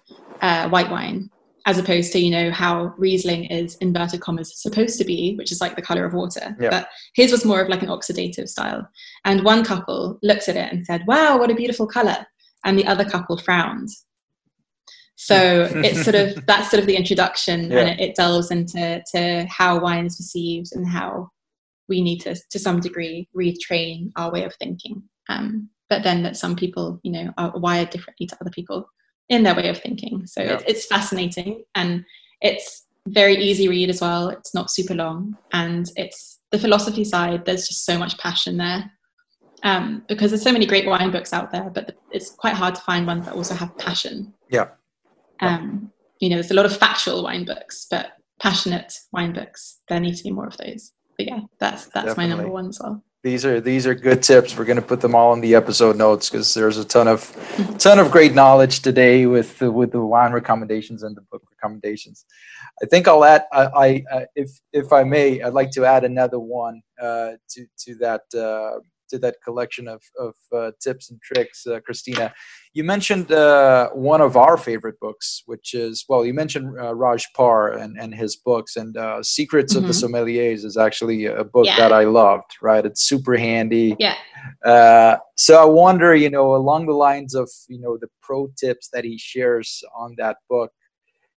uh, 0.41 0.69
white 0.69 0.91
wine, 0.91 1.29
as 1.65 1.77
opposed 1.77 2.11
to 2.13 2.19
you 2.19 2.31
know 2.31 2.51
how 2.51 2.93
Riesling 2.97 3.45
is 3.45 3.75
inverted 3.75 4.21
commas 4.21 4.61
supposed 4.61 4.97
to 4.97 5.05
be, 5.05 5.35
which 5.35 5.51
is 5.51 5.61
like 5.61 5.75
the 5.75 5.81
color 5.81 6.05
of 6.05 6.13
water. 6.13 6.55
Yeah. 6.59 6.69
But 6.69 6.89
his 7.13 7.31
was 7.31 7.45
more 7.45 7.61
of 7.61 7.69
like 7.69 7.81
an 7.81 7.89
oxidative 7.89 8.47
style. 8.47 8.87
And 9.25 9.43
one 9.43 9.63
couple 9.63 10.19
looked 10.23 10.49
at 10.49 10.55
it 10.55 10.71
and 10.71 10.85
said, 10.85 11.05
"Wow, 11.07 11.37
what 11.37 11.51
a 11.51 11.55
beautiful 11.55 11.87
color," 11.87 12.25
and 12.65 12.77
the 12.77 12.87
other 12.87 13.05
couple 13.05 13.37
frowned. 13.37 13.89
So 15.15 15.69
it's 15.75 16.03
sort 16.03 16.15
of 16.15 16.45
that's 16.45 16.69
sort 16.71 16.79
of 16.81 16.87
the 16.87 16.95
introduction, 16.95 17.71
Yeah. 17.71 17.79
and 17.79 17.89
it, 17.89 18.09
it 18.09 18.15
delves 18.15 18.51
into 18.51 19.03
to 19.13 19.45
how 19.49 19.79
wine 19.79 20.05
is 20.05 20.15
perceived 20.15 20.69
and 20.73 20.87
how 20.87 21.29
we 21.89 22.01
need 22.01 22.19
to, 22.19 22.35
to 22.51 22.59
some 22.59 22.79
degree, 22.79 23.27
retrain 23.35 24.11
our 24.15 24.31
way 24.31 24.43
of 24.43 24.53
thinking. 24.55 25.01
Um, 25.27 25.69
but 25.89 26.03
then 26.03 26.21
that 26.21 26.37
some 26.37 26.55
people, 26.55 26.99
you 27.03 27.11
know, 27.11 27.33
are 27.37 27.51
wired 27.57 27.89
differently 27.89 28.27
to 28.27 28.37
other 28.39 28.51
people 28.51 28.87
in 29.29 29.43
their 29.43 29.55
way 29.55 29.69
of 29.69 29.79
thinking. 29.79 30.25
So 30.25 30.41
Yeah. 30.41 30.53
it's, 30.55 30.63
it's 30.67 30.85
fascinating 30.85 31.63
and 31.75 32.03
it's 32.41 32.85
very 33.07 33.35
easy 33.35 33.67
read 33.67 33.89
as 33.89 34.01
well. 34.01 34.29
It's 34.29 34.53
not 34.53 34.69
super 34.71 34.93
long, 34.93 35.37
and 35.53 35.89
it's 35.95 36.39
the 36.51 36.59
philosophy 36.59 37.03
side. 37.03 37.45
There's 37.45 37.67
just 37.67 37.85
so 37.85 37.97
much 37.97 38.17
passion 38.17 38.57
there. 38.57 38.91
Um, 39.63 40.03
because 40.07 40.31
there's 40.31 40.41
so 40.43 40.53
many 40.53 40.65
great 40.65 40.85
wine 40.87 41.11
books 41.11 41.33
out 41.33 41.51
there, 41.51 41.69
but 41.69 41.97
it's 42.11 42.29
quite 42.29 42.53
hard 42.53 42.75
to 42.75 42.81
find 42.81 43.05
ones 43.05 43.25
that 43.25 43.35
also 43.35 43.55
have 43.55 43.77
passion. 43.77 44.33
Yeah. 44.49 44.67
Um, 45.41 45.91
you 46.19 46.29
know, 46.29 46.35
there's 46.35 46.51
a 46.51 46.55
lot 46.55 46.65
of 46.65 46.75
factual 46.75 47.23
wine 47.23 47.45
books, 47.45 47.85
but 47.89 48.13
passionate 48.41 48.93
wine 49.11 49.33
books, 49.33 49.79
there 49.89 49.99
need 49.99 50.15
to 50.15 50.23
be 50.23 50.31
more 50.31 50.47
of 50.47 50.55
those. 50.57 50.93
But 51.17 51.27
yeah, 51.27 51.41
that's 51.59 51.87
that's 51.87 52.15
my 52.15 52.25
number 52.25 52.47
one 52.47 52.69
as 52.69 52.79
well. 52.81 53.03
These 53.21 53.45
are 53.45 53.59
these 53.59 53.85
are 53.85 53.93
good 53.93 54.23
tips. 54.23 54.57
We're 54.57 54.63
going 54.63 54.77
to 54.77 54.81
put 54.81 55.01
them 55.01 55.13
all 55.13 55.33
in 55.33 55.41
the 55.41 55.53
episode 55.53 55.97
notes 55.97 56.29
because 56.29 56.53
there's 56.53 56.77
a 56.77 56.85
ton 56.85 57.09
of 57.09 57.35
ton 57.77 57.99
of 57.99 58.11
great 58.11 58.33
knowledge 58.33 58.81
today 58.81 59.25
with 59.25 59.59
the, 59.59 59.69
with 59.69 59.91
the 59.91 59.99
wine 59.99 60.31
recommendations 60.31 61.03
and 61.03 61.17
the 61.17 61.21
book 61.29 61.43
recommendations. 61.51 62.25
I 62.81 62.85
think 62.85 63.09
I'll 63.09 63.25
add. 63.25 63.43
I, 63.51 63.65
I 63.65 64.03
uh, 64.09 64.25
if 64.35 64.51
if 64.71 64.93
I 64.93 65.03
may, 65.03 65.41
I'd 65.41 65.51
like 65.51 65.71
to 65.71 65.83
add 65.83 66.05
another 66.05 66.39
one 66.39 66.81
uh, 67.01 67.31
to 67.49 67.65
to 67.79 67.95
that 67.95 68.21
uh, 68.33 68.79
to 69.09 69.19
that 69.19 69.35
collection 69.43 69.87
of 69.87 70.01
of 70.17 70.35
uh, 70.55 70.71
tips 70.81 71.09
and 71.09 71.21
tricks, 71.21 71.65
uh, 71.67 71.79
Christina. 71.81 72.33
You 72.73 72.83
mentioned 72.83 73.31
uh, 73.31 73.89
one 73.89 74.21
of 74.21 74.37
our 74.37 74.57
favorite 74.57 74.99
books, 74.99 75.43
which 75.45 75.73
is 75.73 76.05
well, 76.07 76.25
you 76.25 76.33
mentioned 76.33 76.75
Raj 76.75 77.25
Parr 77.35 77.73
and 77.73 77.99
and 77.99 78.13
his 78.13 78.35
books, 78.35 78.75
and 78.75 78.95
Secrets 79.25 79.73
mm-hmm. 79.73 79.85
of 79.85 79.87
the 79.87 79.93
mm-hmm. 79.93 80.15
Sommeliers 80.15 80.65
is 80.65 80.77
actually 80.77 81.25
a 81.25 81.43
book 81.43 81.65
yeah. 81.65 81.77
that 81.77 81.91
I 81.91 82.03
loved. 82.03 82.51
Right, 82.61 82.85
it's 82.85 83.01
super 83.01 83.35
handy. 83.37 83.95
Yeah. 83.99 84.15
so 85.35 85.61
I 85.61 85.65
wonder, 85.65 86.15
you 86.15 86.29
know, 86.29 86.55
along 86.55 86.85
the 86.85 86.93
lines 86.93 87.35
of 87.35 87.49
you 87.67 87.79
know 87.79 87.97
the 87.97 88.07
pro 88.21 88.47
tips 88.57 88.89
that 88.93 89.03
he 89.03 89.17
shares 89.17 89.83
on 89.95 90.15
that 90.17 90.37
book 90.49 90.71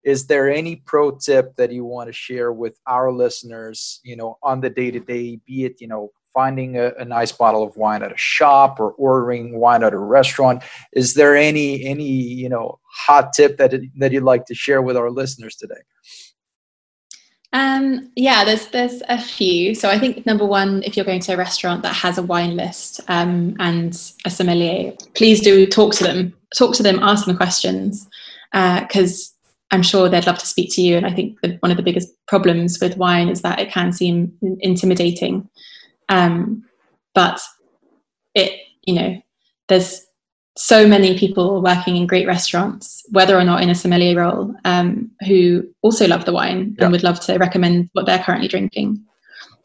is 0.05 0.27
there 0.27 0.51
any 0.51 0.77
pro 0.77 1.11
tip 1.11 1.55
that 1.57 1.73
you 1.73 1.85
want 1.85 2.09
to 2.09 2.13
share 2.13 2.53
with 2.53 2.79
our 2.87 3.13
listeners 3.13 4.01
you 4.03 4.17
know 4.17 4.37
on 4.43 4.61
the 4.61 4.71
day 4.71 4.91
to 4.91 5.01
day 5.01 5.39
be 5.47 5.65
it 5.65 5.81
you 5.81 5.89
know 5.89 6.11
finding 6.33 6.79
a, 6.79 6.93
a, 6.99 7.05
nice 7.05 7.33
bottle 7.33 7.63
of 7.63 7.77
wine 7.77 8.03
at 8.03 8.13
a 8.13 8.17
shop 8.17 8.79
or 8.79 8.93
ordering 8.93 9.59
wine 9.59 9.83
at 9.83 9.93
a 9.93 9.99
restaurant 9.99 10.63
is 10.93 11.15
there 11.15 11.37
any 11.37 11.85
any 11.85 12.05
you 12.05 12.49
know 12.49 12.79
hot 13.07 13.33
tip 13.33 13.57
that 13.57 13.73
that 13.97 14.13
you'd 14.13 14.23
like 14.23 14.45
to 14.45 14.55
share 14.55 14.83
with 14.83 14.97
our 14.97 15.11
listeners 15.11 15.57
today 15.57 15.81
um, 17.53 18.13
yeah, 18.15 18.45
there's 18.45 18.69
there's 18.69 19.03
a 19.09 19.21
few. 19.21 19.75
So 19.75 19.89
I 19.89 19.99
think 19.99 20.25
number 20.25 20.47
one, 20.47 20.83
if 20.85 20.97
you're 20.97 21.05
going 21.05 21.21
to 21.23 21.33
a 21.33 21.37
restaurant 21.37 21.83
that 21.83 21.95
has 21.95 22.17
a 22.17 22.23
wine 22.23 22.57
list 22.57 23.01
um, 23.09 23.57
and 23.59 23.93
a 24.25 24.31
sommelier, 24.31 24.93
please 25.15 25.41
do 25.41 25.67
talk 25.67 25.93
to 25.95 26.05
them. 26.05 26.33
Talk 26.57 26.75
to 26.77 26.83
them, 26.83 26.99
ask 27.01 27.27
them 27.27 27.37
questions, 27.37 28.09
because 28.53 29.33
uh, 29.33 29.75
I'm 29.75 29.83
sure 29.83 30.09
they'd 30.09 30.27
love 30.27 30.39
to 30.39 30.47
speak 30.47 30.73
to 30.75 30.83
you. 30.83 30.97
And 30.97 31.07
I 31.07 31.13
think 31.13 31.39
one 31.61 31.71
of 31.71 31.77
the 31.77 31.83
biggest 31.83 32.09
problems 32.27 32.81
with 32.81 32.97
wine 32.97 33.29
is 33.29 33.43
that 33.43 33.61
it 33.61 33.71
can 33.71 33.93
seem 33.93 34.33
intimidating. 34.61 35.49
Um, 36.11 36.65
but 37.15 37.41
it, 38.35 38.61
you 38.85 38.95
know, 38.95 39.23
there's 39.69 40.07
so 40.57 40.87
many 40.87 41.19
people 41.19 41.63
working 41.63 41.97
in 41.97 42.07
great 42.07 42.27
restaurants, 42.27 43.03
whether 43.11 43.39
or 43.39 43.45
not 43.45 43.63
in 43.63 43.71
a 43.71 43.75
sommelier 43.75 44.17
role, 44.17 44.55
um, 44.65 45.11
who 45.27 45.67
also 45.81 46.07
love 46.07 46.27
the 46.27 46.33
wine 46.33 46.77
yeah. 46.77 46.85
and 46.85 46.93
would 46.93 47.03
love 47.03 47.21
to 47.21 47.39
recommend 47.39 47.89
what 47.95 48.05
they're 48.05 48.23
currently 48.23 48.49
drinking. 48.49 49.03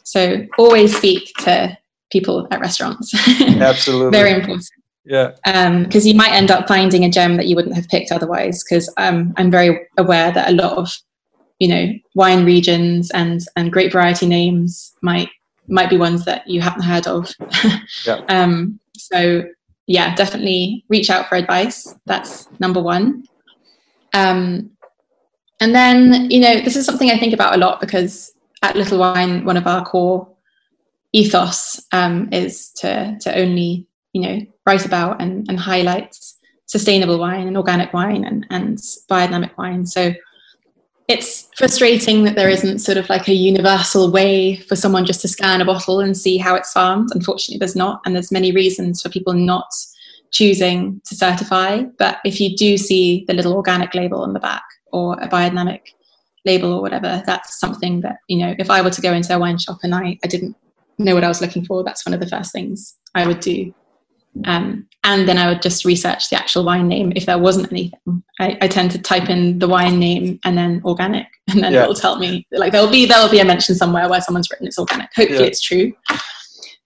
So 0.03 0.45
always 0.57 0.95
speak 0.95 1.33
to 1.39 1.77
people 2.11 2.47
at 2.51 2.61
restaurants. 2.61 3.13
Absolutely. 3.41 4.17
Very 4.17 4.31
important 4.31 4.69
yeah 5.05 5.31
because 5.83 6.03
um, 6.03 6.07
you 6.07 6.15
might 6.15 6.33
end 6.33 6.51
up 6.51 6.67
finding 6.67 7.05
a 7.05 7.09
gem 7.09 7.37
that 7.37 7.47
you 7.47 7.55
wouldn't 7.55 7.75
have 7.75 7.87
picked 7.87 8.11
otherwise 8.11 8.63
because 8.63 8.91
um, 8.97 9.33
i'm 9.37 9.51
very 9.51 9.87
aware 9.97 10.31
that 10.31 10.49
a 10.49 10.53
lot 10.53 10.77
of 10.77 10.91
you 11.59 11.67
know 11.67 11.93
wine 12.15 12.43
regions 12.43 13.11
and 13.11 13.41
and 13.55 13.71
great 13.71 13.91
variety 13.91 14.25
names 14.25 14.93
might 15.01 15.29
might 15.67 15.89
be 15.89 15.97
ones 15.97 16.25
that 16.25 16.47
you 16.47 16.61
haven't 16.61 16.83
heard 16.83 17.07
of 17.07 17.31
yeah. 18.05 18.21
um, 18.29 18.79
so 18.95 19.43
yeah 19.87 20.15
definitely 20.15 20.83
reach 20.89 21.09
out 21.09 21.27
for 21.27 21.35
advice 21.35 21.95
that's 22.05 22.47
number 22.59 22.81
one 22.81 23.23
um, 24.13 24.69
and 25.59 25.73
then 25.73 26.29
you 26.29 26.39
know 26.39 26.59
this 26.61 26.75
is 26.75 26.85
something 26.85 27.11
i 27.11 27.17
think 27.17 27.33
about 27.33 27.55
a 27.55 27.57
lot 27.57 27.79
because 27.79 28.33
at 28.61 28.75
little 28.75 28.99
wine 28.99 29.45
one 29.45 29.57
of 29.57 29.67
our 29.67 29.85
core 29.85 30.27
ethos 31.13 31.81
um, 31.91 32.27
is 32.31 32.69
to 32.71 33.17
to 33.19 33.35
only 33.37 33.87
you 34.13 34.21
know 34.21 34.39
write 34.65 34.85
about 34.85 35.21
and, 35.21 35.45
and 35.49 35.59
highlight 35.59 36.15
sustainable 36.67 37.19
wine 37.19 37.47
and 37.47 37.57
organic 37.57 37.93
wine 37.93 38.25
and, 38.25 38.45
and 38.49 38.77
biodynamic 39.09 39.55
wine. 39.57 39.85
So 39.85 40.13
it's 41.07 41.47
frustrating 41.55 42.23
that 42.23 42.35
there 42.35 42.49
isn't 42.49 42.79
sort 42.79 42.97
of 42.97 43.07
like 43.09 43.27
a 43.27 43.33
universal 43.33 44.11
way 44.11 44.55
for 44.55 44.75
someone 44.75 45.05
just 45.05 45.21
to 45.21 45.27
scan 45.27 45.61
a 45.61 45.65
bottle 45.65 45.99
and 45.99 46.17
see 46.17 46.37
how 46.37 46.55
it's 46.55 46.71
farmed. 46.71 47.09
Unfortunately, 47.13 47.59
there's 47.59 47.75
not, 47.75 48.01
and 48.05 48.15
there's 48.15 48.31
many 48.31 48.51
reasons 48.51 49.01
for 49.01 49.09
people 49.09 49.33
not 49.33 49.67
choosing 50.31 50.99
to 51.05 51.15
certify. 51.15 51.83
But 51.99 52.17
if 52.25 52.41
you 52.41 52.55
do 52.55 52.77
see 52.77 53.23
the 53.27 53.35
little 53.35 53.53
organic 53.53 53.93
label 53.93 54.21
on 54.21 54.33
the 54.33 54.39
back 54.39 54.63
or 54.91 55.13
a 55.21 55.27
biodynamic 55.27 55.81
label 56.43 56.73
or 56.73 56.81
whatever, 56.81 57.21
that's 57.25 57.59
something 57.59 58.01
that, 58.01 58.17
you 58.27 58.37
know, 58.37 58.55
if 58.57 58.71
I 58.71 58.81
were 58.81 58.89
to 58.89 59.01
go 59.01 59.13
into 59.13 59.35
a 59.35 59.39
wine 59.39 59.59
shop 59.59 59.79
and 59.83 59.93
I, 59.93 60.17
I 60.23 60.27
didn't 60.27 60.55
know 60.97 61.13
what 61.13 61.23
I 61.23 61.27
was 61.27 61.41
looking 61.41 61.65
for, 61.65 61.83
that's 61.83 62.05
one 62.05 62.13
of 62.13 62.19
the 62.19 62.27
first 62.27 62.51
things 62.51 62.95
I 63.13 63.27
would 63.27 63.41
do 63.41 63.73
um, 64.43 64.87
and 65.03 65.27
then 65.29 65.37
I 65.37 65.47
would 65.47 65.61
just 65.61 65.85
research 65.85 66.29
the 66.29 66.35
actual 66.35 66.65
wine 66.65 66.87
name 66.87 67.13
if 67.15 67.25
there 67.25 67.37
wasn't 67.37 67.71
anything. 67.71 68.23
I, 68.39 68.57
I 68.61 68.67
tend 68.67 68.91
to 68.91 69.01
type 69.01 69.29
in 69.29 69.59
the 69.59 69.67
wine 69.67 69.99
name 69.99 70.39
and 70.43 70.57
then 70.57 70.81
organic, 70.83 71.27
and 71.49 71.63
then 71.63 71.73
yeah. 71.73 71.83
it'll 71.83 71.95
tell 71.95 72.17
me 72.17 72.45
like 72.51 72.71
there'll 72.71 72.89
be 72.89 73.05
there'll 73.05 73.29
be 73.29 73.39
a 73.39 73.45
mention 73.45 73.75
somewhere 73.75 74.09
where 74.09 74.21
someone's 74.21 74.49
written 74.51 74.67
it's 74.67 74.79
organic. 74.79 75.09
Hopefully, 75.15 75.39
yeah. 75.39 75.45
it's 75.45 75.61
true. 75.61 75.93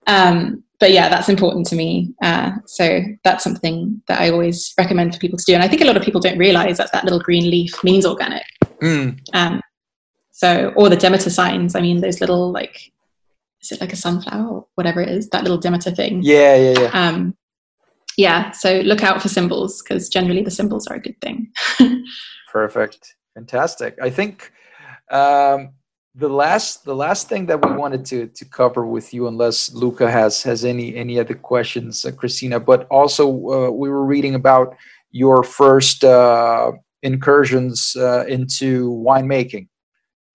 Um, 0.07 0.63
but 0.79 0.91
yeah, 0.91 1.09
that's 1.09 1.29
important 1.29 1.67
to 1.67 1.75
me. 1.75 2.13
Uh, 2.21 2.51
so 2.65 3.01
that's 3.23 3.43
something 3.43 4.01
that 4.07 4.21
I 4.21 4.29
always 4.29 4.73
recommend 4.77 5.13
for 5.13 5.19
people 5.19 5.37
to 5.37 5.43
do. 5.45 5.53
And 5.53 5.61
I 5.61 5.67
think 5.67 5.81
a 5.81 5.85
lot 5.85 5.97
of 5.97 6.03
people 6.03 6.21
don't 6.21 6.37
realize 6.37 6.77
that 6.77 6.91
that 6.93 7.03
little 7.03 7.19
green 7.19 7.51
leaf 7.51 7.83
means 7.83 8.05
organic. 8.05 8.45
Mm. 8.81 9.19
Um, 9.33 9.61
so, 10.31 10.71
or 10.77 10.87
the 10.87 10.95
Demeter 10.95 11.29
signs. 11.29 11.75
I 11.75 11.81
mean, 11.81 11.99
those 11.99 12.21
little 12.21 12.51
like 12.51 12.91
is 13.61 13.71
it 13.71 13.81
like 13.81 13.93
a 13.93 13.95
sunflower 13.95 14.47
or 14.47 14.67
whatever 14.75 15.01
it 15.01 15.09
is 15.09 15.29
that 15.29 15.43
little 15.43 15.57
Demeter 15.57 15.91
thing 15.91 16.21
yeah 16.23 16.55
yeah 16.55 16.79
yeah 16.79 16.89
um 16.93 17.35
yeah 18.19 18.51
so 18.51 18.81
look 18.81 19.01
out 19.01 19.21
for 19.21 19.29
symbols 19.29 19.81
because 19.81 20.09
generally 20.09 20.43
the 20.43 20.51
symbols 20.51 20.85
are 20.87 20.97
a 20.97 20.99
good 20.99 21.19
thing. 21.21 21.51
Perfect. 22.51 23.15
Fantastic. 23.35 23.97
I 24.01 24.09
think 24.09 24.51
um 25.09 25.59
the 26.15 26.27
last 26.27 26.83
the 26.83 26.95
last 27.05 27.29
thing 27.29 27.45
that 27.45 27.63
we 27.65 27.71
wanted 27.83 28.03
to 28.11 28.27
to 28.39 28.43
cover 28.45 28.85
with 28.85 29.13
you 29.13 29.27
unless 29.27 29.71
luca 29.73 30.09
has 30.19 30.43
has 30.43 30.65
any 30.65 30.95
any 30.95 31.19
other 31.19 31.35
questions 31.35 32.03
uh, 32.03 32.11
christina 32.11 32.59
but 32.59 32.87
also 32.89 33.23
uh, 33.55 33.69
we 33.81 33.87
were 33.89 34.05
reading 34.13 34.35
about 34.35 34.75
your 35.11 35.43
first 35.43 36.03
uh 36.03 36.71
incursions 37.03 37.95
uh, 37.95 38.25
into 38.27 38.91
winemaking 39.07 39.67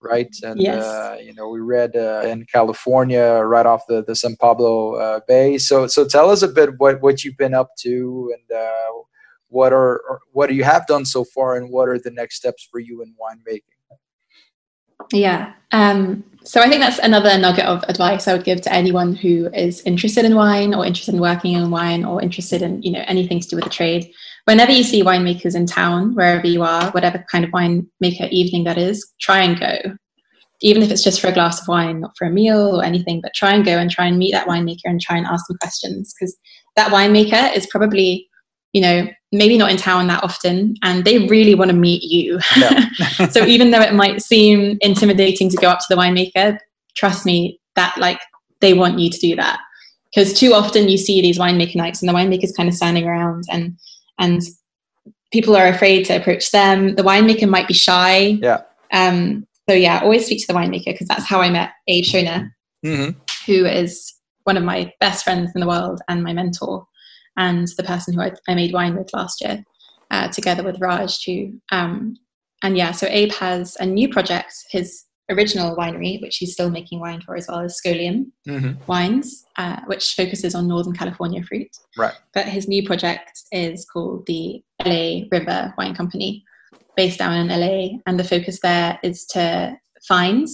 right? 0.04 0.34
And 0.42 0.60
yes. 0.60 0.84
uh, 0.84 1.16
you 1.22 1.34
know, 1.34 1.48
we 1.48 1.60
read 1.60 1.96
uh, 1.96 2.22
in 2.24 2.44
California, 2.44 3.40
right 3.44 3.66
off 3.66 3.82
the 3.88 4.04
the 4.04 4.14
San 4.14 4.36
Pablo 4.36 4.94
uh, 4.94 5.20
Bay. 5.26 5.58
So 5.58 5.86
so 5.86 6.06
tell 6.06 6.30
us 6.30 6.42
a 6.42 6.48
bit 6.48 6.78
what 6.78 7.02
what 7.02 7.24
you've 7.24 7.36
been 7.36 7.54
up 7.54 7.70
to 7.80 8.34
and 8.34 8.58
uh, 8.58 8.92
what 9.48 9.72
are 9.72 10.20
what 10.32 10.54
you 10.54 10.64
have 10.64 10.86
done 10.86 11.04
so 11.04 11.24
far, 11.24 11.56
and 11.56 11.70
what 11.70 11.88
are 11.88 11.98
the 11.98 12.10
next 12.10 12.36
steps 12.36 12.68
for 12.70 12.78
you 12.78 13.02
in 13.02 13.14
winemaking. 13.20 13.62
Yeah. 15.12 15.52
Um, 15.72 16.24
so 16.44 16.60
I 16.60 16.68
think 16.68 16.80
that's 16.80 16.98
another 16.98 17.36
nugget 17.38 17.64
of 17.64 17.82
advice 17.88 18.28
I 18.28 18.34
would 18.34 18.44
give 18.44 18.60
to 18.62 18.72
anyone 18.72 19.14
who 19.14 19.48
is 19.54 19.80
interested 19.82 20.24
in 20.24 20.34
wine 20.34 20.74
or 20.74 20.84
interested 20.84 21.14
in 21.14 21.20
working 21.20 21.54
in 21.54 21.70
wine 21.70 22.04
or 22.04 22.22
interested 22.22 22.62
in, 22.62 22.82
you 22.82 22.92
know, 22.92 23.02
anything 23.06 23.40
to 23.40 23.48
do 23.48 23.56
with 23.56 23.64
the 23.64 23.70
trade. 23.70 24.12
Whenever 24.44 24.72
you 24.72 24.84
see 24.84 25.02
winemakers 25.02 25.54
in 25.54 25.66
town, 25.66 26.14
wherever 26.14 26.46
you 26.46 26.62
are, 26.62 26.90
whatever 26.90 27.24
kind 27.30 27.44
of 27.44 27.50
winemaker 27.50 28.28
evening 28.30 28.64
that 28.64 28.76
is, 28.76 29.12
try 29.20 29.40
and 29.40 29.58
go. 29.58 29.96
Even 30.60 30.82
if 30.82 30.90
it's 30.90 31.02
just 31.02 31.20
for 31.20 31.28
a 31.28 31.32
glass 31.32 31.60
of 31.60 31.68
wine, 31.68 32.00
not 32.00 32.12
for 32.16 32.26
a 32.26 32.30
meal 32.30 32.76
or 32.76 32.84
anything, 32.84 33.20
but 33.20 33.34
try 33.34 33.54
and 33.54 33.64
go 33.64 33.78
and 33.78 33.90
try 33.90 34.06
and 34.06 34.18
meet 34.18 34.32
that 34.32 34.46
winemaker 34.46 34.84
and 34.84 35.00
try 35.00 35.16
and 35.16 35.26
ask 35.26 35.46
them 35.48 35.56
questions 35.60 36.14
because 36.14 36.36
that 36.76 36.92
winemaker 36.92 37.56
is 37.56 37.66
probably 37.66 38.28
you 38.74 38.80
know, 38.80 39.08
maybe 39.32 39.56
not 39.56 39.70
in 39.70 39.76
town 39.76 40.08
that 40.08 40.22
often, 40.22 40.74
and 40.82 41.04
they 41.04 41.26
really 41.28 41.54
want 41.54 41.70
to 41.70 41.76
meet 41.76 42.02
you. 42.02 42.40
Yeah. 42.56 42.88
so 43.30 43.46
even 43.46 43.70
though 43.70 43.80
it 43.80 43.94
might 43.94 44.20
seem 44.20 44.76
intimidating 44.80 45.48
to 45.48 45.56
go 45.56 45.68
up 45.68 45.78
to 45.78 45.86
the 45.88 45.94
winemaker, 45.94 46.58
trust 46.96 47.24
me, 47.24 47.60
that 47.76 47.96
like 47.96 48.20
they 48.60 48.74
want 48.74 48.98
you 48.98 49.10
to 49.10 49.18
do 49.18 49.36
that. 49.36 49.60
Because 50.12 50.32
too 50.32 50.54
often 50.54 50.88
you 50.88 50.98
see 50.98 51.22
these 51.22 51.38
winemaker 51.38 51.76
nights 51.76 52.02
and 52.02 52.08
the 52.08 52.12
winemaker's 52.12 52.52
kind 52.52 52.68
of 52.68 52.74
standing 52.74 53.06
around 53.06 53.44
and 53.50 53.78
and 54.18 54.42
people 55.32 55.56
are 55.56 55.66
afraid 55.66 56.04
to 56.06 56.16
approach 56.16 56.50
them. 56.50 56.94
The 56.94 57.02
winemaker 57.02 57.48
might 57.48 57.68
be 57.68 57.74
shy. 57.74 58.38
Yeah. 58.40 58.62
Um, 58.92 59.46
so 59.68 59.74
yeah, 59.74 60.00
always 60.00 60.26
speak 60.26 60.40
to 60.40 60.52
the 60.52 60.58
winemaker 60.58 60.86
because 60.92 61.08
that's 61.08 61.24
how 61.24 61.40
I 61.40 61.50
met 61.50 61.72
Abe 61.88 62.04
Schoner, 62.04 62.50
mm-hmm. 62.84 63.18
who 63.46 63.66
is 63.66 64.14
one 64.44 64.56
of 64.56 64.62
my 64.62 64.92
best 65.00 65.24
friends 65.24 65.50
in 65.54 65.60
the 65.60 65.66
world 65.66 66.00
and 66.08 66.22
my 66.22 66.32
mentor 66.32 66.86
and 67.36 67.66
the 67.76 67.82
person 67.82 68.14
who 68.14 68.20
I, 68.20 68.32
I 68.46 68.54
made 68.54 68.72
wine 68.72 68.96
with 68.96 69.12
last 69.12 69.40
year, 69.40 69.64
uh, 70.10 70.28
together 70.28 70.62
with 70.62 70.80
Raj 70.80 71.20
too. 71.20 71.60
Um, 71.72 72.16
and 72.62 72.76
yeah, 72.76 72.92
so 72.92 73.06
Abe 73.08 73.32
has 73.32 73.76
a 73.80 73.86
new 73.86 74.08
project. 74.08 74.54
His 74.70 75.03
original 75.30 75.76
winery, 75.76 76.20
which 76.20 76.36
he's 76.36 76.52
still 76.52 76.70
making 76.70 77.00
wine 77.00 77.20
for 77.20 77.36
as 77.36 77.46
well, 77.48 77.60
as 77.60 77.80
Scholium 77.84 78.26
mm-hmm. 78.46 78.72
Wines, 78.86 79.44
uh, 79.56 79.80
which 79.86 80.14
focuses 80.14 80.54
on 80.54 80.68
Northern 80.68 80.94
California 80.94 81.42
fruit. 81.42 81.68
Right. 81.96 82.14
But 82.32 82.46
his 82.46 82.68
new 82.68 82.84
project 82.86 83.42
is 83.52 83.84
called 83.84 84.26
the 84.26 84.62
LA 84.84 85.26
River 85.30 85.72
Wine 85.78 85.94
Company, 85.94 86.44
based 86.96 87.18
down 87.18 87.34
in 87.34 87.48
LA, 87.48 87.98
and 88.06 88.18
the 88.18 88.24
focus 88.24 88.60
there 88.60 88.98
is 89.02 89.24
to 89.26 89.76
find 90.06 90.46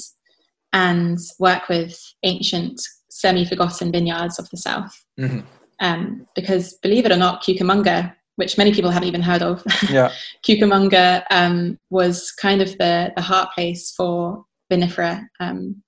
and 0.73 1.19
work 1.39 1.69
with 1.69 2.01
ancient, 2.23 2.81
semi-forgotten 3.11 3.91
vineyards 3.91 4.39
of 4.39 4.49
the 4.51 4.57
South. 4.57 5.05
Mm-hmm 5.19 5.41
um, 5.81 6.27
because 6.35 6.75
believe 6.75 7.07
it 7.07 7.13
or 7.13 7.17
not, 7.17 7.43
Cucamonga 7.43 8.15
which 8.41 8.57
many 8.57 8.73
people 8.73 8.91
haven't 8.91 9.09
even 9.09 9.21
heard 9.21 9.43
of. 9.43 9.63
Yeah. 9.91 10.13
Cucamonga 10.43 11.25
um, 11.31 11.79
was 11.91 12.33
kind 12.33 12.63
of 12.63 12.71
the, 12.79 13.13
the 13.15 13.21
heart 13.21 13.51
place 13.55 13.93
for 13.95 14.47
vinifera 14.71 15.23
um, 15.41 15.83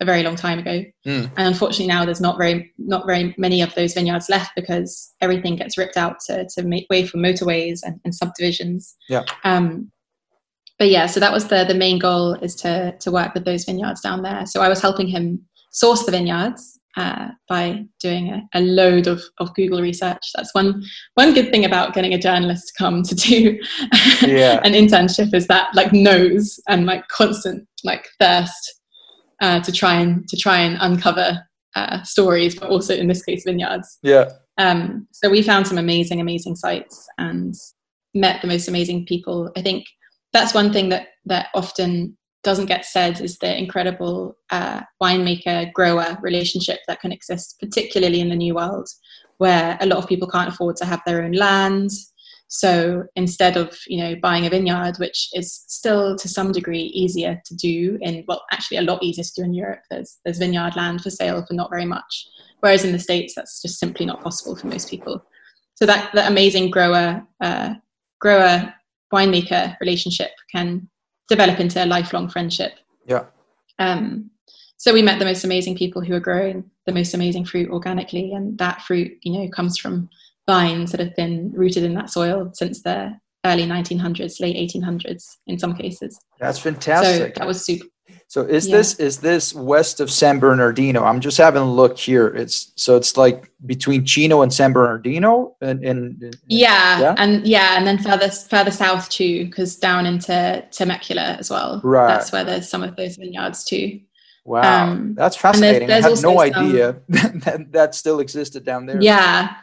a 0.00 0.04
very 0.04 0.22
long 0.22 0.36
time 0.36 0.58
ago. 0.58 0.84
Mm. 1.06 1.30
And 1.36 1.48
unfortunately 1.48 1.88
now 1.88 2.04
there's 2.04 2.20
not 2.20 2.38
very 2.38 2.72
not 2.78 3.06
very 3.06 3.34
many 3.36 3.62
of 3.62 3.74
those 3.74 3.94
vineyards 3.94 4.28
left 4.28 4.52
because 4.54 5.12
everything 5.20 5.56
gets 5.56 5.76
ripped 5.76 5.96
out 5.96 6.20
to, 6.26 6.46
to 6.54 6.62
make 6.62 6.86
way 6.88 7.04
for 7.04 7.18
motorways 7.18 7.80
and, 7.82 8.00
and 8.04 8.14
subdivisions. 8.14 8.96
Yeah. 9.08 9.24
Um, 9.44 9.90
but 10.78 10.90
yeah, 10.90 11.06
so 11.06 11.18
that 11.18 11.32
was 11.32 11.48
the 11.48 11.64
the 11.64 11.74
main 11.74 11.98
goal 11.98 12.34
is 12.34 12.54
to 12.56 12.96
to 12.98 13.10
work 13.10 13.34
with 13.34 13.44
those 13.44 13.64
vineyards 13.64 14.00
down 14.00 14.22
there. 14.22 14.46
So 14.46 14.60
I 14.60 14.68
was 14.68 14.80
helping 14.80 15.08
him 15.08 15.44
source 15.72 16.04
the 16.04 16.12
vineyards 16.12 16.78
uh, 16.96 17.28
by 17.48 17.84
doing 18.00 18.30
a, 18.30 18.42
a, 18.54 18.60
load 18.60 19.06
of, 19.06 19.22
of 19.38 19.54
Google 19.54 19.80
research. 19.80 20.32
That's 20.34 20.54
one 20.54 20.82
one 21.14 21.34
good 21.34 21.50
thing 21.50 21.64
about 21.64 21.94
getting 21.94 22.14
a 22.14 22.18
journalist 22.18 22.68
to 22.68 22.74
come 22.78 23.02
to 23.02 23.14
do 23.14 23.58
yeah. 24.22 24.60
an 24.64 24.72
internship 24.72 25.34
is 25.34 25.46
that 25.48 25.74
like 25.74 25.92
knows 25.92 26.58
and 26.68 26.86
like 26.86 27.06
constant 27.08 27.67
like 27.84 28.08
thirst 28.20 28.80
uh, 29.40 29.60
to 29.60 29.72
try 29.72 29.94
and 29.94 30.26
to 30.28 30.36
try 30.36 30.58
and 30.58 30.76
uncover 30.80 31.38
uh, 31.74 32.02
stories, 32.02 32.58
but 32.58 32.70
also 32.70 32.94
in 32.94 33.08
this 33.08 33.22
case 33.22 33.44
vineyards. 33.44 33.98
Yeah. 34.02 34.30
Um, 34.58 35.06
so 35.12 35.30
we 35.30 35.42
found 35.42 35.66
some 35.66 35.78
amazing, 35.78 36.20
amazing 36.20 36.56
sites 36.56 37.06
and 37.18 37.54
met 38.14 38.42
the 38.42 38.48
most 38.48 38.68
amazing 38.68 39.06
people. 39.06 39.50
I 39.56 39.62
think 39.62 39.86
that's 40.32 40.54
one 40.54 40.72
thing 40.72 40.88
that 40.88 41.08
that 41.26 41.48
often 41.54 42.16
doesn't 42.42 42.66
get 42.66 42.84
said 42.84 43.20
is 43.20 43.38
the 43.38 43.56
incredible 43.56 44.36
uh, 44.50 44.80
winemaker 45.02 45.72
grower 45.72 46.16
relationship 46.22 46.78
that 46.86 47.00
can 47.00 47.12
exist, 47.12 47.56
particularly 47.60 48.20
in 48.20 48.28
the 48.28 48.36
new 48.36 48.54
world, 48.54 48.88
where 49.38 49.76
a 49.80 49.86
lot 49.86 49.98
of 49.98 50.08
people 50.08 50.28
can't 50.28 50.52
afford 50.52 50.76
to 50.76 50.84
have 50.84 51.00
their 51.04 51.22
own 51.22 51.32
land. 51.32 51.90
So 52.48 53.04
instead 53.14 53.56
of 53.56 53.78
you 53.86 53.98
know 54.02 54.16
buying 54.16 54.46
a 54.46 54.50
vineyard, 54.50 54.96
which 54.96 55.28
is 55.34 55.64
still 55.68 56.16
to 56.16 56.28
some 56.28 56.50
degree 56.50 56.84
easier 56.94 57.40
to 57.44 57.54
do 57.54 57.98
in 58.00 58.24
well, 58.26 58.42
actually 58.50 58.78
a 58.78 58.82
lot 58.82 59.02
easier 59.02 59.24
to 59.24 59.34
do 59.36 59.42
in 59.44 59.54
Europe. 59.54 59.80
There's 59.90 60.18
there's 60.24 60.38
vineyard 60.38 60.74
land 60.74 61.02
for 61.02 61.10
sale 61.10 61.44
for 61.46 61.54
not 61.54 61.70
very 61.70 61.84
much, 61.84 62.26
whereas 62.60 62.84
in 62.84 62.92
the 62.92 62.98
states 62.98 63.34
that's 63.34 63.60
just 63.60 63.78
simply 63.78 64.06
not 64.06 64.22
possible 64.22 64.56
for 64.56 64.66
most 64.66 64.88
people. 64.88 65.22
So 65.74 65.84
that 65.86 66.10
that 66.14 66.30
amazing 66.30 66.70
grower 66.70 67.22
uh, 67.40 67.74
grower 68.18 68.74
winemaker 69.12 69.78
relationship 69.80 70.30
can 70.50 70.88
develop 71.28 71.60
into 71.60 71.84
a 71.84 71.86
lifelong 71.86 72.28
friendship. 72.30 72.72
Yeah. 73.06 73.24
Um, 73.78 74.30
so 74.78 74.94
we 74.94 75.02
met 75.02 75.18
the 75.18 75.24
most 75.24 75.44
amazing 75.44 75.76
people 75.76 76.02
who 76.02 76.14
are 76.14 76.20
growing 76.20 76.70
the 76.86 76.92
most 76.92 77.12
amazing 77.12 77.44
fruit 77.44 77.68
organically, 77.68 78.32
and 78.32 78.56
that 78.56 78.80
fruit, 78.82 79.12
you 79.22 79.32
know, 79.32 79.48
comes 79.50 79.76
from 79.76 80.08
vines 80.48 80.90
that 80.90 81.00
have 81.00 81.14
been 81.14 81.52
rooted 81.52 81.84
in 81.84 81.94
that 81.94 82.10
soil 82.10 82.50
since 82.54 82.82
the 82.82 83.12
early 83.44 83.66
1900s, 83.66 84.40
late 84.40 84.56
1800s 84.56 85.24
in 85.46 85.58
some 85.58 85.74
cases. 85.76 86.18
That's 86.40 86.58
fantastic. 86.58 87.36
So 87.36 87.40
that 87.40 87.46
was 87.46 87.64
super. 87.64 87.86
So 88.26 88.42
is 88.42 88.68
yeah. 88.68 88.76
this 88.76 88.94
is 88.96 89.18
this 89.18 89.54
west 89.54 90.00
of 90.00 90.10
San 90.10 90.38
Bernardino? 90.38 91.02
I'm 91.02 91.20
just 91.20 91.38
having 91.38 91.62
a 91.62 91.70
look 91.70 91.96
here. 91.96 92.28
It's 92.28 92.72
so 92.76 92.96
it's 92.96 93.16
like 93.16 93.50
between 93.64 94.04
Chino 94.04 94.42
and 94.42 94.52
San 94.52 94.72
Bernardino, 94.72 95.56
and, 95.62 95.82
and, 95.82 96.22
and 96.22 96.36
yeah, 96.46 97.00
yeah, 97.00 97.14
and 97.16 97.46
yeah, 97.46 97.78
and 97.78 97.86
then 97.86 97.98
further 97.98 98.30
further 98.30 98.70
south 98.70 99.08
too, 99.08 99.46
because 99.46 99.76
down 99.76 100.04
into 100.04 100.62
Temecula 100.70 101.36
as 101.38 101.48
well. 101.50 101.80
Right, 101.82 102.08
that's 102.08 102.30
where 102.30 102.44
there's 102.44 102.68
some 102.68 102.82
of 102.82 102.96
those 102.96 103.16
vineyards 103.16 103.64
too. 103.64 104.00
Wow, 104.44 104.84
um, 104.84 105.14
that's 105.14 105.36
fascinating. 105.36 105.88
There's, 105.88 106.04
there's 106.04 106.24
I 106.24 106.28
had 106.28 106.34
no 106.34 106.40
idea 106.40 107.00
that 107.08 107.72
that 107.72 107.94
still 107.94 108.20
existed 108.20 108.62
down 108.62 108.84
there. 108.84 109.00
Yeah, 109.00 109.54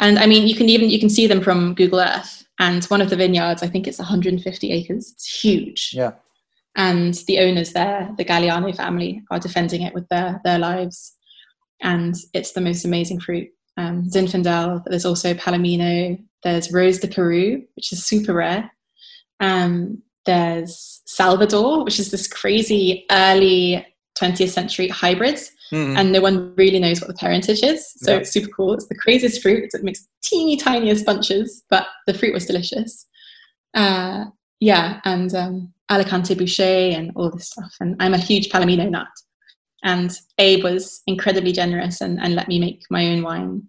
and 0.00 0.18
I 0.18 0.26
mean, 0.26 0.48
you 0.48 0.56
can 0.56 0.68
even 0.68 0.90
you 0.90 0.98
can 0.98 1.10
see 1.10 1.26
them 1.26 1.40
from 1.40 1.74
Google 1.74 2.00
Earth. 2.00 2.44
And 2.58 2.84
one 2.86 3.00
of 3.00 3.08
the 3.08 3.16
vineyards, 3.16 3.62
I 3.62 3.68
think 3.68 3.86
it's 3.86 3.98
150 3.98 4.70
acres. 4.70 5.12
It's 5.12 5.40
huge. 5.42 5.92
Yeah 5.94 6.12
and 6.76 7.14
the 7.26 7.40
owners 7.40 7.72
there, 7.72 8.10
the 8.16 8.24
Galleano 8.24 8.74
family, 8.74 9.22
are 9.30 9.40
defending 9.40 9.82
it 9.82 9.94
with 9.94 10.08
their 10.08 10.40
their 10.44 10.58
lives, 10.58 11.14
and 11.82 12.14
it's 12.32 12.52
the 12.52 12.60
most 12.60 12.84
amazing 12.84 13.20
fruit. 13.20 13.48
Um, 13.76 14.08
Zinfandel, 14.08 14.82
but 14.82 14.90
there's 14.90 15.06
also 15.06 15.34
Palomino. 15.34 16.22
There's 16.42 16.72
Rose 16.72 16.98
de 16.98 17.08
Peru, 17.08 17.62
which 17.74 17.92
is 17.92 18.06
super 18.06 18.34
rare. 18.34 18.70
Um, 19.40 20.02
there's 20.26 21.02
Salvador, 21.06 21.84
which 21.84 21.98
is 21.98 22.10
this 22.10 22.26
crazy 22.26 23.06
early 23.10 23.86
20th 24.18 24.50
century 24.50 24.88
hybrid, 24.88 25.40
mm-hmm. 25.72 25.96
and 25.96 26.12
no 26.12 26.20
one 26.20 26.54
really 26.56 26.78
knows 26.78 27.00
what 27.00 27.08
the 27.08 27.14
parentage 27.14 27.62
is. 27.62 27.92
So 27.96 28.16
it's 28.16 28.30
super 28.30 28.48
cool. 28.48 28.74
It's 28.74 28.86
the 28.86 28.94
craziest 28.94 29.42
fruit. 29.42 29.70
It 29.72 29.84
makes 29.84 30.06
teeny 30.22 30.56
tiniest 30.56 31.06
bunches, 31.06 31.64
but 31.70 31.86
the 32.06 32.14
fruit 32.14 32.34
was 32.34 32.46
delicious. 32.46 33.06
Uh, 33.74 34.26
yeah, 34.60 35.00
and 35.04 35.34
um, 35.34 35.72
Alicante 35.90 36.34
Bouschet 36.34 36.94
and 36.94 37.12
all 37.16 37.30
this 37.30 37.48
stuff. 37.48 37.74
And 37.80 37.96
I'm 38.00 38.14
a 38.14 38.18
huge 38.18 38.48
Palomino 38.48 38.88
nut. 38.88 39.08
And 39.82 40.16
Abe 40.38 40.64
was 40.64 41.02
incredibly 41.06 41.52
generous 41.52 42.00
and, 42.02 42.20
and 42.20 42.34
let 42.34 42.48
me 42.48 42.58
make 42.58 42.82
my 42.90 43.06
own 43.06 43.22
wine 43.22 43.62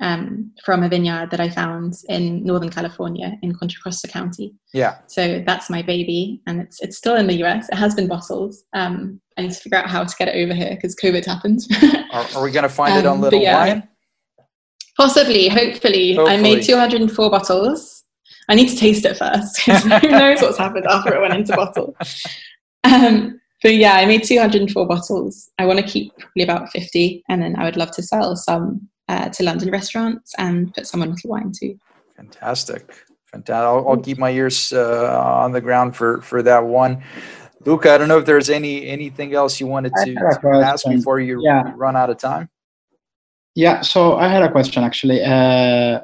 um, 0.00 0.52
from 0.64 0.82
a 0.82 0.88
vineyard 0.88 1.30
that 1.30 1.40
I 1.40 1.48
found 1.48 1.94
in 2.08 2.44
Northern 2.44 2.70
California 2.70 3.38
in 3.42 3.54
Contra 3.54 3.80
Costa 3.80 4.08
County. 4.08 4.54
Yeah. 4.72 4.98
So 5.06 5.42
that's 5.46 5.70
my 5.70 5.82
baby, 5.82 6.42
and 6.46 6.60
it's 6.60 6.80
it's 6.82 6.96
still 6.96 7.16
in 7.16 7.26
the 7.26 7.44
US. 7.44 7.68
It 7.68 7.76
has 7.76 7.94
been 7.94 8.08
bottled. 8.08 8.54
Um, 8.72 9.20
I 9.38 9.42
need 9.42 9.52
to 9.52 9.60
figure 9.60 9.78
out 9.78 9.88
how 9.88 10.04
to 10.04 10.16
get 10.16 10.28
it 10.28 10.42
over 10.42 10.54
here 10.54 10.74
because 10.74 10.96
COVID 10.96 11.24
happened. 11.24 11.60
are, 12.12 12.26
are, 12.36 12.42
we 12.42 12.50
going 12.50 12.64
to 12.64 12.68
find 12.68 12.98
it 12.98 13.06
on 13.06 13.16
um, 13.16 13.20
Little 13.20 13.40
yeah, 13.40 13.66
Wine? 13.66 13.88
Possibly, 14.96 15.48
hopefully. 15.48 16.14
hopefully. 16.14 16.38
I 16.38 16.40
made 16.40 16.62
204 16.62 17.30
bottles. 17.30 18.04
I 18.48 18.54
need 18.54 18.68
to 18.68 18.76
taste 18.76 19.04
it 19.04 19.16
first. 19.16 19.60
Who 20.02 20.10
knows 20.10 20.42
what's 20.42 20.58
happened 20.58 20.86
after 20.86 21.14
it 21.14 21.20
went 21.20 21.34
into 21.34 21.56
bottle? 21.56 21.96
Um, 22.84 23.40
but 23.62 23.74
yeah, 23.74 23.94
I 23.94 24.04
made 24.04 24.22
204 24.22 24.86
bottles. 24.86 25.50
I 25.58 25.66
want 25.66 25.78
to 25.80 25.84
keep 25.84 26.12
probably 26.18 26.42
about 26.42 26.70
50, 26.70 27.24
and 27.28 27.42
then 27.42 27.56
I 27.56 27.64
would 27.64 27.76
love 27.76 27.90
to 27.92 28.02
sell 28.02 28.36
some 28.36 28.88
uh, 29.08 29.28
to 29.30 29.42
London 29.42 29.70
restaurants 29.70 30.34
and 30.38 30.72
put 30.74 30.86
some 30.86 31.02
on 31.02 31.10
little 31.10 31.30
wine 31.30 31.52
too. 31.52 31.78
Fantastic, 32.16 32.92
fantastic! 33.26 33.54
I'll, 33.54 33.88
I'll 33.88 33.96
keep 33.96 34.18
my 34.18 34.30
ears 34.30 34.72
uh, 34.72 35.20
on 35.42 35.52
the 35.52 35.60
ground 35.60 35.96
for 35.96 36.20
for 36.22 36.42
that 36.42 36.64
one. 36.64 37.02
Luca, 37.64 37.92
I 37.92 37.98
don't 37.98 38.08
know 38.08 38.18
if 38.18 38.26
there's 38.26 38.50
any 38.50 38.86
anything 38.86 39.34
else 39.34 39.58
you 39.60 39.66
wanted 39.66 39.92
to, 40.04 40.14
to 40.14 40.48
ask 40.62 40.86
before 40.86 41.20
you 41.20 41.40
yeah. 41.42 41.72
run 41.76 41.96
out 41.96 42.10
of 42.10 42.18
time. 42.18 42.48
Yeah, 43.54 43.82
so 43.82 44.16
I 44.16 44.28
had 44.28 44.42
a 44.42 44.50
question 44.50 44.82
actually. 44.82 45.22
Uh, 45.22 46.00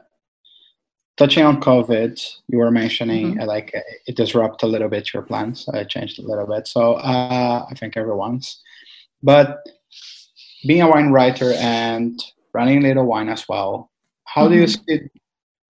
touching 1.17 1.45
on 1.45 1.61
COVID, 1.61 2.19
you 2.49 2.59
were 2.59 2.71
mentioning 2.71 3.35
mm-hmm. 3.35 3.47
like 3.47 3.75
it 4.07 4.17
disrupted 4.17 4.69
a 4.69 4.73
little 4.73 4.89
bit 4.89 5.13
your 5.13 5.23
plans. 5.23 5.69
I 5.69 5.85
changed 5.85 6.19
a 6.19 6.23
little 6.23 6.47
bit. 6.47 6.67
So 6.67 6.95
uh, 6.95 7.67
I 7.69 7.75
think 7.75 7.97
everyone's. 7.97 8.63
But 9.23 9.67
being 10.67 10.81
a 10.81 10.89
wine 10.89 11.11
writer 11.11 11.53
and 11.59 12.19
running 12.53 12.83
Little 12.83 13.07
Wine 13.07 13.29
as 13.29 13.49
well, 13.49 13.91
how 14.25 14.43
mm-hmm. 14.43 14.53
do 14.53 14.59
you 14.61 14.67
mm-hmm. 14.67 14.83
see 14.89 15.01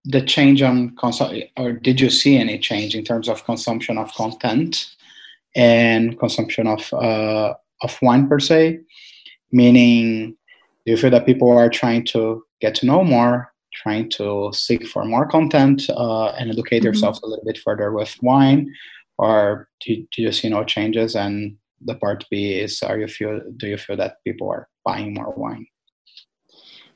the 0.04 0.22
change 0.22 0.62
on 0.62 0.96
consumption, 0.96 1.48
or 1.56 1.72
did 1.72 2.00
you 2.00 2.10
see 2.10 2.36
any 2.36 2.58
change 2.58 2.94
in 2.94 3.04
terms 3.04 3.28
of 3.28 3.44
consumption 3.44 3.98
of 3.98 4.12
content 4.14 4.94
and 5.54 6.18
consumption 6.18 6.66
of 6.66 6.92
uh, 6.92 7.54
of 7.82 7.98
wine 8.02 8.28
per 8.28 8.38
se? 8.38 8.80
Meaning, 9.52 10.36
do 10.84 10.92
you 10.92 10.96
feel 10.96 11.10
that 11.10 11.26
people 11.26 11.50
are 11.50 11.68
trying 11.68 12.04
to 12.06 12.44
get 12.60 12.74
to 12.76 12.86
know 12.86 13.04
more 13.04 13.52
trying 13.72 14.08
to 14.10 14.50
seek 14.52 14.86
for 14.86 15.04
more 15.04 15.26
content 15.26 15.88
uh, 15.90 16.28
and 16.30 16.50
educate 16.50 16.78
mm-hmm. 16.78 16.86
yourself 16.86 17.18
a 17.22 17.26
little 17.26 17.44
bit 17.44 17.58
further 17.58 17.92
with 17.92 18.16
wine 18.22 18.72
or 19.18 19.68
do, 19.80 20.06
do 20.12 20.22
you 20.22 20.32
see 20.32 20.48
no 20.48 20.64
changes 20.64 21.14
and 21.14 21.56
the 21.82 21.94
part 21.94 22.24
b 22.30 22.58
is 22.58 22.82
are 22.82 22.98
you 22.98 23.06
feel 23.06 23.40
do 23.56 23.68
you 23.68 23.76
feel 23.76 23.96
that 23.96 24.16
people 24.24 24.50
are 24.50 24.68
buying 24.84 25.14
more 25.14 25.32
wine 25.36 25.66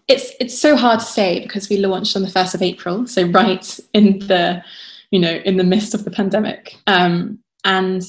it's 0.09 0.33
it's 0.41 0.59
so 0.59 0.77
hard 0.77 1.01
to 1.01 1.07
say 1.07 1.41
because 1.41 1.69
we 1.69 1.77
launched 1.79 2.17
on 2.17 2.23
the 2.23 2.29
1st 2.29 2.55
of 2.55 2.63
april 2.63 3.07
so 3.07 3.27
right 3.29 3.81
in 3.93 4.19
the 4.21 4.63
you 5.11 5.19
know 5.19 5.35
in 5.45 5.57
the 5.57 5.65
midst 5.65 5.95
of 5.95 6.05
the 6.05 6.11
pandemic. 6.11 6.77
Um, 6.87 7.39
and 7.65 8.03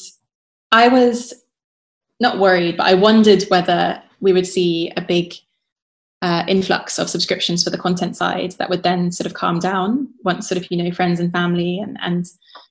i 0.72 0.88
was 0.88 1.34
not 2.20 2.40
worried 2.40 2.78
but 2.78 2.88
i 2.88 2.94
wondered 2.94 3.44
whether 3.50 4.02
we 4.20 4.34
would 4.34 4.48
see 4.48 4.92
a 4.98 5.02
big 5.02 5.34
uh, 6.22 6.44
influx 6.48 6.98
of 6.98 7.10
subscriptions 7.10 7.64
for 7.64 7.70
the 7.70 7.78
content 7.78 8.18
side 8.18 8.54
that 8.54 8.70
would 8.70 8.84
then 8.84 9.12
sort 9.12 9.28
of 9.28 9.36
calm 9.36 9.60
down 9.60 10.08
once 10.24 10.50
sort 10.50 10.58
of 10.58 10.70
you 10.72 10.82
know 10.82 10.92
friends 10.92 11.20
and 11.20 11.32
family 11.32 11.78
and, 11.78 11.98
and 12.02 12.26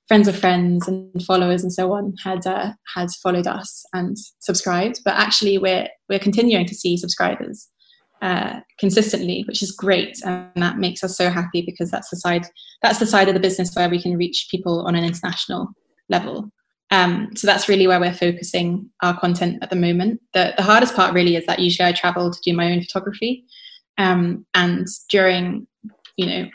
friends 0.07 0.27
of 0.27 0.37
friends 0.37 0.87
and 0.87 1.23
followers 1.23 1.63
and 1.63 1.71
so 1.71 1.93
on 1.93 2.13
had 2.23 2.45
uh, 2.45 2.73
had 2.93 3.09
followed 3.23 3.47
us 3.47 3.85
and 3.93 4.17
subscribed. 4.39 4.99
But 5.05 5.15
actually 5.15 5.57
we're 5.57 5.87
we're 6.09 6.19
continuing 6.19 6.65
to 6.65 6.75
see 6.75 6.97
subscribers 6.97 7.69
uh, 8.21 8.59
consistently 8.79 9.43
which 9.47 9.61
is 9.61 9.71
great 9.71 10.17
and 10.25 10.49
that 10.55 10.77
makes 10.77 11.03
us 11.03 11.17
so 11.17 11.29
happy 11.29 11.61
because 11.61 11.91
that's 11.91 12.09
the 12.09 12.17
side 12.17 12.45
that's 12.81 12.99
the 12.99 13.05
side 13.05 13.27
of 13.27 13.33
the 13.33 13.39
business 13.39 13.75
where 13.75 13.89
we 13.89 14.01
can 14.01 14.17
reach 14.17 14.47
people 14.49 14.85
on 14.87 14.95
an 14.95 15.03
international 15.03 15.67
level 16.09 16.49
um, 16.91 17.29
so 17.35 17.47
that's 17.47 17.67
really 17.67 17.87
where 17.87 17.99
we're 17.99 18.13
focusing 18.13 18.89
our 19.01 19.19
content 19.19 19.57
at 19.63 19.69
the 19.69 19.75
moment. 19.75 20.21
The, 20.33 20.53
the 20.55 20.63
hardest 20.63 20.95
part 20.95 21.13
really 21.13 21.35
is 21.35 21.45
that 21.47 21.59
usually 21.59 21.89
I 21.89 21.93
travel 21.93 22.31
to 22.31 22.39
do 22.43 22.55
my 22.55 22.71
own 22.71 22.81
photography. 22.81 23.43
Um, 23.97 24.45
and 24.53 24.87
during, 25.09 25.67
you 26.15 26.27
know, 26.27 26.49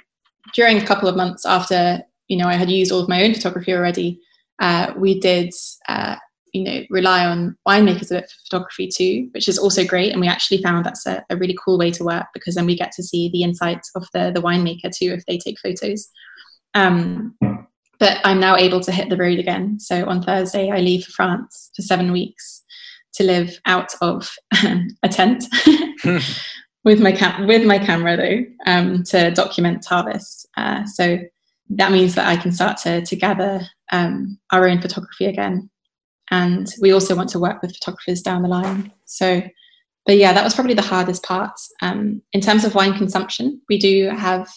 during 0.55 0.79
a 0.79 0.87
couple 0.87 1.09
of 1.09 1.17
months 1.17 1.45
after 1.45 2.01
you 2.29 2.37
know 2.37 2.47
I 2.47 2.55
had 2.55 2.71
used 2.71 2.93
all 2.93 3.01
of 3.01 3.09
my 3.09 3.25
own 3.25 3.35
photography 3.35 3.73
already, 3.73 4.21
uh, 4.61 4.93
we 4.97 5.19
did 5.19 5.53
uh, 5.89 6.17
you 6.53 6.65
know 6.65 6.83
rely 6.91 7.25
on 7.25 7.57
winemakers 7.67 8.11
a 8.11 8.15
bit 8.15 8.31
for 8.31 8.37
photography 8.45 8.89
too, 8.89 9.29
which 9.33 9.49
is 9.49 9.59
also 9.59 9.85
great. 9.85 10.13
And 10.13 10.21
we 10.21 10.29
actually 10.29 10.63
found 10.63 10.85
that's 10.85 11.07
a, 11.07 11.25
a 11.31 11.37
really 11.37 11.57
cool 11.63 11.79
way 11.79 11.91
to 11.93 12.05
work 12.05 12.27
because 12.35 12.55
then 12.55 12.67
we 12.67 12.77
get 12.77 12.93
to 12.93 13.03
see 13.03 13.31
the 13.31 13.43
insights 13.43 13.91
of 13.95 14.07
the 14.13 14.31
the 14.35 14.43
winemaker 14.43 14.91
too 14.95 15.13
if 15.13 15.25
they 15.27 15.39
take 15.39 15.59
photos. 15.61 16.09
Um, 16.75 17.37
but 17.99 18.19
I'm 18.25 18.41
now 18.41 18.57
able 18.57 18.81
to 18.81 18.93
hit 18.93 19.11
the 19.11 19.17
road 19.17 19.39
again. 19.39 19.79
So 19.79 20.07
on 20.07 20.23
Thursday, 20.23 20.71
I 20.71 20.79
leave 20.79 21.05
for 21.05 21.13
France 21.13 21.71
for 21.77 21.83
seven 21.83 22.13
weeks 22.13 22.65
to 23.15 23.25
live 23.25 23.59
out 23.67 23.93
of 24.01 24.33
a 25.03 25.09
tent 25.09 25.45
with 26.85 27.01
my 27.01 27.13
cam- 27.13 27.47
with 27.47 27.65
my 27.65 27.79
camera 27.79 28.17
though 28.17 28.45
um, 28.67 29.03
to 29.05 29.31
document 29.33 29.85
harvest. 29.85 30.49
Uh, 30.57 30.85
so 30.87 31.19
that 31.71 31.93
means 31.93 32.15
that 32.15 32.27
I 32.27 32.37
can 32.37 32.53
start 32.53 32.79
to 32.79 33.05
to 33.05 33.17
gather 33.17 33.61
um, 33.93 34.39
our 34.53 34.69
own 34.69 34.81
photography 34.81 35.27
again, 35.27 35.71
and 36.31 36.69
we 36.81 36.93
also 36.93 37.15
want 37.15 37.31
to 37.31 37.39
work 37.39 37.63
with 37.63 37.75
photographers 37.77 38.23
down 38.23 38.43
the 38.43 38.49
line. 38.49 38.93
So. 39.05 39.43
But 40.07 40.17
yeah, 40.17 40.33
that 40.33 40.43
was 40.43 40.55
probably 40.55 40.75
the 40.75 40.81
hardest 40.83 41.23
part. 41.23 41.53
Um, 41.83 42.23
in 42.33 42.41
terms 42.41 42.65
of 42.65 42.75
wine 42.75 42.95
consumption, 42.97 43.61
we 43.69 43.79
do 43.79 44.09
have 44.09 44.49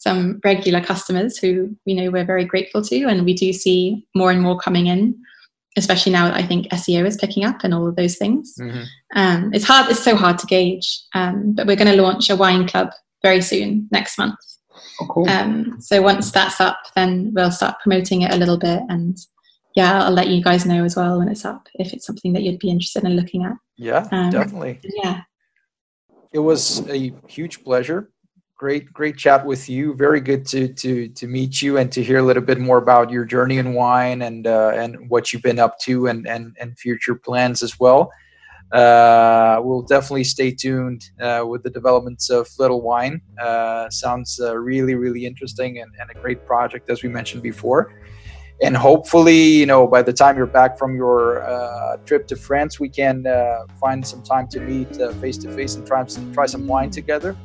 some 0.00 0.40
regular 0.44 0.80
customers 0.80 1.36
who 1.36 1.76
you 1.84 1.94
know 1.94 2.10
we're 2.10 2.24
very 2.24 2.44
grateful 2.44 2.82
to, 2.82 3.04
and 3.04 3.24
we 3.24 3.34
do 3.34 3.52
see 3.52 4.06
more 4.14 4.30
and 4.30 4.42
more 4.42 4.58
coming 4.58 4.86
in, 4.86 5.14
especially 5.76 6.10
now 6.10 6.26
that 6.26 6.36
I 6.36 6.42
think 6.42 6.68
SEO 6.68 7.06
is 7.06 7.18
picking 7.18 7.44
up 7.44 7.62
and 7.62 7.72
all 7.72 7.86
of 7.86 7.96
those 7.96 8.16
things. 8.16 8.54
Mm-hmm. 8.58 8.82
Um, 9.14 9.50
it's 9.52 9.64
hard; 9.64 9.90
it's 9.90 10.02
so 10.02 10.16
hard 10.16 10.38
to 10.38 10.46
gauge. 10.46 11.02
Um, 11.14 11.52
but 11.54 11.66
we're 11.66 11.76
going 11.76 11.94
to 11.94 12.02
launch 12.02 12.30
a 12.30 12.36
wine 12.36 12.66
club 12.66 12.90
very 13.22 13.42
soon 13.42 13.88
next 13.92 14.18
month. 14.18 14.38
Oh, 15.00 15.06
cool. 15.10 15.28
Um, 15.28 15.76
so 15.80 16.02
once 16.02 16.30
that's 16.30 16.60
up, 16.60 16.78
then 16.96 17.32
we'll 17.34 17.50
start 17.50 17.76
promoting 17.82 18.22
it 18.22 18.32
a 18.32 18.38
little 18.38 18.58
bit, 18.58 18.80
and 18.88 19.18
yeah, 19.76 20.04
I'll 20.04 20.12
let 20.12 20.28
you 20.28 20.42
guys 20.42 20.66
know 20.66 20.84
as 20.84 20.96
well 20.96 21.18
when 21.18 21.28
it's 21.28 21.44
up 21.44 21.68
if 21.74 21.92
it's 21.92 22.06
something 22.06 22.32
that 22.32 22.42
you'd 22.42 22.58
be 22.58 22.70
interested 22.70 23.04
in 23.04 23.16
looking 23.16 23.44
at. 23.44 23.54
Yeah, 23.76 24.08
um, 24.12 24.30
definitely. 24.30 24.80
Yeah. 25.02 25.22
It 26.32 26.38
was 26.38 26.88
a 26.88 27.12
huge 27.26 27.64
pleasure 27.64 28.10
great 28.60 28.92
great 28.92 29.16
chat 29.16 29.46
with 29.46 29.70
you 29.70 29.94
very 29.94 30.20
good 30.20 30.44
to 30.44 30.68
to 30.74 31.08
to 31.08 31.26
meet 31.26 31.62
you 31.62 31.78
and 31.78 31.90
to 31.90 32.02
hear 32.02 32.18
a 32.18 32.22
little 32.22 32.42
bit 32.42 32.60
more 32.60 32.76
about 32.76 33.10
your 33.10 33.24
journey 33.24 33.56
in 33.56 33.72
wine 33.72 34.20
and 34.20 34.46
uh, 34.46 34.70
and 34.74 35.08
what 35.08 35.32
you've 35.32 35.42
been 35.42 35.58
up 35.58 35.78
to 35.78 36.08
and 36.08 36.28
and, 36.28 36.54
and 36.60 36.78
future 36.78 37.14
plans 37.14 37.62
as 37.62 37.80
well 37.80 38.12
uh, 38.72 39.58
we'll 39.64 39.80
definitely 39.80 40.24
stay 40.24 40.50
tuned 40.50 41.02
uh, 41.22 41.42
with 41.48 41.62
the 41.62 41.70
developments 41.70 42.28
of 42.28 42.46
little 42.58 42.82
wine 42.82 43.22
uh, 43.40 43.88
sounds 43.88 44.38
uh, 44.38 44.54
really 44.54 44.94
really 44.94 45.24
interesting 45.24 45.78
and, 45.78 45.90
and 45.98 46.10
a 46.10 46.20
great 46.20 46.44
project 46.44 46.90
as 46.90 47.02
we 47.02 47.08
mentioned 47.08 47.42
before 47.42 47.94
and 48.62 48.76
hopefully 48.76 49.40
you 49.40 49.66
know 49.66 49.86
by 49.86 50.02
the 50.02 50.12
time 50.12 50.36
you're 50.36 50.46
back 50.46 50.78
from 50.78 50.94
your 50.94 51.42
uh, 51.42 51.96
trip 52.04 52.26
to 52.26 52.36
france 52.36 52.78
we 52.78 52.88
can 52.88 53.24
find 53.80 54.06
some 54.06 54.22
time 54.22 54.46
to 54.48 54.60
meet 54.60 54.88
face 55.20 55.38
to 55.38 55.50
face 55.52 55.74
and 55.74 55.86
try 55.86 56.04
some 56.06 56.32
try 56.32 56.46
some 56.46 56.66
wine 56.66 56.90
together 56.90 57.36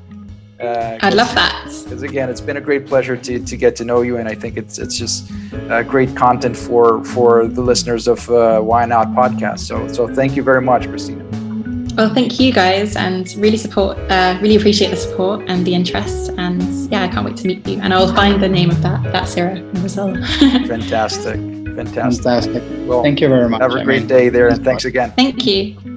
uh, 0.60 0.98
I'd 1.02 1.14
love 1.14 1.34
that. 1.36 1.66
Because 1.84 2.02
again, 2.02 2.30
it's 2.30 2.40
been 2.40 2.58
a 2.58 2.62
great 2.62 2.88
pleasure 2.88 3.18
to, 3.18 3.40
to 3.40 3.58
get 3.58 3.76
to 3.76 3.86
know 3.86 4.02
you, 4.02 4.18
and 4.18 4.30
I 4.30 4.36
think 4.36 4.58
it's 4.58 4.80
it's 4.80 4.98
just 4.98 5.30
uh, 5.70 5.84
great 5.84 6.16
content 6.16 6.56
for 6.56 7.04
for 7.04 7.48
the 7.48 7.62
listeners 7.62 8.08
of 8.08 8.30
uh, 8.30 8.62
Why 8.62 8.86
Not 8.86 9.08
podcast. 9.10 9.60
So 9.60 9.88
so 9.90 10.08
thank 10.08 10.36
you 10.36 10.44
very 10.44 10.62
much, 10.62 10.88
Christina. 10.88 11.45
Well, 11.96 12.14
thank 12.14 12.40
you 12.42 12.52
guys, 12.52 12.98
and 12.98 13.34
really 13.38 13.58
support, 13.58 13.98
uh, 14.12 14.38
really 14.42 14.58
appreciate 14.58 14.90
the 14.90 14.98
support 14.98 15.46
and 15.48 15.66
the 15.66 15.74
interest, 15.74 16.32
and 16.38 16.62
yeah, 16.92 17.04
I 17.04 17.08
can't 17.08 17.26
wait 17.26 17.38
to 17.38 17.48
meet 17.48 17.66
you. 17.66 17.80
And 17.82 17.94
I'll 17.94 18.14
find 18.14 18.44
the 18.44 18.50
name 18.50 18.70
of 18.70 18.82
that 18.82 19.02
that 19.14 19.24
Syrah 19.24 19.58
in 19.58 19.80
Brazil. 19.80 20.14
Fantastic, 20.68 21.36
fantastic, 21.76 22.24
fantastic. 22.24 22.64
Well, 22.86 23.02
thank 23.02 23.22
you 23.22 23.30
very 23.30 23.48
much. 23.48 23.62
Have 23.62 23.76
a 23.76 23.84
great 23.84 24.08
day 24.08 24.28
there, 24.28 24.50
and 24.50 24.64
thanks 24.64 24.84
again. 24.84 25.14
Thank 25.16 25.46
you. 25.46 25.95